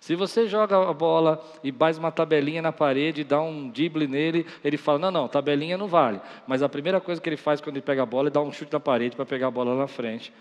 Se 0.00 0.16
você 0.16 0.48
joga 0.48 0.88
a 0.88 0.92
bola 0.92 1.44
e 1.62 1.70
faz 1.70 1.96
uma 1.96 2.10
tabelinha 2.10 2.60
na 2.60 2.72
parede, 2.72 3.22
dá 3.22 3.40
um 3.40 3.68
drible 3.68 4.08
nele, 4.08 4.46
ele 4.64 4.76
fala: 4.76 4.98
Não, 4.98 5.10
não, 5.10 5.28
tabelinha 5.28 5.76
não 5.76 5.86
vale. 5.86 6.20
Mas 6.46 6.62
a 6.62 6.68
primeira 6.68 7.00
coisa 7.00 7.20
que 7.20 7.28
ele 7.28 7.36
faz 7.36 7.60
quando 7.60 7.76
ele 7.76 7.84
pega 7.84 8.02
a 8.02 8.06
bola 8.06 8.28
é 8.28 8.30
dar 8.30 8.40
um 8.40 8.50
chute 8.50 8.72
na 8.72 8.80
parede 8.80 9.14
para 9.14 9.26
pegar 9.26 9.48
a 9.48 9.50
bola 9.50 9.76
na 9.76 9.86
frente. 9.86 10.32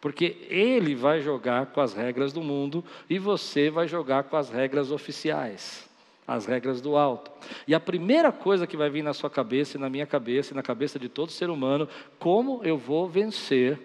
Porque 0.00 0.46
ele 0.48 0.94
vai 0.94 1.20
jogar 1.20 1.66
com 1.66 1.80
as 1.80 1.94
regras 1.94 2.32
do 2.32 2.42
mundo 2.42 2.84
e 3.08 3.18
você 3.18 3.70
vai 3.70 3.88
jogar 3.88 4.24
com 4.24 4.36
as 4.36 4.50
regras 4.50 4.92
oficiais 4.92 5.89
as 6.26 6.46
regras 6.46 6.80
do 6.80 6.96
alto. 6.96 7.30
E 7.66 7.74
a 7.74 7.80
primeira 7.80 8.30
coisa 8.30 8.66
que 8.66 8.76
vai 8.76 8.88
vir 8.88 9.02
na 9.02 9.12
sua 9.12 9.28
cabeça, 9.28 9.76
e 9.76 9.80
na 9.80 9.90
minha 9.90 10.06
cabeça, 10.06 10.52
e 10.52 10.56
na 10.56 10.62
cabeça 10.62 10.98
de 10.98 11.08
todo 11.08 11.32
ser 11.32 11.50
humano, 11.50 11.88
como 12.18 12.60
eu 12.62 12.78
vou 12.78 13.08
vencer? 13.08 13.78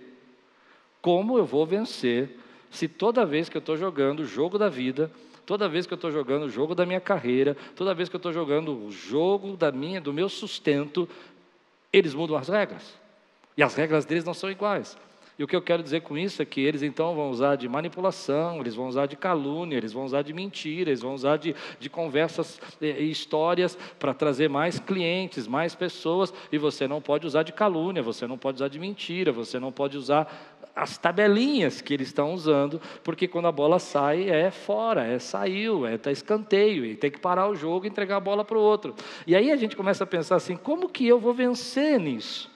Como 1.01 1.37
eu 1.37 1.45
vou 1.45 1.65
vencer 1.65 2.37
se 2.75 2.87
toda 2.87 3.25
vez 3.25 3.47
que 3.47 3.55
eu 3.55 3.59
estou 3.59 3.77
jogando 3.77 4.19
o 4.19 4.25
jogo 4.25 4.57
da 4.57 4.67
vida, 4.67 5.09
toda 5.45 5.69
vez 5.69 5.85
que 5.87 5.93
eu 5.93 5.95
estou 5.95 6.11
jogando 6.11 6.43
o 6.43 6.49
jogo 6.49 6.75
da 6.75 6.85
minha 6.85 6.99
carreira, 6.99 7.55
toda 7.75 7.93
vez 7.93 8.09
que 8.09 8.15
eu 8.15 8.19
estou 8.19 8.33
jogando 8.33 8.85
o 8.85 8.91
jogo 8.91 9.55
da 9.55 9.71
minha, 9.71 10.01
do 10.01 10.11
meu 10.11 10.27
sustento, 10.27 11.07
eles 11.93 12.13
mudam 12.13 12.35
as 12.35 12.49
regras. 12.49 12.93
E 13.55 13.63
as 13.63 13.75
regras 13.75 14.05
deles 14.05 14.25
não 14.25 14.33
são 14.33 14.51
iguais. 14.51 14.97
E 15.37 15.43
o 15.43 15.47
que 15.47 15.55
eu 15.55 15.61
quero 15.61 15.83
dizer 15.83 16.01
com 16.01 16.17
isso 16.17 16.41
é 16.41 16.45
que 16.45 16.61
eles 16.61 16.81
então 16.81 17.13
vão 17.13 17.29
usar 17.29 17.57
de 17.57 17.67
manipulação, 17.67 18.61
eles 18.61 18.73
vão 18.73 18.87
usar 18.87 19.05
de 19.05 19.17
calúnia, 19.17 19.75
eles 19.75 19.91
vão 19.91 20.05
usar 20.05 20.21
de 20.21 20.33
mentira, 20.33 20.89
eles 20.89 21.01
vão 21.01 21.13
usar 21.13 21.37
de, 21.37 21.53
de 21.77 21.89
conversas 21.89 22.59
e 22.79 23.11
histórias 23.11 23.77
para 23.99 24.13
trazer 24.13 24.49
mais 24.49 24.79
clientes, 24.79 25.45
mais 25.45 25.75
pessoas. 25.75 26.33
E 26.51 26.57
você 26.57 26.87
não 26.87 27.01
pode 27.01 27.27
usar 27.27 27.43
de 27.43 27.51
calúnia, 27.51 28.01
você 28.01 28.25
não 28.25 28.37
pode 28.37 28.55
usar 28.55 28.69
de 28.69 28.79
mentira, 28.79 29.33
você 29.33 29.59
não 29.59 29.73
pode 29.73 29.97
usar 29.97 30.55
as 30.73 30.97
tabelinhas 30.97 31.81
que 31.81 31.93
eles 31.93 32.07
estão 32.07 32.33
usando, 32.33 32.81
porque 33.03 33.27
quando 33.27 33.47
a 33.47 33.51
bola 33.51 33.79
sai 33.79 34.29
é 34.29 34.51
fora, 34.51 35.05
é 35.05 35.19
saiu, 35.19 35.85
é 35.85 35.97
tá 35.97 36.11
escanteio, 36.11 36.85
e 36.85 36.95
tem 36.95 37.09
que 37.09 37.19
parar 37.19 37.49
o 37.49 37.55
jogo 37.55 37.85
e 37.85 37.89
entregar 37.89 38.17
a 38.17 38.21
bola 38.21 38.43
para 38.43 38.57
o 38.57 38.61
outro. 38.61 38.93
E 39.27 39.35
aí 39.35 39.51
a 39.51 39.55
gente 39.55 39.75
começa 39.75 40.03
a 40.05 40.07
pensar 40.07 40.35
assim: 40.35 40.55
como 40.55 40.89
que 40.89 41.05
eu 41.05 41.19
vou 41.19 41.33
vencer 41.33 41.99
nisso? 41.99 42.54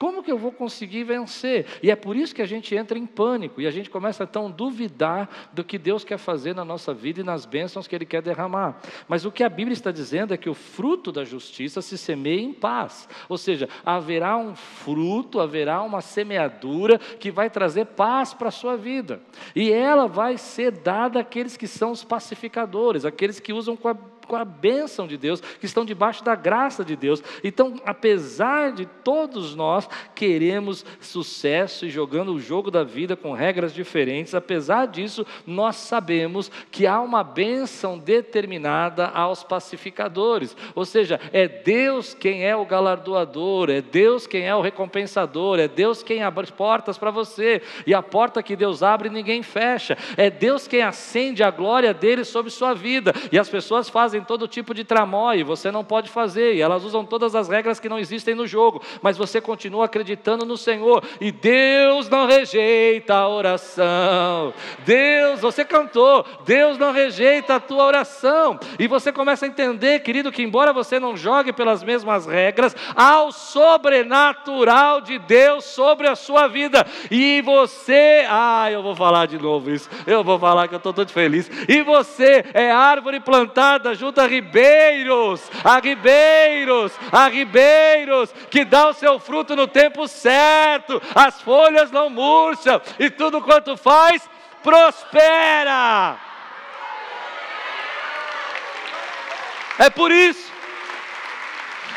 Como 0.00 0.22
que 0.22 0.32
eu 0.32 0.38
vou 0.38 0.50
conseguir 0.50 1.04
vencer? 1.04 1.66
E 1.82 1.90
é 1.90 1.94
por 1.94 2.16
isso 2.16 2.34
que 2.34 2.40
a 2.40 2.46
gente 2.46 2.74
entra 2.74 2.98
em 2.98 3.04
pânico 3.04 3.60
e 3.60 3.66
a 3.66 3.70
gente 3.70 3.90
começa 3.90 4.24
então 4.24 4.46
a 4.46 4.50
duvidar 4.50 5.28
do 5.52 5.62
que 5.62 5.76
Deus 5.76 6.04
quer 6.04 6.16
fazer 6.16 6.54
na 6.54 6.64
nossa 6.64 6.94
vida 6.94 7.20
e 7.20 7.22
nas 7.22 7.44
bênçãos 7.44 7.86
que 7.86 7.94
Ele 7.94 8.06
quer 8.06 8.22
derramar. 8.22 8.80
Mas 9.06 9.26
o 9.26 9.30
que 9.30 9.44
a 9.44 9.48
Bíblia 9.50 9.74
está 9.74 9.90
dizendo 9.90 10.32
é 10.32 10.38
que 10.38 10.48
o 10.48 10.54
fruto 10.54 11.12
da 11.12 11.22
justiça 11.22 11.82
se 11.82 11.98
semeia 11.98 12.40
em 12.40 12.54
paz. 12.54 13.06
Ou 13.28 13.36
seja, 13.36 13.68
haverá 13.84 14.38
um 14.38 14.56
fruto, 14.56 15.38
haverá 15.38 15.82
uma 15.82 16.00
semeadura 16.00 16.98
que 16.98 17.30
vai 17.30 17.50
trazer 17.50 17.84
paz 17.84 18.32
para 18.32 18.48
a 18.48 18.52
sua 18.52 18.78
vida. 18.78 19.20
E 19.54 19.70
ela 19.70 20.08
vai 20.08 20.38
ser 20.38 20.70
dada 20.72 21.20
àqueles 21.20 21.58
que 21.58 21.66
são 21.66 21.90
os 21.90 22.02
pacificadores, 22.02 23.04
aqueles 23.04 23.38
que 23.38 23.52
usam 23.52 23.76
com 23.76 23.88
a 23.88 23.96
com 24.30 24.36
a 24.36 24.44
bênção 24.44 25.08
de 25.08 25.16
Deus, 25.16 25.40
que 25.40 25.66
estão 25.66 25.84
debaixo 25.84 26.22
da 26.22 26.36
graça 26.36 26.84
de 26.84 26.94
Deus. 26.94 27.20
Então, 27.42 27.74
apesar 27.84 28.70
de 28.70 28.86
todos 28.86 29.56
nós 29.56 29.88
queremos 30.14 30.86
sucesso 31.00 31.84
e 31.84 31.90
jogando 31.90 32.32
o 32.32 32.38
jogo 32.38 32.70
da 32.70 32.84
vida 32.84 33.16
com 33.16 33.32
regras 33.32 33.74
diferentes, 33.74 34.32
apesar 34.32 34.86
disso, 34.86 35.26
nós 35.44 35.74
sabemos 35.74 36.48
que 36.70 36.86
há 36.86 37.00
uma 37.00 37.24
bênção 37.24 37.98
determinada 37.98 39.08
aos 39.08 39.42
pacificadores. 39.42 40.56
Ou 40.76 40.84
seja, 40.84 41.18
é 41.32 41.48
Deus 41.48 42.14
quem 42.14 42.46
é 42.46 42.54
o 42.54 42.64
galardoador, 42.64 43.68
é 43.68 43.82
Deus 43.82 44.28
quem 44.28 44.46
é 44.46 44.54
o 44.54 44.60
recompensador, 44.60 45.58
é 45.58 45.66
Deus 45.66 46.04
quem 46.04 46.22
abre 46.22 46.52
portas 46.52 46.96
para 46.96 47.10
você. 47.10 47.60
E 47.84 47.92
a 47.92 48.00
porta 48.00 48.44
que 48.44 48.54
Deus 48.54 48.80
abre, 48.80 49.10
ninguém 49.10 49.42
fecha. 49.42 49.98
É 50.16 50.30
Deus 50.30 50.68
quem 50.68 50.82
acende 50.82 51.42
a 51.42 51.50
glória 51.50 51.92
dele 51.92 52.24
sobre 52.24 52.52
sua 52.52 52.74
vida. 52.74 53.12
E 53.32 53.38
as 53.38 53.48
pessoas 53.48 53.88
fazem 53.88 54.19
fazem 54.20 54.24
todo 54.24 54.46
tipo 54.46 54.74
de 54.74 54.84
tramói, 54.84 55.42
você 55.42 55.70
não 55.70 55.84
pode 55.84 56.08
fazer, 56.08 56.54
e 56.54 56.60
elas 56.60 56.84
usam 56.84 57.04
todas 57.04 57.34
as 57.34 57.48
regras 57.48 57.80
que 57.80 57.88
não 57.88 57.98
existem 57.98 58.34
no 58.34 58.46
jogo, 58.46 58.80
mas 59.02 59.16
você 59.16 59.40
continua 59.40 59.86
acreditando 59.86 60.44
no 60.44 60.56
Senhor, 60.56 61.02
e 61.20 61.32
Deus 61.32 62.08
não 62.08 62.26
rejeita 62.26 63.14
a 63.14 63.28
oração. 63.28 64.52
Deus, 64.84 65.40
você 65.40 65.64
cantou, 65.64 66.24
Deus 66.44 66.78
não 66.78 66.92
rejeita 66.92 67.56
a 67.56 67.60
tua 67.60 67.84
oração, 67.84 68.58
e 68.78 68.86
você 68.86 69.12
começa 69.12 69.46
a 69.46 69.48
entender, 69.48 70.00
querido, 70.00 70.30
que 70.30 70.42
embora 70.42 70.72
você 70.72 71.00
não 71.00 71.16
jogue 71.16 71.52
pelas 71.52 71.82
mesmas 71.82 72.26
regras, 72.26 72.76
há 72.94 73.22
o 73.22 73.32
sobrenatural 73.32 75.00
de 75.00 75.18
Deus 75.18 75.64
sobre 75.64 76.06
a 76.06 76.14
sua 76.14 76.46
vida, 76.46 76.86
e 77.10 77.40
você, 77.42 78.24
ah, 78.28 78.70
eu 78.70 78.82
vou 78.82 78.94
falar 78.94 79.26
de 79.26 79.38
novo 79.38 79.70
isso, 79.70 79.88
eu 80.06 80.22
vou 80.22 80.38
falar 80.38 80.68
que 80.68 80.74
eu 80.74 80.78
estou 80.78 80.92
todo 80.92 81.10
feliz, 81.10 81.50
e 81.68 81.82
você 81.82 82.44
é 82.54 82.70
árvore 82.70 83.20
plantada 83.20 83.94
junto 84.00 84.20
a 84.20 84.26
ribeiros, 84.26 85.42
a 85.62 85.78
ribeiros, 85.78 86.92
a 87.12 87.28
ribeiros, 87.28 88.32
que 88.50 88.64
dá 88.64 88.88
o 88.88 88.94
seu 88.94 89.20
fruto 89.20 89.54
no 89.54 89.68
tempo 89.68 90.08
certo, 90.08 91.00
as 91.14 91.40
folhas 91.42 91.90
não 91.90 92.08
murcham, 92.08 92.80
e 92.98 93.10
tudo 93.10 93.42
quanto 93.42 93.76
faz, 93.76 94.28
prospera. 94.62 96.16
É 99.78 99.88
por 99.88 100.10
isso 100.10 100.50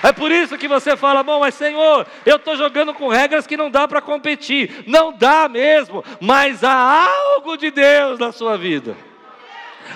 É 0.04 0.12
por 0.12 0.34
isso 0.34 0.58
que 0.58 0.68
você 0.68 0.97
fala, 0.97 1.24
bom, 1.24 1.39
mas 1.39 1.56
Senhor, 1.56 2.06
eu 2.26 2.36
estou 2.36 2.58
jogando 2.58 2.93
com 2.93 3.08
regras 3.08 3.47
que 3.47 3.56
não 3.56 3.72
dá 3.72 3.88
para 3.88 4.01
competir. 4.01 4.84
Não 4.86 5.14
dá 5.14 5.47
mesmo, 5.47 6.04
mas 6.20 6.62
há 6.62 7.08
algo 7.08 7.56
de 7.56 7.72
Deus 7.72 8.20
na 8.20 8.34
sua 8.34 8.58
vida. 8.58 8.97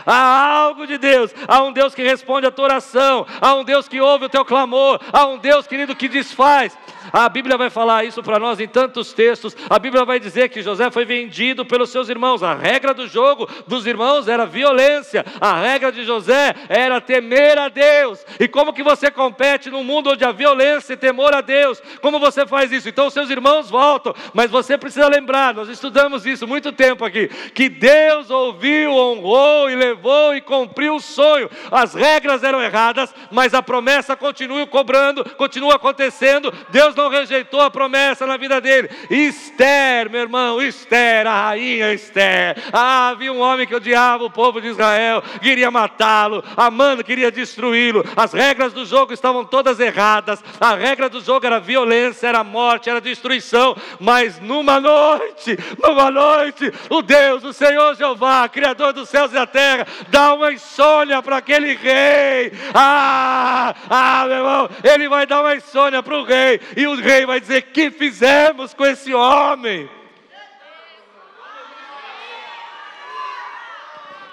Há 0.06 0.60
algo 0.60 0.86
de 0.86 0.98
Deus, 0.98 1.34
há 1.48 1.64
um 1.64 1.72
Deus 1.72 1.94
que 1.94 2.04
responde 2.04 2.48
a 2.48 2.52
tua 2.52 2.66
oração, 2.66 3.26
há 3.42 3.56
um 3.56 3.64
Deus 3.64 3.88
que 3.88 4.02
ouve 4.02 4.26
o 4.26 4.30
teu 4.30 4.46
clamor, 4.46 5.00
há 5.12 5.26
um 5.26 5.38
Deus, 5.38 5.68
querido, 5.68 5.96
que 5.96 6.08
desfaz. 6.08 6.78
A 7.12 7.30
Bíblia 7.30 7.58
vai 7.58 7.70
falar 7.70 8.04
isso 8.04 8.22
para 8.22 8.40
nós 8.40 8.60
em 8.60 8.68
tantos 8.68 9.14
textos. 9.14 9.56
A 9.70 9.80
Bíblia 9.80 10.04
vai 10.04 10.20
dizer 10.20 10.50
que 10.50 10.62
José 10.62 10.92
foi 10.92 11.06
vendido 11.06 11.66
pelos 11.66 11.90
seus 11.90 12.10
irmãos. 12.10 12.44
A 12.44 12.54
regra 12.54 12.94
do 12.94 13.08
jogo 13.08 13.48
dos 13.66 13.86
irmãos 13.88 14.28
era 14.28 14.46
violência. 14.46 15.26
A 15.40 15.60
regra 15.62 15.92
de 15.92 16.04
José 16.04 16.54
era 16.68 17.00
temer 17.00 17.58
a 17.58 17.70
Deus. 17.70 18.26
E 18.40 18.48
como 18.48 18.74
que 18.74 18.84
você 18.84 19.10
compete 19.10 19.70
num 19.70 19.84
mundo 19.84 20.12
onde 20.12 20.26
há 20.26 20.32
violência 20.32 20.94
e 20.94 20.98
temor 20.98 21.34
a 21.34 21.42
Deus? 21.42 21.82
Como 22.02 22.20
você 22.20 22.46
faz 22.46 22.72
isso? 22.72 22.90
Então 22.90 23.10
seus 23.10 23.30
irmãos 23.30 23.70
voltam, 23.70 24.14
mas 24.34 24.52
você 24.52 24.78
precisa 24.78 25.08
lembrar, 25.08 25.54
nós 25.54 25.70
estudamos 25.70 26.26
isso 26.26 26.48
muito 26.48 26.72
tempo 26.72 27.06
aqui, 27.06 27.28
que 27.54 27.70
Deus 27.70 28.30
ouviu, 28.30 28.92
honrou 28.92 29.70
e 29.70 29.76
levou 29.78 30.36
e 30.36 30.42
cumpriu 30.42 30.96
o 30.96 31.02
sonho. 31.02 31.50
As 31.72 31.94
regras 31.94 32.44
eram 32.44 32.62
erradas, 32.62 33.14
mas 33.32 33.54
a 33.54 33.64
promessa 33.64 34.16
continua 34.16 34.68
cobrando, 34.68 35.24
continua 35.36 35.76
acontecendo. 35.76 36.54
Deus 36.70 36.96
não 36.96 37.10
rejeitou 37.10 37.62
a 37.62 37.72
promessa 37.72 38.26
na 38.26 38.36
vida 38.36 38.60
dele. 38.60 38.90
Esther, 39.10 40.10
meu 40.10 40.22
irmão, 40.22 40.62
Esther, 40.62 41.26
a 41.26 41.50
rainha 41.50 41.94
Esther. 41.94 42.58
Ah, 42.74 43.10
havia 43.10 43.32
um 43.32 43.40
homem 43.40 43.66
que 43.66 43.76
odiava 43.76 44.24
o 44.24 44.30
povo 44.30 44.60
de 44.60 44.68
Israel, 44.68 45.24
queria 45.42 45.72
matá-lo, 45.72 46.44
Amando 46.58 47.04
queria 47.04 47.32
destruí-lo. 47.32 48.04
As 48.16 48.34
regras 48.34 48.74
do 48.74 48.84
jogo 48.84 49.14
estavam 49.14 49.46
todas 49.46 49.80
erradas. 49.80 50.44
A 50.60 50.74
regra 50.74 51.08
do 51.08 51.22
jogo 51.22 51.46
era 51.46 51.60
violência, 51.60 52.28
era 52.28 52.44
morte, 52.44 52.90
era 52.90 53.00
destruição. 53.00 53.78
Mas 54.00 54.40
numa 54.40 54.80
noite, 54.80 55.56
numa 55.82 56.10
noite, 56.10 56.74
o 56.90 57.04
Deus, 57.04 57.44
o 57.44 57.54
Senhor 57.54 57.96
Jeová, 57.96 58.50
Criador 58.50 58.92
dos 58.92 59.08
céus 59.08 59.32
e 59.32 59.36
da 59.36 59.46
terra, 59.46 59.67
dá 60.10 60.34
uma 60.34 60.52
insônia 60.52 61.22
para 61.22 61.38
aquele 61.38 61.76
rei. 61.76 62.52
Ah, 62.74 63.76
ah, 63.90 64.26
meu 64.28 64.38
irmão, 64.38 64.70
ele 64.84 65.10
vai 65.10 65.26
dar 65.26 65.42
uma 65.42 65.56
insônia 65.56 66.02
para 66.04 66.18
o 66.18 66.24
rei. 66.24 66.60
E 66.76 66.88
o 66.88 66.96
rei 66.96 67.26
vai 67.26 67.40
dizer: 67.40 67.64
Que 67.64 67.92
fizemos 67.92 68.74
com 68.74 68.86
esse 68.86 69.14
homem? 69.14 69.90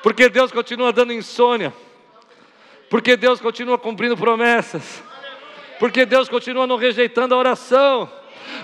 Porque 0.02 0.28
Deus 0.28 0.52
continua 0.52 0.92
dando 0.92 1.12
insônia. 1.12 1.72
Porque 2.90 3.16
Deus 3.16 3.40
continua 3.40 3.78
cumprindo 3.78 4.16
promessas. 4.16 5.02
Porque 5.78 6.04
Deus 6.04 6.28
continua 6.28 6.66
não 6.66 6.76
rejeitando 6.76 7.34
a 7.34 7.38
oração. 7.38 8.10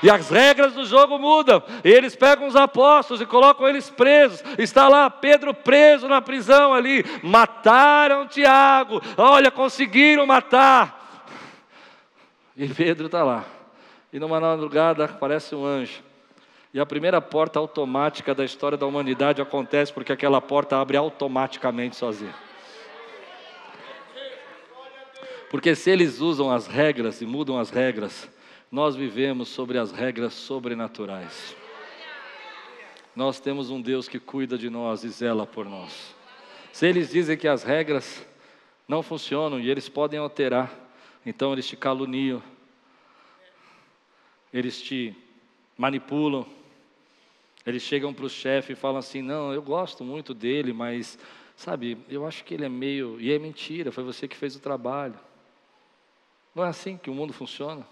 E 0.02 0.10
as 0.10 0.30
regras 0.30 0.74
do 0.74 0.84
jogo 0.84 1.18
mudam. 1.18 1.62
E 1.84 1.88
eles 1.88 2.16
pegam 2.16 2.46
os 2.46 2.56
apóstolos 2.56 3.20
e 3.20 3.26
colocam 3.26 3.68
eles 3.68 3.90
presos. 3.90 4.42
Está 4.58 4.88
lá 4.88 5.08
Pedro 5.10 5.52
preso 5.52 6.08
na 6.08 6.20
prisão 6.20 6.72
ali. 6.72 7.04
Mataram 7.22 8.26
Tiago. 8.26 9.00
Olha, 9.16 9.50
conseguiram 9.50 10.26
matar. 10.26 11.26
E 12.56 12.68
Pedro 12.68 13.06
está 13.06 13.22
lá. 13.22 13.44
E 14.12 14.18
numa 14.18 14.40
madrugada 14.40 15.04
aparece 15.04 15.54
um 15.54 15.64
anjo. 15.64 16.02
E 16.72 16.78
a 16.78 16.86
primeira 16.86 17.20
porta 17.20 17.58
automática 17.58 18.34
da 18.34 18.44
história 18.44 18.78
da 18.78 18.86
humanidade 18.86 19.42
acontece 19.42 19.92
porque 19.92 20.12
aquela 20.12 20.40
porta 20.40 20.80
abre 20.80 20.96
automaticamente 20.96 21.96
sozinha. 21.96 22.34
Porque 25.50 25.74
se 25.74 25.90
eles 25.90 26.20
usam 26.20 26.48
as 26.48 26.68
regras 26.68 27.20
e 27.20 27.26
mudam 27.26 27.58
as 27.58 27.70
regras, 27.70 28.28
nós 28.70 28.94
vivemos 28.94 29.48
sobre 29.48 29.78
as 29.78 29.90
regras 29.90 30.32
sobrenaturais. 30.32 31.56
Nós 33.16 33.40
temos 33.40 33.70
um 33.70 33.80
Deus 33.80 34.08
que 34.08 34.20
cuida 34.20 34.56
de 34.56 34.70
nós 34.70 35.02
e 35.02 35.08
zela 35.08 35.44
por 35.44 35.66
nós. 35.66 36.14
Se 36.72 36.86
eles 36.86 37.10
dizem 37.10 37.36
que 37.36 37.48
as 37.48 37.64
regras 37.64 38.24
não 38.86 39.02
funcionam 39.02 39.58
e 39.58 39.68
eles 39.68 39.88
podem 39.88 40.20
alterar, 40.20 40.72
então 41.26 41.52
eles 41.52 41.66
te 41.66 41.76
caluniam, 41.76 42.40
eles 44.52 44.80
te 44.80 45.16
manipulam, 45.76 46.46
eles 47.66 47.82
chegam 47.82 48.14
para 48.14 48.24
o 48.24 48.30
chefe 48.30 48.72
e 48.72 48.76
falam 48.76 48.98
assim: 48.98 49.20
Não, 49.20 49.52
eu 49.52 49.60
gosto 49.60 50.04
muito 50.04 50.32
dele, 50.32 50.72
mas, 50.72 51.18
sabe, 51.56 51.98
eu 52.08 52.24
acho 52.24 52.44
que 52.44 52.54
ele 52.54 52.64
é 52.64 52.68
meio. 52.68 53.20
E 53.20 53.32
é 53.32 53.38
mentira, 53.38 53.90
foi 53.90 54.04
você 54.04 54.28
que 54.28 54.36
fez 54.36 54.54
o 54.54 54.60
trabalho. 54.60 55.18
Não 56.54 56.64
é 56.64 56.68
assim 56.68 56.96
que 56.96 57.10
o 57.10 57.14
mundo 57.14 57.32
funciona. 57.32 57.86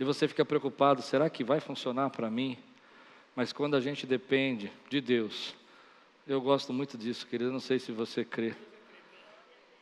E 0.00 0.04
você 0.04 0.26
fica 0.26 0.46
preocupado: 0.46 1.02
será 1.02 1.28
que 1.28 1.44
vai 1.44 1.60
funcionar 1.60 2.08
para 2.08 2.30
mim? 2.30 2.56
Mas 3.36 3.52
quando 3.52 3.76
a 3.76 3.80
gente 3.80 4.06
depende 4.06 4.72
de 4.88 4.98
Deus, 4.98 5.54
eu 6.26 6.40
gosto 6.40 6.72
muito 6.72 6.96
disso, 6.96 7.26
querido. 7.26 7.52
Não 7.52 7.60
sei 7.60 7.78
se 7.78 7.92
você 7.92 8.24
crê. 8.24 8.54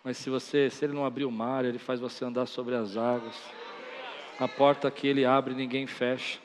Mas 0.02 0.16
se 0.16 0.28
você, 0.28 0.68
se 0.70 0.84
ele 0.84 0.92
não 0.92 1.06
abrir 1.06 1.24
o 1.24 1.30
mar, 1.30 1.64
ele 1.64 1.78
faz 1.78 2.00
você 2.00 2.24
andar 2.24 2.46
sobre 2.46 2.74
as 2.74 2.96
águas. 2.96 3.36
A 4.40 4.48
porta 4.48 4.90
que 4.90 5.06
ele 5.06 5.24
abre, 5.24 5.54
ninguém 5.54 5.86
fecha. 5.86 6.40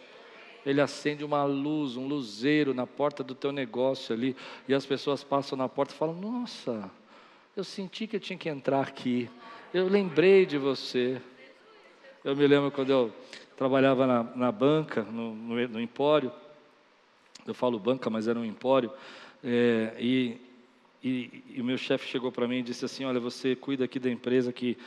Ele 0.66 0.80
acende 0.80 1.26
uma 1.26 1.44
luz, 1.44 1.98
um 1.98 2.08
luzeiro 2.08 2.74
na 2.74 2.86
porta 2.88 3.24
do 3.24 3.36
teu 3.36 3.52
negócio 3.52 4.16
ali, 4.16 4.36
e 4.68 4.74
as 4.74 4.86
pessoas 4.86 5.24
passam 5.24 5.58
na 5.58 5.68
porta 5.68 5.94
e 5.94 5.98
falam: 5.98 6.16
Nossa, 6.16 6.92
eu 7.56 7.64
senti 7.64 8.06
que 8.06 8.18
eu 8.18 8.20
tinha 8.20 8.38
que 8.38 8.50
entrar 8.50 8.82
aqui. 8.82 9.30
Eu 9.74 9.88
lembrei 9.88 10.46
de 10.46 10.60
você. 10.60 11.20
Eu 12.24 12.36
me 12.36 12.48
lembro 12.48 12.72
quando 12.72 12.90
eu 12.90 13.14
trabalhava 13.58 14.08
na, 14.08 14.24
na 14.36 14.52
banca, 14.52 15.04
no, 15.04 15.36
no, 15.36 15.68
no, 15.68 15.82
empório. 15.82 16.32
Eu 17.46 17.54
falo 17.54 17.80
banca, 17.80 18.10
mas 18.10 18.28
era 18.28 18.40
um 18.40 18.46
empório. 18.46 18.92
É, 19.44 19.96
e, 20.00 20.38
e, 21.04 21.44
e 21.56 21.62
o 21.62 21.64
meu 21.64 21.78
chefe 21.78 22.08
chegou 22.08 22.32
para 22.32 22.48
mim 22.48 22.60
e 22.60 22.64
disse 22.64 22.86
assim: 22.86 23.06
Olha, 23.06 23.20
você 23.20 23.56
cuida 23.56 23.86
aqui 23.86 24.00
da 24.00 24.10
empresa 24.10 24.54
que 24.54 24.78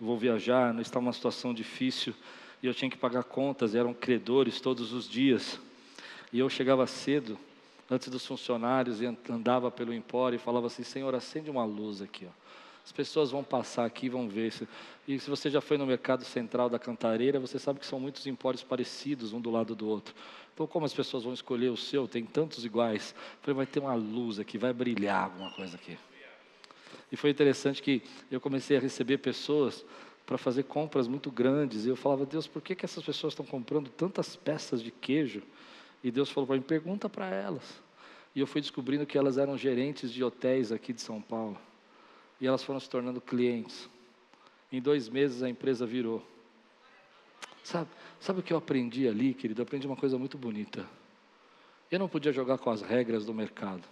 vou 0.00 0.18
viajar, 0.18 0.74
não 0.74 0.80
está 0.80 0.98
uma 0.98 1.12
situação 1.12 1.54
difícil 1.54 2.14
e 2.64 2.66
eu 2.66 2.72
tinha 2.72 2.90
que 2.90 2.96
pagar 2.96 3.24
contas, 3.24 3.74
eram 3.74 3.92
credores 3.92 4.58
todos 4.58 4.94
os 4.94 5.06
dias. 5.06 5.60
E 6.32 6.38
eu 6.38 6.48
chegava 6.48 6.86
cedo, 6.86 7.38
antes 7.90 8.08
dos 8.08 8.24
funcionários, 8.24 9.02
e 9.02 9.06
andava 9.28 9.70
pelo 9.70 9.92
empório 9.92 10.36
e 10.36 10.38
falava 10.38 10.68
assim: 10.68 10.82
Senhor, 10.82 11.14
acende 11.14 11.50
uma 11.50 11.62
luz 11.66 12.00
aqui. 12.00 12.26
Ó. 12.26 12.30
As 12.84 12.92
pessoas 12.92 13.30
vão 13.30 13.42
passar 13.42 13.86
aqui 13.86 14.08
vão 14.08 14.28
ver. 14.28 14.52
E 15.08 15.18
se 15.18 15.30
você 15.30 15.48
já 15.48 15.60
foi 15.60 15.78
no 15.78 15.86
mercado 15.86 16.24
central 16.24 16.68
da 16.68 16.78
Cantareira, 16.78 17.40
você 17.40 17.58
sabe 17.58 17.80
que 17.80 17.86
são 17.86 17.98
muitos 17.98 18.26
empórios 18.26 18.62
parecidos 18.62 19.32
um 19.32 19.40
do 19.40 19.50
lado 19.50 19.74
do 19.74 19.88
outro. 19.88 20.14
Então, 20.52 20.66
como 20.66 20.84
as 20.84 20.92
pessoas 20.92 21.24
vão 21.24 21.32
escolher 21.32 21.70
o 21.70 21.76
seu, 21.76 22.06
tem 22.06 22.24
tantos 22.24 22.64
iguais. 22.64 23.14
falei, 23.40 23.56
vai 23.56 23.66
ter 23.66 23.80
uma 23.80 23.94
luz 23.94 24.38
aqui, 24.38 24.58
vai 24.58 24.72
brilhar 24.72 25.24
alguma 25.24 25.50
coisa 25.52 25.76
aqui. 25.76 25.98
E 27.10 27.16
foi 27.16 27.30
interessante 27.30 27.82
que 27.82 28.02
eu 28.30 28.40
comecei 28.40 28.76
a 28.76 28.80
receber 28.80 29.18
pessoas 29.18 29.84
para 30.26 30.36
fazer 30.36 30.64
compras 30.64 31.08
muito 31.08 31.30
grandes. 31.30 31.86
E 31.86 31.88
eu 31.88 31.96
falava, 31.96 32.26
Deus, 32.26 32.46
por 32.46 32.60
que, 32.60 32.74
que 32.74 32.84
essas 32.84 33.02
pessoas 33.02 33.32
estão 33.32 33.46
comprando 33.46 33.88
tantas 33.88 34.36
peças 34.36 34.82
de 34.82 34.90
queijo? 34.90 35.42
E 36.02 36.10
Deus 36.10 36.28
falou 36.28 36.46
para 36.46 36.56
mim, 36.56 36.62
pergunta 36.62 37.08
para 37.08 37.30
elas. 37.30 37.82
E 38.34 38.40
eu 38.40 38.46
fui 38.46 38.60
descobrindo 38.60 39.06
que 39.06 39.16
elas 39.16 39.38
eram 39.38 39.56
gerentes 39.56 40.12
de 40.12 40.22
hotéis 40.22 40.70
aqui 40.70 40.92
de 40.92 41.00
São 41.00 41.20
Paulo. 41.20 41.58
E 42.44 42.46
elas 42.46 42.62
foram 42.62 42.78
se 42.78 42.90
tornando 42.90 43.22
clientes. 43.22 43.88
Em 44.70 44.78
dois 44.78 45.08
meses 45.08 45.42
a 45.42 45.48
empresa 45.48 45.86
virou. 45.86 46.22
Sabe, 47.62 47.88
sabe 48.20 48.40
o 48.40 48.42
que 48.42 48.52
eu 48.52 48.58
aprendi 48.58 49.08
ali, 49.08 49.32
querido? 49.32 49.62
Eu 49.62 49.64
aprendi 49.64 49.86
uma 49.86 49.96
coisa 49.96 50.18
muito 50.18 50.36
bonita. 50.36 50.86
Eu 51.90 51.98
não 51.98 52.06
podia 52.06 52.34
jogar 52.34 52.58
com 52.58 52.68
as 52.68 52.82
regras 52.82 53.24
do 53.24 53.32
mercado. 53.32 53.82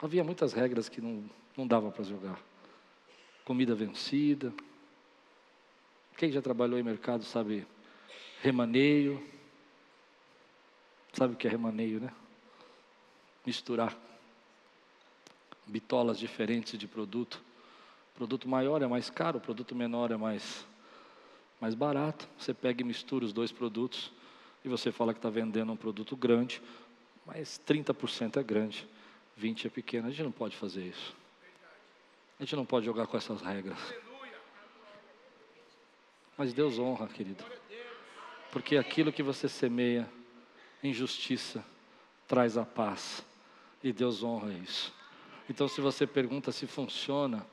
Havia 0.00 0.24
muitas 0.24 0.54
regras 0.54 0.88
que 0.88 0.98
não, 0.98 1.28
não 1.54 1.66
dava 1.66 1.90
para 1.90 2.04
jogar 2.04 2.40
comida 3.44 3.74
vencida. 3.74 4.50
Quem 6.16 6.32
já 6.32 6.40
trabalhou 6.40 6.78
em 6.78 6.82
mercado 6.82 7.22
sabe 7.22 7.66
remaneio. 8.40 9.22
Sabe 11.12 11.34
o 11.34 11.36
que 11.36 11.46
é 11.46 11.50
remaneio, 11.50 12.00
né? 12.00 12.10
Misturar 13.44 13.94
bitolas 15.70 16.18
diferentes 16.18 16.78
de 16.78 16.86
produto. 16.86 17.40
Produto 18.14 18.48
maior 18.48 18.82
é 18.82 18.86
mais 18.86 19.08
caro, 19.08 19.40
produto 19.40 19.74
menor 19.74 20.10
é 20.10 20.16
mais, 20.16 20.66
mais 21.60 21.74
barato. 21.74 22.28
Você 22.36 22.52
pega 22.52 22.82
e 22.82 22.84
mistura 22.84 23.24
os 23.24 23.32
dois 23.32 23.50
produtos 23.50 24.12
e 24.64 24.68
você 24.68 24.92
fala 24.92 25.14
que 25.14 25.18
está 25.18 25.30
vendendo 25.30 25.72
um 25.72 25.76
produto 25.76 26.16
grande, 26.16 26.60
mas 27.24 27.60
30% 27.66 28.36
é 28.36 28.42
grande, 28.42 28.86
20% 29.40 29.66
é 29.66 29.68
pequeno. 29.70 30.08
A 30.08 30.10
gente 30.10 30.22
não 30.22 30.32
pode 30.32 30.56
fazer 30.56 30.82
isso. 30.82 31.14
A 32.38 32.42
gente 32.42 32.56
não 32.56 32.66
pode 32.66 32.86
jogar 32.86 33.06
com 33.06 33.16
essas 33.16 33.40
regras. 33.40 33.78
Mas 36.36 36.52
Deus 36.52 36.78
honra, 36.78 37.06
querido. 37.06 37.44
Porque 38.50 38.76
aquilo 38.76 39.12
que 39.12 39.22
você 39.22 39.48
semeia 39.48 40.08
em 40.82 40.92
justiça 40.92 41.64
traz 42.26 42.56
a 42.56 42.64
paz. 42.64 43.24
E 43.82 43.92
Deus 43.92 44.22
honra 44.22 44.52
isso. 44.52 44.99
Então, 45.50 45.66
se 45.66 45.80
você 45.80 46.06
pergunta 46.06 46.52
se 46.52 46.64
funciona, 46.64 47.44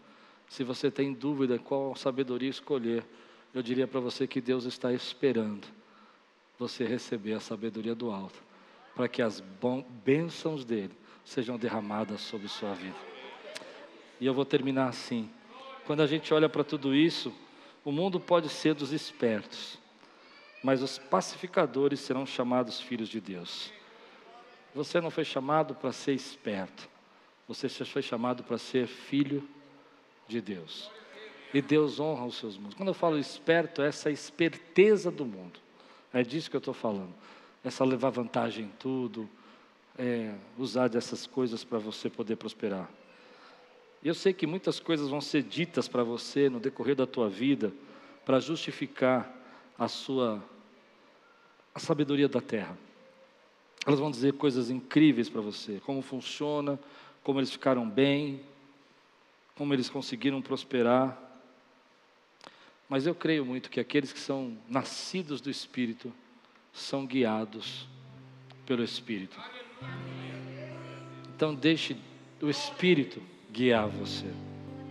Se 0.48 0.64
você 0.64 0.90
tem 0.90 1.14
dúvida 1.14 1.60
qual 1.60 1.96
sabedoria 1.96 2.50
escolher, 2.50 3.06
eu 3.54 3.62
diria 3.62 3.86
para 3.88 4.00
você 4.00 4.26
que 4.26 4.40
Deus 4.40 4.64
está 4.64 4.94
esperando 4.94 5.68
você 6.58 6.86
receber 6.86 7.34
a 7.34 7.40
sabedoria 7.40 7.94
do 7.94 8.10
alto, 8.10 8.42
para 8.96 9.08
que 9.08 9.22
as 9.22 9.44
bênçãos 10.04 10.66
dele 10.66 10.96
sejam 11.24 11.58
derramadas 11.58 12.22
sobre 12.22 12.48
sua 12.48 12.74
vida. 12.74 12.96
E 14.20 14.26
eu 14.26 14.34
vou 14.34 14.46
terminar 14.46 14.88
assim. 14.88 15.30
Quando 15.86 16.02
a 16.02 16.08
gente 16.08 16.34
olha 16.34 16.50
para 16.50 16.64
tudo 16.64 16.96
isso, 16.96 17.34
o 17.84 17.92
mundo 17.92 18.20
pode 18.20 18.50
ser 18.50 18.74
dos 18.74 18.92
espertos, 18.92 19.78
mas 20.64 20.82
os 20.82 20.98
pacificadores 20.98 22.00
serão 22.00 22.26
chamados 22.26 22.80
filhos 22.80 23.10
de 23.10 23.22
Deus. 23.22 23.72
Você 24.74 25.00
não 25.00 25.12
foi 25.12 25.26
chamado 25.26 25.76
para 25.76 25.92
ser 25.92 26.14
esperto, 26.14 26.90
você 27.48 27.70
foi 27.70 28.02
chamado 28.02 28.44
para 28.44 28.58
ser 28.58 28.88
filho 28.88 29.48
de 30.28 30.42
Deus. 30.42 30.92
E 31.54 31.62
Deus 31.62 32.00
honra 32.00 32.26
os 32.26 32.38
seus 32.38 32.58
mundos. 32.58 32.76
Quando 32.76 32.90
eu 32.90 32.94
falo 32.94 33.18
esperto, 33.18 33.82
é 33.82 33.88
essa 33.88 34.12
esperteza 34.12 35.10
do 35.10 35.26
mundo. 35.26 35.60
É 36.14 36.24
disso 36.24 36.50
que 36.50 36.56
eu 36.56 36.60
estou 36.60 36.74
falando. 36.74 37.14
Essa 37.64 37.86
levar 37.86 38.10
vantagem 38.10 38.66
em 38.66 38.72
tudo, 38.78 39.30
é, 39.98 40.36
usar 40.58 40.90
dessas 40.90 41.26
coisas 41.26 41.64
para 41.64 41.80
você 41.80 42.10
poder 42.10 42.36
prosperar. 42.36 42.90
Eu 44.04 44.14
sei 44.14 44.34
que 44.34 44.46
muitas 44.46 44.80
coisas 44.80 45.10
vão 45.10 45.22
ser 45.22 45.42
ditas 45.44 45.88
para 45.88 46.04
você 46.04 46.50
no 46.50 46.60
decorrer 46.60 46.96
da 46.96 47.08
tua 47.08 47.30
vida 47.30 47.74
para 48.26 48.40
justificar 48.40 49.34
a 49.78 49.88
sua 49.88 50.44
a 51.74 51.80
sabedoria 51.80 52.28
da 52.28 52.42
terra. 52.42 52.78
Elas 53.86 54.00
vão 54.00 54.10
dizer 54.10 54.34
coisas 54.34 54.70
incríveis 54.70 55.30
para 55.30 55.42
você, 55.42 55.80
como 55.86 56.02
funciona, 56.02 56.80
como 57.28 57.42
eles 57.42 57.52
ficaram 57.52 57.90
bem, 57.90 58.40
como 59.54 59.74
eles 59.74 59.90
conseguiram 59.90 60.42
prosperar. 60.42 61.22
Mas 62.88 63.06
eu 63.06 63.14
creio 63.14 63.46
muito 63.46 63.70
que 63.70 63.82
aqueles 63.82 64.14
que 64.14 64.20
são 64.20 64.58
nascidos 64.70 65.42
do 65.42 65.50
Espírito 65.50 66.14
são 66.72 67.06
guiados 67.06 67.86
pelo 68.66 68.82
Espírito. 68.82 69.38
Então 71.36 71.54
deixe 71.54 71.98
o 72.42 72.50
Espírito 72.50 73.22
guiar 73.52 73.90
você. 73.90 74.32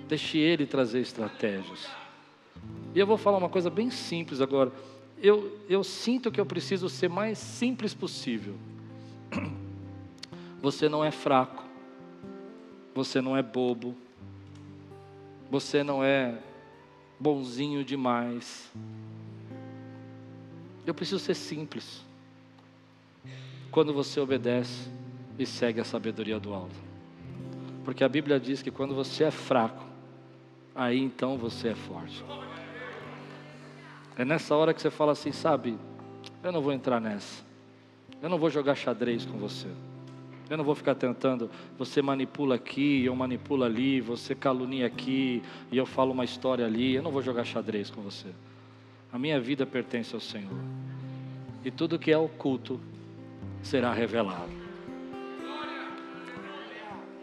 Deixe 0.07 0.37
Ele 0.37 0.67
trazer 0.67 1.01
estratégias. 1.01 1.89
E 2.95 2.99
eu 2.99 3.07
vou 3.07 3.17
falar 3.17 3.39
uma 3.39 3.49
coisa 3.49 3.71
bem 3.71 3.91
simples 3.91 4.43
agora. 4.43 4.71
Eu, 5.23 5.59
eu 5.71 5.83
sinto 5.83 6.31
que 6.31 6.39
eu 6.39 6.45
preciso 6.45 6.91
ser 6.91 7.09
mais 7.09 7.39
simples 7.39 7.95
possível. 7.95 8.57
Você 10.61 10.87
não 10.87 11.03
é 11.03 11.11
fraco. 11.11 11.66
Você 12.97 13.21
não 13.21 13.37
é 13.37 13.43
bobo. 13.43 13.95
Você 15.51 15.83
não 15.83 16.03
é 16.03 16.39
bonzinho 17.21 17.85
demais. 17.85 18.73
Eu 20.87 20.95
preciso 20.95 21.19
ser 21.19 21.35
simples. 21.35 22.03
Quando 23.71 23.93
você 23.93 24.19
obedece 24.19 24.89
e 25.39 25.45
segue 25.45 25.79
a 25.79 25.85
sabedoria 25.85 26.41
do 26.41 26.55
alto. 26.55 26.75
Porque 27.85 28.03
a 28.03 28.09
Bíblia 28.09 28.41
diz 28.41 28.63
que 28.63 28.71
quando 28.71 28.95
você 28.95 29.25
é 29.25 29.31
fraco, 29.31 29.85
aí 30.75 30.99
então 30.99 31.37
você 31.37 31.69
é 31.69 31.75
forte. 31.75 32.25
É 34.17 34.25
nessa 34.25 34.57
hora 34.57 34.73
que 34.73 34.81
você 34.81 34.91
fala 34.91 35.13
assim, 35.13 35.33
sabe? 35.33 35.79
Eu 36.43 36.51
não 36.51 36.63
vou 36.63 36.73
entrar 36.73 36.99
nessa. 36.99 37.45
Eu 38.23 38.31
não 38.31 38.39
vou 38.39 38.49
jogar 38.49 38.75
xadrez 38.75 39.27
com 39.27 39.37
você. 39.37 39.69
Eu 40.49 40.57
não 40.57 40.65
vou 40.65 40.77
ficar 40.77 40.95
tentando, 40.95 41.51
você 41.77 42.01
manipula 42.01 42.55
aqui, 42.55 43.05
eu 43.05 43.17
manipulo 43.17 43.65
ali, 43.65 44.01
você 44.01 44.35
calunia 44.35 44.87
aqui, 44.87 45.43
e 45.73 45.77
eu 45.77 45.85
falo 45.85 46.13
uma 46.13 46.25
história 46.25 46.65
ali. 46.65 46.95
Eu 46.95 47.03
não 47.03 47.11
vou 47.11 47.21
jogar 47.21 47.45
xadrez 47.45 47.91
com 47.91 48.01
você. 48.01 48.29
A 49.13 49.19
minha 49.19 49.41
vida 49.41 49.67
pertence 49.67 50.15
ao 50.15 50.21
Senhor. 50.21 50.59
E 51.65 51.71
tudo 51.71 51.99
que 51.99 52.13
é 52.13 52.19
oculto 52.19 52.81
será 53.61 53.93
revelado. 53.93 54.53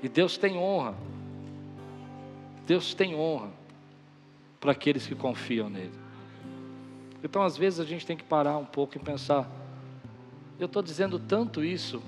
E 0.01 0.09
Deus 0.09 0.37
tem 0.37 0.57
honra. 0.57 0.95
Deus 2.67 2.93
tem 2.93 3.15
honra 3.15 3.49
para 4.59 4.73
aqueles 4.73 5.07
que 5.07 5.15
confiam 5.15 5.69
nele. 5.69 5.93
Então, 7.23 7.41
às 7.41 7.55
vezes, 7.55 7.79
a 7.79 7.85
gente 7.85 8.05
tem 8.05 8.17
que 8.17 8.23
parar 8.23 8.57
um 8.57 8.65
pouco 8.65 8.97
e 8.97 8.99
pensar: 8.99 9.49
eu 10.59 10.65
estou 10.65 10.81
dizendo 10.81 11.17
tanto 11.17 11.63
isso 11.63 12.03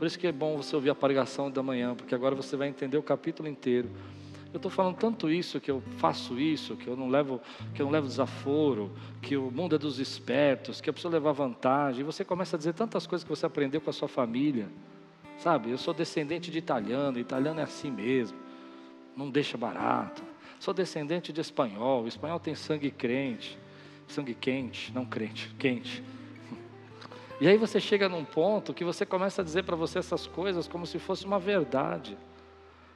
por 0.00 0.06
isso 0.06 0.18
que 0.18 0.26
é 0.26 0.32
bom 0.32 0.56
você 0.56 0.74
ouvir 0.74 0.88
a 0.88 0.94
pregação 0.94 1.50
da 1.50 1.62
manhã, 1.62 1.94
porque 1.94 2.14
agora 2.14 2.34
você 2.34 2.56
vai 2.56 2.68
entender 2.68 2.96
o 2.96 3.02
capítulo 3.02 3.46
inteiro. 3.46 3.90
Eu 4.50 4.56
estou 4.56 4.70
falando 4.70 4.96
tanto 4.96 5.28
isso 5.28 5.60
que 5.60 5.70
eu 5.70 5.82
faço 5.98 6.40
isso, 6.40 6.74
que 6.74 6.88
eu 6.88 6.96
não 6.96 7.10
levo, 7.10 7.38
que 7.74 7.82
eu 7.82 7.84
não 7.84 7.92
levo 7.92 8.06
desaforo, 8.06 8.90
que 9.20 9.36
o 9.36 9.50
mundo 9.50 9.76
é 9.76 9.78
dos 9.78 9.98
espertos, 9.98 10.80
que 10.80 10.88
eu 10.88 10.94
preciso 10.94 11.12
levar 11.12 11.32
vantagem. 11.32 12.00
E 12.00 12.02
você 12.02 12.24
começa 12.24 12.56
a 12.56 12.58
dizer 12.58 12.72
tantas 12.72 13.06
coisas 13.06 13.24
que 13.24 13.28
você 13.28 13.44
aprendeu 13.44 13.78
com 13.78 13.90
a 13.90 13.92
sua 13.92 14.08
família, 14.08 14.68
sabe? 15.36 15.70
Eu 15.70 15.76
sou 15.76 15.92
descendente 15.92 16.50
de 16.50 16.56
italiano, 16.56 17.18
italiano 17.18 17.60
é 17.60 17.64
assim 17.64 17.90
mesmo, 17.90 18.38
não 19.14 19.28
deixa 19.28 19.58
barato. 19.58 20.22
Sou 20.58 20.72
descendente 20.72 21.30
de 21.30 21.42
espanhol, 21.42 22.08
espanhol 22.08 22.40
tem 22.40 22.54
sangue 22.54 22.90
crente, 22.90 23.58
sangue 24.08 24.32
quente, 24.32 24.94
não 24.94 25.04
crente, 25.04 25.54
quente. 25.58 26.02
E 27.40 27.48
aí 27.48 27.56
você 27.56 27.80
chega 27.80 28.06
num 28.06 28.24
ponto 28.24 28.74
que 28.74 28.84
você 28.84 29.06
começa 29.06 29.40
a 29.40 29.44
dizer 29.44 29.64
para 29.64 29.74
você 29.74 29.98
essas 29.98 30.26
coisas 30.26 30.68
como 30.68 30.86
se 30.86 30.98
fosse 30.98 31.24
uma 31.24 31.38
verdade. 31.38 32.16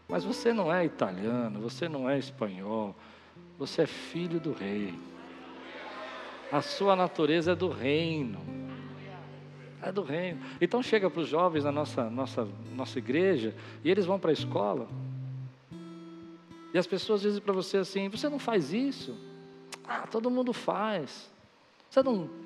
Mas 0.06 0.22
você 0.22 0.52
não 0.52 0.72
é 0.72 0.84
italiano, 0.84 1.60
você 1.60 1.88
não 1.88 2.08
é 2.08 2.18
espanhol, 2.18 2.94
você 3.58 3.82
é 3.82 3.86
filho 3.86 4.38
do 4.38 4.52
rei. 4.52 4.92
A 6.52 6.60
sua 6.60 6.94
natureza 6.94 7.52
é 7.52 7.54
do 7.54 7.70
reino. 7.70 8.38
É 9.80 9.90
do 9.90 10.02
reino. 10.02 10.42
Então 10.60 10.82
chega 10.82 11.08
para 11.08 11.22
os 11.22 11.28
jovens 11.28 11.64
na 11.64 11.72
nossa, 11.72 12.10
nossa, 12.10 12.46
nossa 12.74 12.98
igreja 12.98 13.54
e 13.82 13.90
eles 13.90 14.04
vão 14.04 14.18
para 14.18 14.28
a 14.28 14.34
escola. 14.34 14.86
E 16.74 16.76
as 16.76 16.86
pessoas 16.86 17.22
dizem 17.22 17.40
para 17.40 17.52
você 17.54 17.78
assim: 17.78 18.10
você 18.10 18.28
não 18.28 18.38
faz 18.38 18.74
isso? 18.74 19.16
Ah, 19.88 20.06
todo 20.06 20.30
mundo 20.30 20.52
faz. 20.52 21.32
Você 21.88 22.02
não 22.02 22.43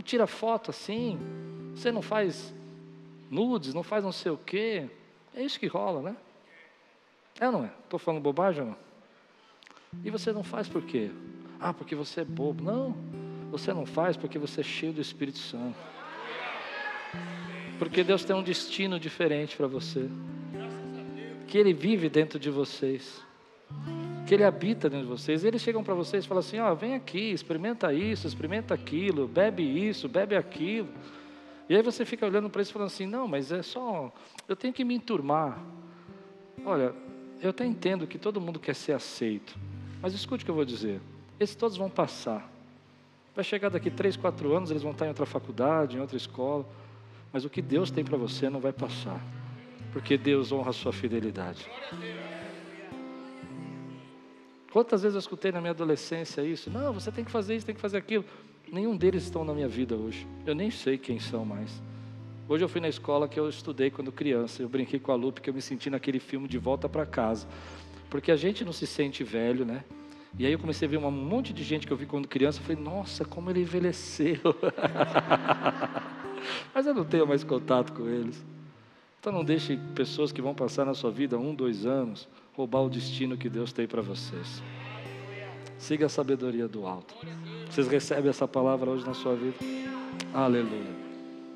não 0.00 0.02
tira 0.02 0.26
foto 0.26 0.70
assim, 0.70 1.18
você 1.74 1.92
não 1.92 2.00
faz 2.00 2.54
nudes, 3.30 3.74
não 3.74 3.82
faz 3.82 4.02
não 4.02 4.12
sei 4.12 4.32
o 4.32 4.38
quê. 4.38 4.88
É 5.34 5.42
isso 5.42 5.60
que 5.60 5.66
rola, 5.66 6.00
né? 6.00 6.16
É 7.38 7.46
ou 7.46 7.52
não 7.52 7.64
é? 7.66 7.70
Estou 7.84 7.98
falando 7.98 8.22
bobagem 8.22 8.62
ou 8.62 8.68
não? 8.70 8.76
E 10.02 10.10
você 10.10 10.32
não 10.32 10.42
faz 10.42 10.68
por 10.68 10.82
quê? 10.82 11.10
Ah, 11.60 11.74
porque 11.74 11.94
você 11.94 12.22
é 12.22 12.24
bobo. 12.24 12.64
Não, 12.64 12.96
você 13.50 13.74
não 13.74 13.84
faz 13.84 14.16
porque 14.16 14.38
você 14.38 14.62
é 14.62 14.64
cheio 14.64 14.94
do 14.94 15.02
Espírito 15.02 15.38
Santo. 15.38 15.76
Porque 17.78 18.02
Deus 18.02 18.24
tem 18.24 18.34
um 18.34 18.42
destino 18.42 18.98
diferente 18.98 19.54
para 19.54 19.66
você. 19.66 20.08
Que 21.46 21.58
Ele 21.58 21.74
vive 21.74 22.08
dentro 22.08 22.38
de 22.38 22.48
vocês 22.48 23.22
que 24.30 24.34
Ele 24.34 24.44
habita 24.44 24.88
dentro 24.88 25.06
de 25.06 25.10
vocês. 25.10 25.42
Eles 25.42 25.60
chegam 25.60 25.82
para 25.82 25.92
vocês 25.92 26.24
e 26.24 26.28
falam 26.28 26.38
assim: 26.38 26.60
ó, 26.60 26.70
oh, 26.70 26.76
vem 26.76 26.94
aqui, 26.94 27.32
experimenta 27.32 27.92
isso, 27.92 28.28
experimenta 28.28 28.72
aquilo, 28.72 29.26
bebe 29.26 29.64
isso, 29.64 30.08
bebe 30.08 30.36
aquilo. 30.36 30.88
E 31.68 31.74
aí 31.74 31.82
você 31.82 32.04
fica 32.04 32.24
olhando 32.24 32.48
para 32.48 32.60
eles 32.60 32.68
e 32.68 32.72
falando 32.72 32.86
assim: 32.86 33.06
não, 33.06 33.26
mas 33.26 33.50
é 33.50 33.60
só, 33.60 34.12
eu 34.46 34.54
tenho 34.54 34.72
que 34.72 34.84
me 34.84 34.94
enturmar. 34.94 35.60
Olha, 36.64 36.94
eu 37.42 37.50
até 37.50 37.66
entendo 37.66 38.06
que 38.06 38.18
todo 38.18 38.40
mundo 38.40 38.60
quer 38.60 38.76
ser 38.76 38.92
aceito, 38.92 39.58
mas 40.00 40.14
escute 40.14 40.44
o 40.44 40.44
que 40.44 40.50
eu 40.52 40.54
vou 40.54 40.64
dizer: 40.64 41.00
esses 41.40 41.56
todos 41.56 41.76
vão 41.76 41.90
passar. 41.90 42.48
Vai 43.34 43.42
chegar 43.42 43.68
daqui 43.68 43.90
três, 43.90 44.16
quatro 44.16 44.54
anos, 44.54 44.70
eles 44.70 44.84
vão 44.84 44.92
estar 44.92 45.06
em 45.06 45.08
outra 45.08 45.26
faculdade, 45.26 45.96
em 45.96 46.00
outra 46.00 46.16
escola, 46.16 46.64
mas 47.32 47.44
o 47.44 47.50
que 47.50 47.60
Deus 47.60 47.90
tem 47.90 48.04
para 48.04 48.16
você 48.16 48.48
não 48.48 48.60
vai 48.60 48.72
passar, 48.72 49.20
porque 49.92 50.16
Deus 50.16 50.52
honra 50.52 50.70
a 50.70 50.72
sua 50.72 50.92
fidelidade. 50.92 51.68
Quantas 54.70 55.02
vezes 55.02 55.16
eu 55.16 55.18
escutei 55.18 55.50
na 55.50 55.60
minha 55.60 55.72
adolescência 55.72 56.42
isso? 56.42 56.70
Não, 56.70 56.92
você 56.92 57.10
tem 57.10 57.24
que 57.24 57.30
fazer 57.30 57.56
isso, 57.56 57.66
tem 57.66 57.74
que 57.74 57.80
fazer 57.80 57.98
aquilo. 57.98 58.24
Nenhum 58.72 58.96
deles 58.96 59.24
estão 59.24 59.44
na 59.44 59.52
minha 59.52 59.66
vida 59.66 59.96
hoje. 59.96 60.24
Eu 60.46 60.54
nem 60.54 60.70
sei 60.70 60.96
quem 60.96 61.18
são 61.18 61.44
mais. 61.44 61.82
Hoje 62.48 62.64
eu 62.64 62.68
fui 62.68 62.80
na 62.80 62.88
escola 62.88 63.28
que 63.28 63.38
eu 63.38 63.48
estudei 63.48 63.90
quando 63.90 64.12
criança. 64.12 64.62
Eu 64.62 64.68
brinquei 64.68 65.00
com 65.00 65.10
a 65.10 65.16
Lu 65.16 65.32
porque 65.32 65.50
eu 65.50 65.54
me 65.54 65.60
senti 65.60 65.90
naquele 65.90 66.20
filme 66.20 66.46
de 66.46 66.56
volta 66.56 66.88
para 66.88 67.04
casa. 67.04 67.48
Porque 68.08 68.30
a 68.30 68.36
gente 68.36 68.64
não 68.64 68.72
se 68.72 68.86
sente 68.86 69.24
velho, 69.24 69.64
né? 69.64 69.82
E 70.38 70.46
aí 70.46 70.52
eu 70.52 70.58
comecei 70.58 70.86
a 70.86 70.90
ver 70.90 70.98
um 70.98 71.10
monte 71.10 71.52
de 71.52 71.64
gente 71.64 71.84
que 71.84 71.92
eu 71.92 71.96
vi 71.96 72.06
quando 72.06 72.28
criança. 72.28 72.60
Eu 72.60 72.62
falei, 72.62 72.80
nossa, 72.80 73.24
como 73.24 73.50
ele 73.50 73.62
envelheceu. 73.62 74.38
Mas 76.72 76.86
eu 76.86 76.94
não 76.94 77.04
tenho 77.04 77.26
mais 77.26 77.42
contato 77.42 77.92
com 77.92 78.08
eles. 78.08 78.40
Então 79.18 79.32
não 79.32 79.44
deixe 79.44 79.76
pessoas 79.96 80.30
que 80.30 80.40
vão 80.40 80.54
passar 80.54 80.84
na 80.84 80.94
sua 80.94 81.10
vida 81.10 81.36
um, 81.36 81.52
dois 81.52 81.84
anos 81.84 82.28
roubar 82.54 82.82
o 82.82 82.90
destino 82.90 83.36
que 83.36 83.48
Deus 83.48 83.72
tem 83.72 83.86
para 83.86 84.02
vocês. 84.02 84.62
Siga 85.78 86.06
a 86.06 86.08
sabedoria 86.08 86.68
do 86.68 86.86
alto. 86.86 87.14
Vocês 87.68 87.88
recebem 87.88 88.28
essa 88.28 88.46
palavra 88.46 88.90
hoje 88.90 89.06
na 89.06 89.14
sua 89.14 89.34
vida? 89.34 89.56
Aleluia. 90.34 91.10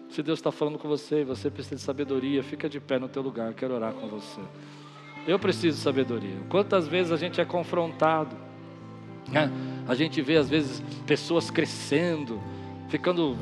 Se 0.09 0.22
Deus 0.22 0.38
está 0.38 0.53
falando 0.53 0.78
com 0.78 0.88
você 0.88 1.22
e 1.22 1.24
você 1.24 1.51
precisa 1.51 1.76
de 1.76 1.82
sabedoria, 1.82 2.42
fica 2.42 2.68
de 2.68 2.80
pé 2.80 2.99
no 2.99 3.09
teu 3.09 3.20
lugar. 3.20 3.49
Eu 3.49 3.55
quero 3.55 3.74
orar 3.74 3.92
com 3.92 4.07
você. 4.07 4.40
Eu 5.26 5.38
preciso 5.38 5.76
de 5.76 5.82
sabedoria. 5.82 6.36
Quantas 6.49 6.86
vezes 6.86 7.11
a 7.11 7.16
gente 7.16 7.40
é 7.40 7.45
confrontado, 7.45 8.36
né? 9.28 9.51
a 9.88 9.95
gente 9.95 10.22
vê 10.22 10.36
às 10.36 10.49
vezes 10.49 10.82
pessoas 11.07 11.51
crescendo, 11.51 12.40
ficando 12.88 13.36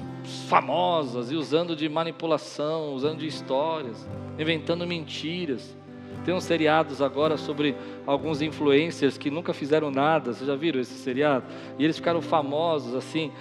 famosas 0.49 1.31
e 1.31 1.35
usando 1.35 1.77
de 1.77 1.89
manipulação, 1.89 2.95
usando 2.95 3.19
de 3.19 3.27
histórias, 3.27 4.09
inventando 4.39 4.87
mentiras. 4.87 5.77
Tem 6.25 6.33
uns 6.33 6.45
seriados 6.45 7.03
agora 7.03 7.37
sobre 7.37 7.75
alguns 8.07 8.41
influencers 8.41 9.19
que 9.19 9.31
nunca 9.31 9.53
fizeram 9.53 9.91
nada. 9.91 10.33
Vocês 10.33 10.47
já 10.47 10.55
viram 10.55 10.81
esse 10.81 10.95
seriado? 10.95 11.45
E 11.79 11.85
eles 11.85 11.97
ficaram 11.97 12.23
famosos 12.23 12.95
assim, 12.95 13.33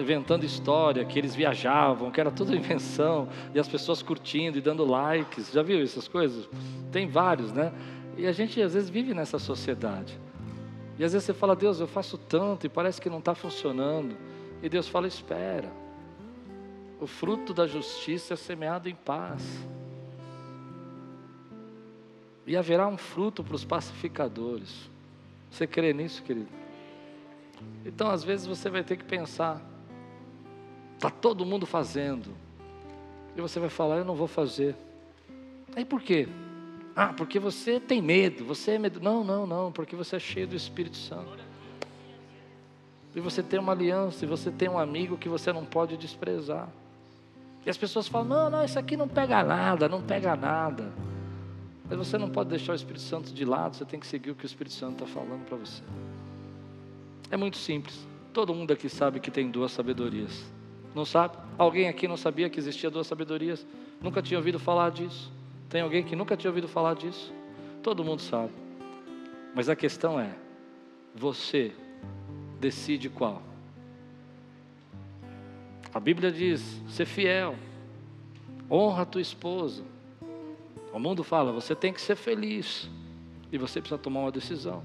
inventando 0.00 0.44
história, 0.44 1.04
que 1.04 1.18
eles 1.18 1.34
viajavam, 1.34 2.10
que 2.10 2.20
era 2.20 2.30
tudo 2.30 2.54
invenção, 2.54 3.28
e 3.52 3.58
as 3.58 3.68
pessoas 3.68 4.02
curtindo 4.02 4.56
e 4.56 4.60
dando 4.60 4.84
likes. 4.84 5.50
Já 5.52 5.62
viu 5.62 5.82
essas 5.82 6.06
coisas? 6.06 6.48
Tem 6.92 7.08
vários, 7.08 7.52
né? 7.52 7.72
E 8.16 8.26
a 8.26 8.32
gente 8.32 8.60
às 8.62 8.74
vezes 8.74 8.88
vive 8.88 9.14
nessa 9.14 9.38
sociedade. 9.38 10.18
E 10.98 11.04
às 11.04 11.12
vezes 11.12 11.26
você 11.26 11.34
fala, 11.34 11.54
Deus, 11.56 11.80
eu 11.80 11.86
faço 11.86 12.18
tanto 12.18 12.66
e 12.66 12.68
parece 12.68 13.00
que 13.00 13.10
não 13.10 13.18
está 13.18 13.34
funcionando. 13.34 14.16
E 14.62 14.68
Deus 14.68 14.88
fala, 14.88 15.06
espera. 15.06 15.70
O 17.00 17.06
fruto 17.06 17.54
da 17.54 17.66
justiça 17.66 18.34
é 18.34 18.36
semeado 18.36 18.88
em 18.88 18.94
paz. 18.94 19.68
E 22.48 22.56
haverá 22.56 22.88
um 22.88 22.96
fruto 22.96 23.44
para 23.44 23.54
os 23.54 23.62
pacificadores. 23.62 24.88
Você 25.50 25.66
crê 25.66 25.92
nisso, 25.92 26.22
querido? 26.22 26.48
Então, 27.84 28.10
às 28.10 28.24
vezes, 28.24 28.46
você 28.46 28.70
vai 28.70 28.82
ter 28.82 28.96
que 28.96 29.04
pensar: 29.04 29.60
está 30.94 31.10
todo 31.10 31.44
mundo 31.44 31.66
fazendo. 31.66 32.30
E 33.36 33.40
você 33.42 33.60
vai 33.60 33.68
falar: 33.68 33.98
eu 33.98 34.04
não 34.04 34.14
vou 34.14 34.26
fazer. 34.26 34.74
Aí 35.76 35.84
por 35.84 36.00
quê? 36.00 36.26
Ah, 36.96 37.12
porque 37.12 37.38
você 37.38 37.78
tem 37.78 38.00
medo, 38.00 38.46
você 38.46 38.72
é 38.72 38.78
medo. 38.78 38.98
Não, 38.98 39.22
não, 39.22 39.46
não, 39.46 39.70
porque 39.70 39.94
você 39.94 40.16
é 40.16 40.18
cheio 40.18 40.48
do 40.48 40.56
Espírito 40.56 40.96
Santo. 40.96 41.44
E 43.14 43.20
você 43.20 43.42
tem 43.42 43.60
uma 43.60 43.72
aliança, 43.72 44.24
e 44.24 44.28
você 44.28 44.50
tem 44.50 44.70
um 44.70 44.78
amigo 44.78 45.18
que 45.18 45.28
você 45.28 45.52
não 45.52 45.66
pode 45.66 45.98
desprezar. 45.98 46.66
E 47.66 47.68
as 47.68 47.76
pessoas 47.76 48.08
falam: 48.08 48.26
não, 48.26 48.48
não, 48.48 48.64
isso 48.64 48.78
aqui 48.78 48.96
não 48.96 49.06
pega 49.06 49.44
nada, 49.44 49.86
não 49.86 50.00
pega 50.00 50.34
nada. 50.34 50.90
Mas 51.88 51.98
você 51.98 52.18
não 52.18 52.28
pode 52.28 52.50
deixar 52.50 52.72
o 52.72 52.74
Espírito 52.74 53.02
Santo 53.02 53.32
de 53.32 53.44
lado, 53.44 53.76
você 53.76 53.84
tem 53.84 53.98
que 53.98 54.06
seguir 54.06 54.30
o 54.30 54.34
que 54.34 54.44
o 54.44 54.46
Espírito 54.46 54.74
Santo 54.74 55.04
está 55.04 55.06
falando 55.06 55.46
para 55.46 55.56
você. 55.56 55.82
É 57.30 57.36
muito 57.36 57.56
simples. 57.56 58.06
Todo 58.32 58.54
mundo 58.54 58.72
aqui 58.72 58.88
sabe 58.88 59.20
que 59.20 59.30
tem 59.30 59.50
duas 59.50 59.72
sabedorias. 59.72 60.44
Não 60.94 61.04
sabe? 61.04 61.36
Alguém 61.56 61.88
aqui 61.88 62.06
não 62.06 62.16
sabia 62.16 62.50
que 62.50 62.58
existia 62.58 62.90
duas 62.90 63.06
sabedorias? 63.06 63.66
Nunca 64.00 64.20
tinha 64.20 64.38
ouvido 64.38 64.58
falar 64.58 64.90
disso? 64.90 65.32
Tem 65.68 65.80
alguém 65.80 66.02
que 66.02 66.14
nunca 66.14 66.36
tinha 66.36 66.50
ouvido 66.50 66.68
falar 66.68 66.94
disso? 66.94 67.32
Todo 67.82 68.04
mundo 68.04 68.20
sabe. 68.20 68.52
Mas 69.54 69.68
a 69.68 69.76
questão 69.76 70.20
é: 70.20 70.34
você 71.14 71.72
decide 72.60 73.08
qual? 73.08 73.42
A 75.92 76.00
Bíblia 76.00 76.30
diz: 76.30 76.82
ser 76.88 77.06
fiel, 77.06 77.56
honra 78.70 79.02
a 79.02 79.06
tua 79.06 79.20
esposa. 79.20 79.82
O 80.92 80.98
mundo 80.98 81.22
fala, 81.22 81.52
você 81.52 81.74
tem 81.74 81.92
que 81.92 82.00
ser 82.00 82.16
feliz. 82.16 82.88
E 83.50 83.58
você 83.58 83.80
precisa 83.80 83.98
tomar 83.98 84.20
uma 84.20 84.32
decisão. 84.32 84.82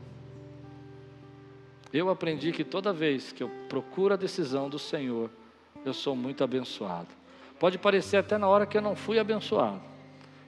Eu 1.92 2.10
aprendi 2.10 2.52
que 2.52 2.64
toda 2.64 2.92
vez 2.92 3.32
que 3.32 3.44
eu 3.44 3.52
procuro 3.70 4.14
a 4.14 4.18
decisão 4.18 4.70
do 4.70 4.80
Senhor, 4.80 5.30
eu 5.86 5.94
sou 5.94 6.16
muito 6.16 6.44
abençoado. 6.44 7.10
Pode 7.60 7.78
parecer 7.78 8.18
até 8.18 8.38
na 8.38 8.48
hora 8.48 8.66
que 8.66 8.78
eu 8.78 8.82
não 8.82 8.96
fui 8.96 9.20
abençoado. 9.20 9.82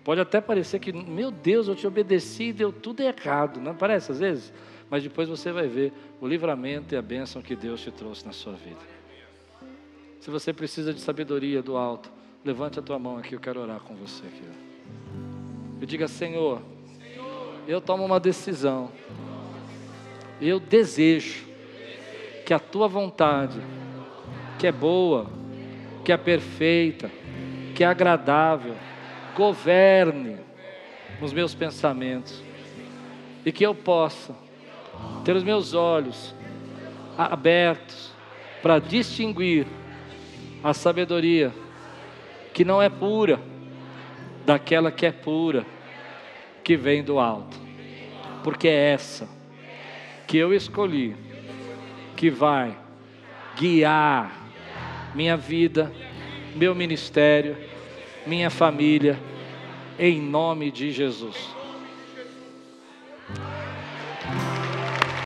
Pode 0.03 0.21
até 0.21 0.39
parecer 0.39 0.79
que, 0.79 0.93
meu 0.93 1.31
Deus, 1.31 1.67
eu 1.67 1.75
te 1.75 1.85
obedeci 1.87 2.45
e 2.45 2.53
deu 2.53 2.71
tudo 2.71 3.01
errado. 3.01 3.59
Não 3.59 3.75
parece 3.75 4.11
às 4.11 4.19
vezes? 4.19 4.53
Mas 4.89 5.03
depois 5.03 5.27
você 5.27 5.51
vai 5.51 5.67
ver 5.67 5.91
o 6.21 6.27
livramento 6.27 6.93
e 6.93 6.97
a 6.97 7.01
bênção 7.01 7.41
que 7.41 7.55
Deus 7.55 7.81
te 7.81 7.91
trouxe 7.91 8.25
na 8.25 8.31
sua 8.31 8.53
vida. 8.53 8.81
Se 10.19 10.29
você 10.29 10.53
precisa 10.53 10.93
de 10.93 11.01
sabedoria 11.01 11.61
do 11.61 11.75
alto, 11.77 12.11
levante 12.43 12.79
a 12.79 12.81
tua 12.81 12.99
mão 12.99 13.17
aqui, 13.17 13.33
eu 13.33 13.39
quero 13.39 13.59
orar 13.59 13.79
com 13.79 13.95
você 13.95 14.25
aqui. 14.25 15.24
Eu 15.79 15.85
diga, 15.85 16.07
Senhor, 16.07 16.61
eu 17.67 17.81
tomo 17.81 18.05
uma 18.05 18.19
decisão. 18.19 18.89
Eu 20.41 20.59
desejo 20.59 21.45
que 22.45 22.53
a 22.53 22.59
tua 22.59 22.87
vontade, 22.87 23.59
que 24.57 24.67
é 24.67 24.71
boa, 24.71 25.27
que 26.03 26.11
é 26.11 26.17
perfeita, 26.17 27.11
que 27.73 27.83
é 27.83 27.87
agradável, 27.87 28.75
governe 29.35 30.37
os 31.21 31.33
meus 31.33 31.53
pensamentos 31.53 32.41
e 33.45 33.51
que 33.51 33.65
eu 33.65 33.75
possa 33.75 34.35
ter 35.23 35.35
os 35.35 35.43
meus 35.43 35.73
olhos 35.73 36.33
abertos 37.17 38.11
para 38.61 38.79
distinguir 38.79 39.67
a 40.63 40.73
sabedoria 40.73 41.53
que 42.53 42.63
não 42.65 42.81
é 42.81 42.89
pura 42.89 43.39
daquela 44.45 44.91
que 44.91 45.05
é 45.05 45.11
pura, 45.11 45.65
que 46.63 46.77
vem 46.77 47.03
do 47.03 47.19
alto. 47.19 47.57
Porque 48.43 48.67
é 48.67 48.91
essa 48.91 49.27
que 50.27 50.37
eu 50.37 50.53
escolhi, 50.53 51.15
que 52.15 52.29
vai 52.29 52.77
guiar 53.57 54.45
minha 55.13 55.37
vida, 55.37 55.91
meu 56.55 56.75
ministério, 56.75 57.57
minha 58.25 58.49
família, 58.49 59.19
em 59.97 60.21
nome 60.21 60.71
de 60.71 60.91
Jesus. 60.91 61.55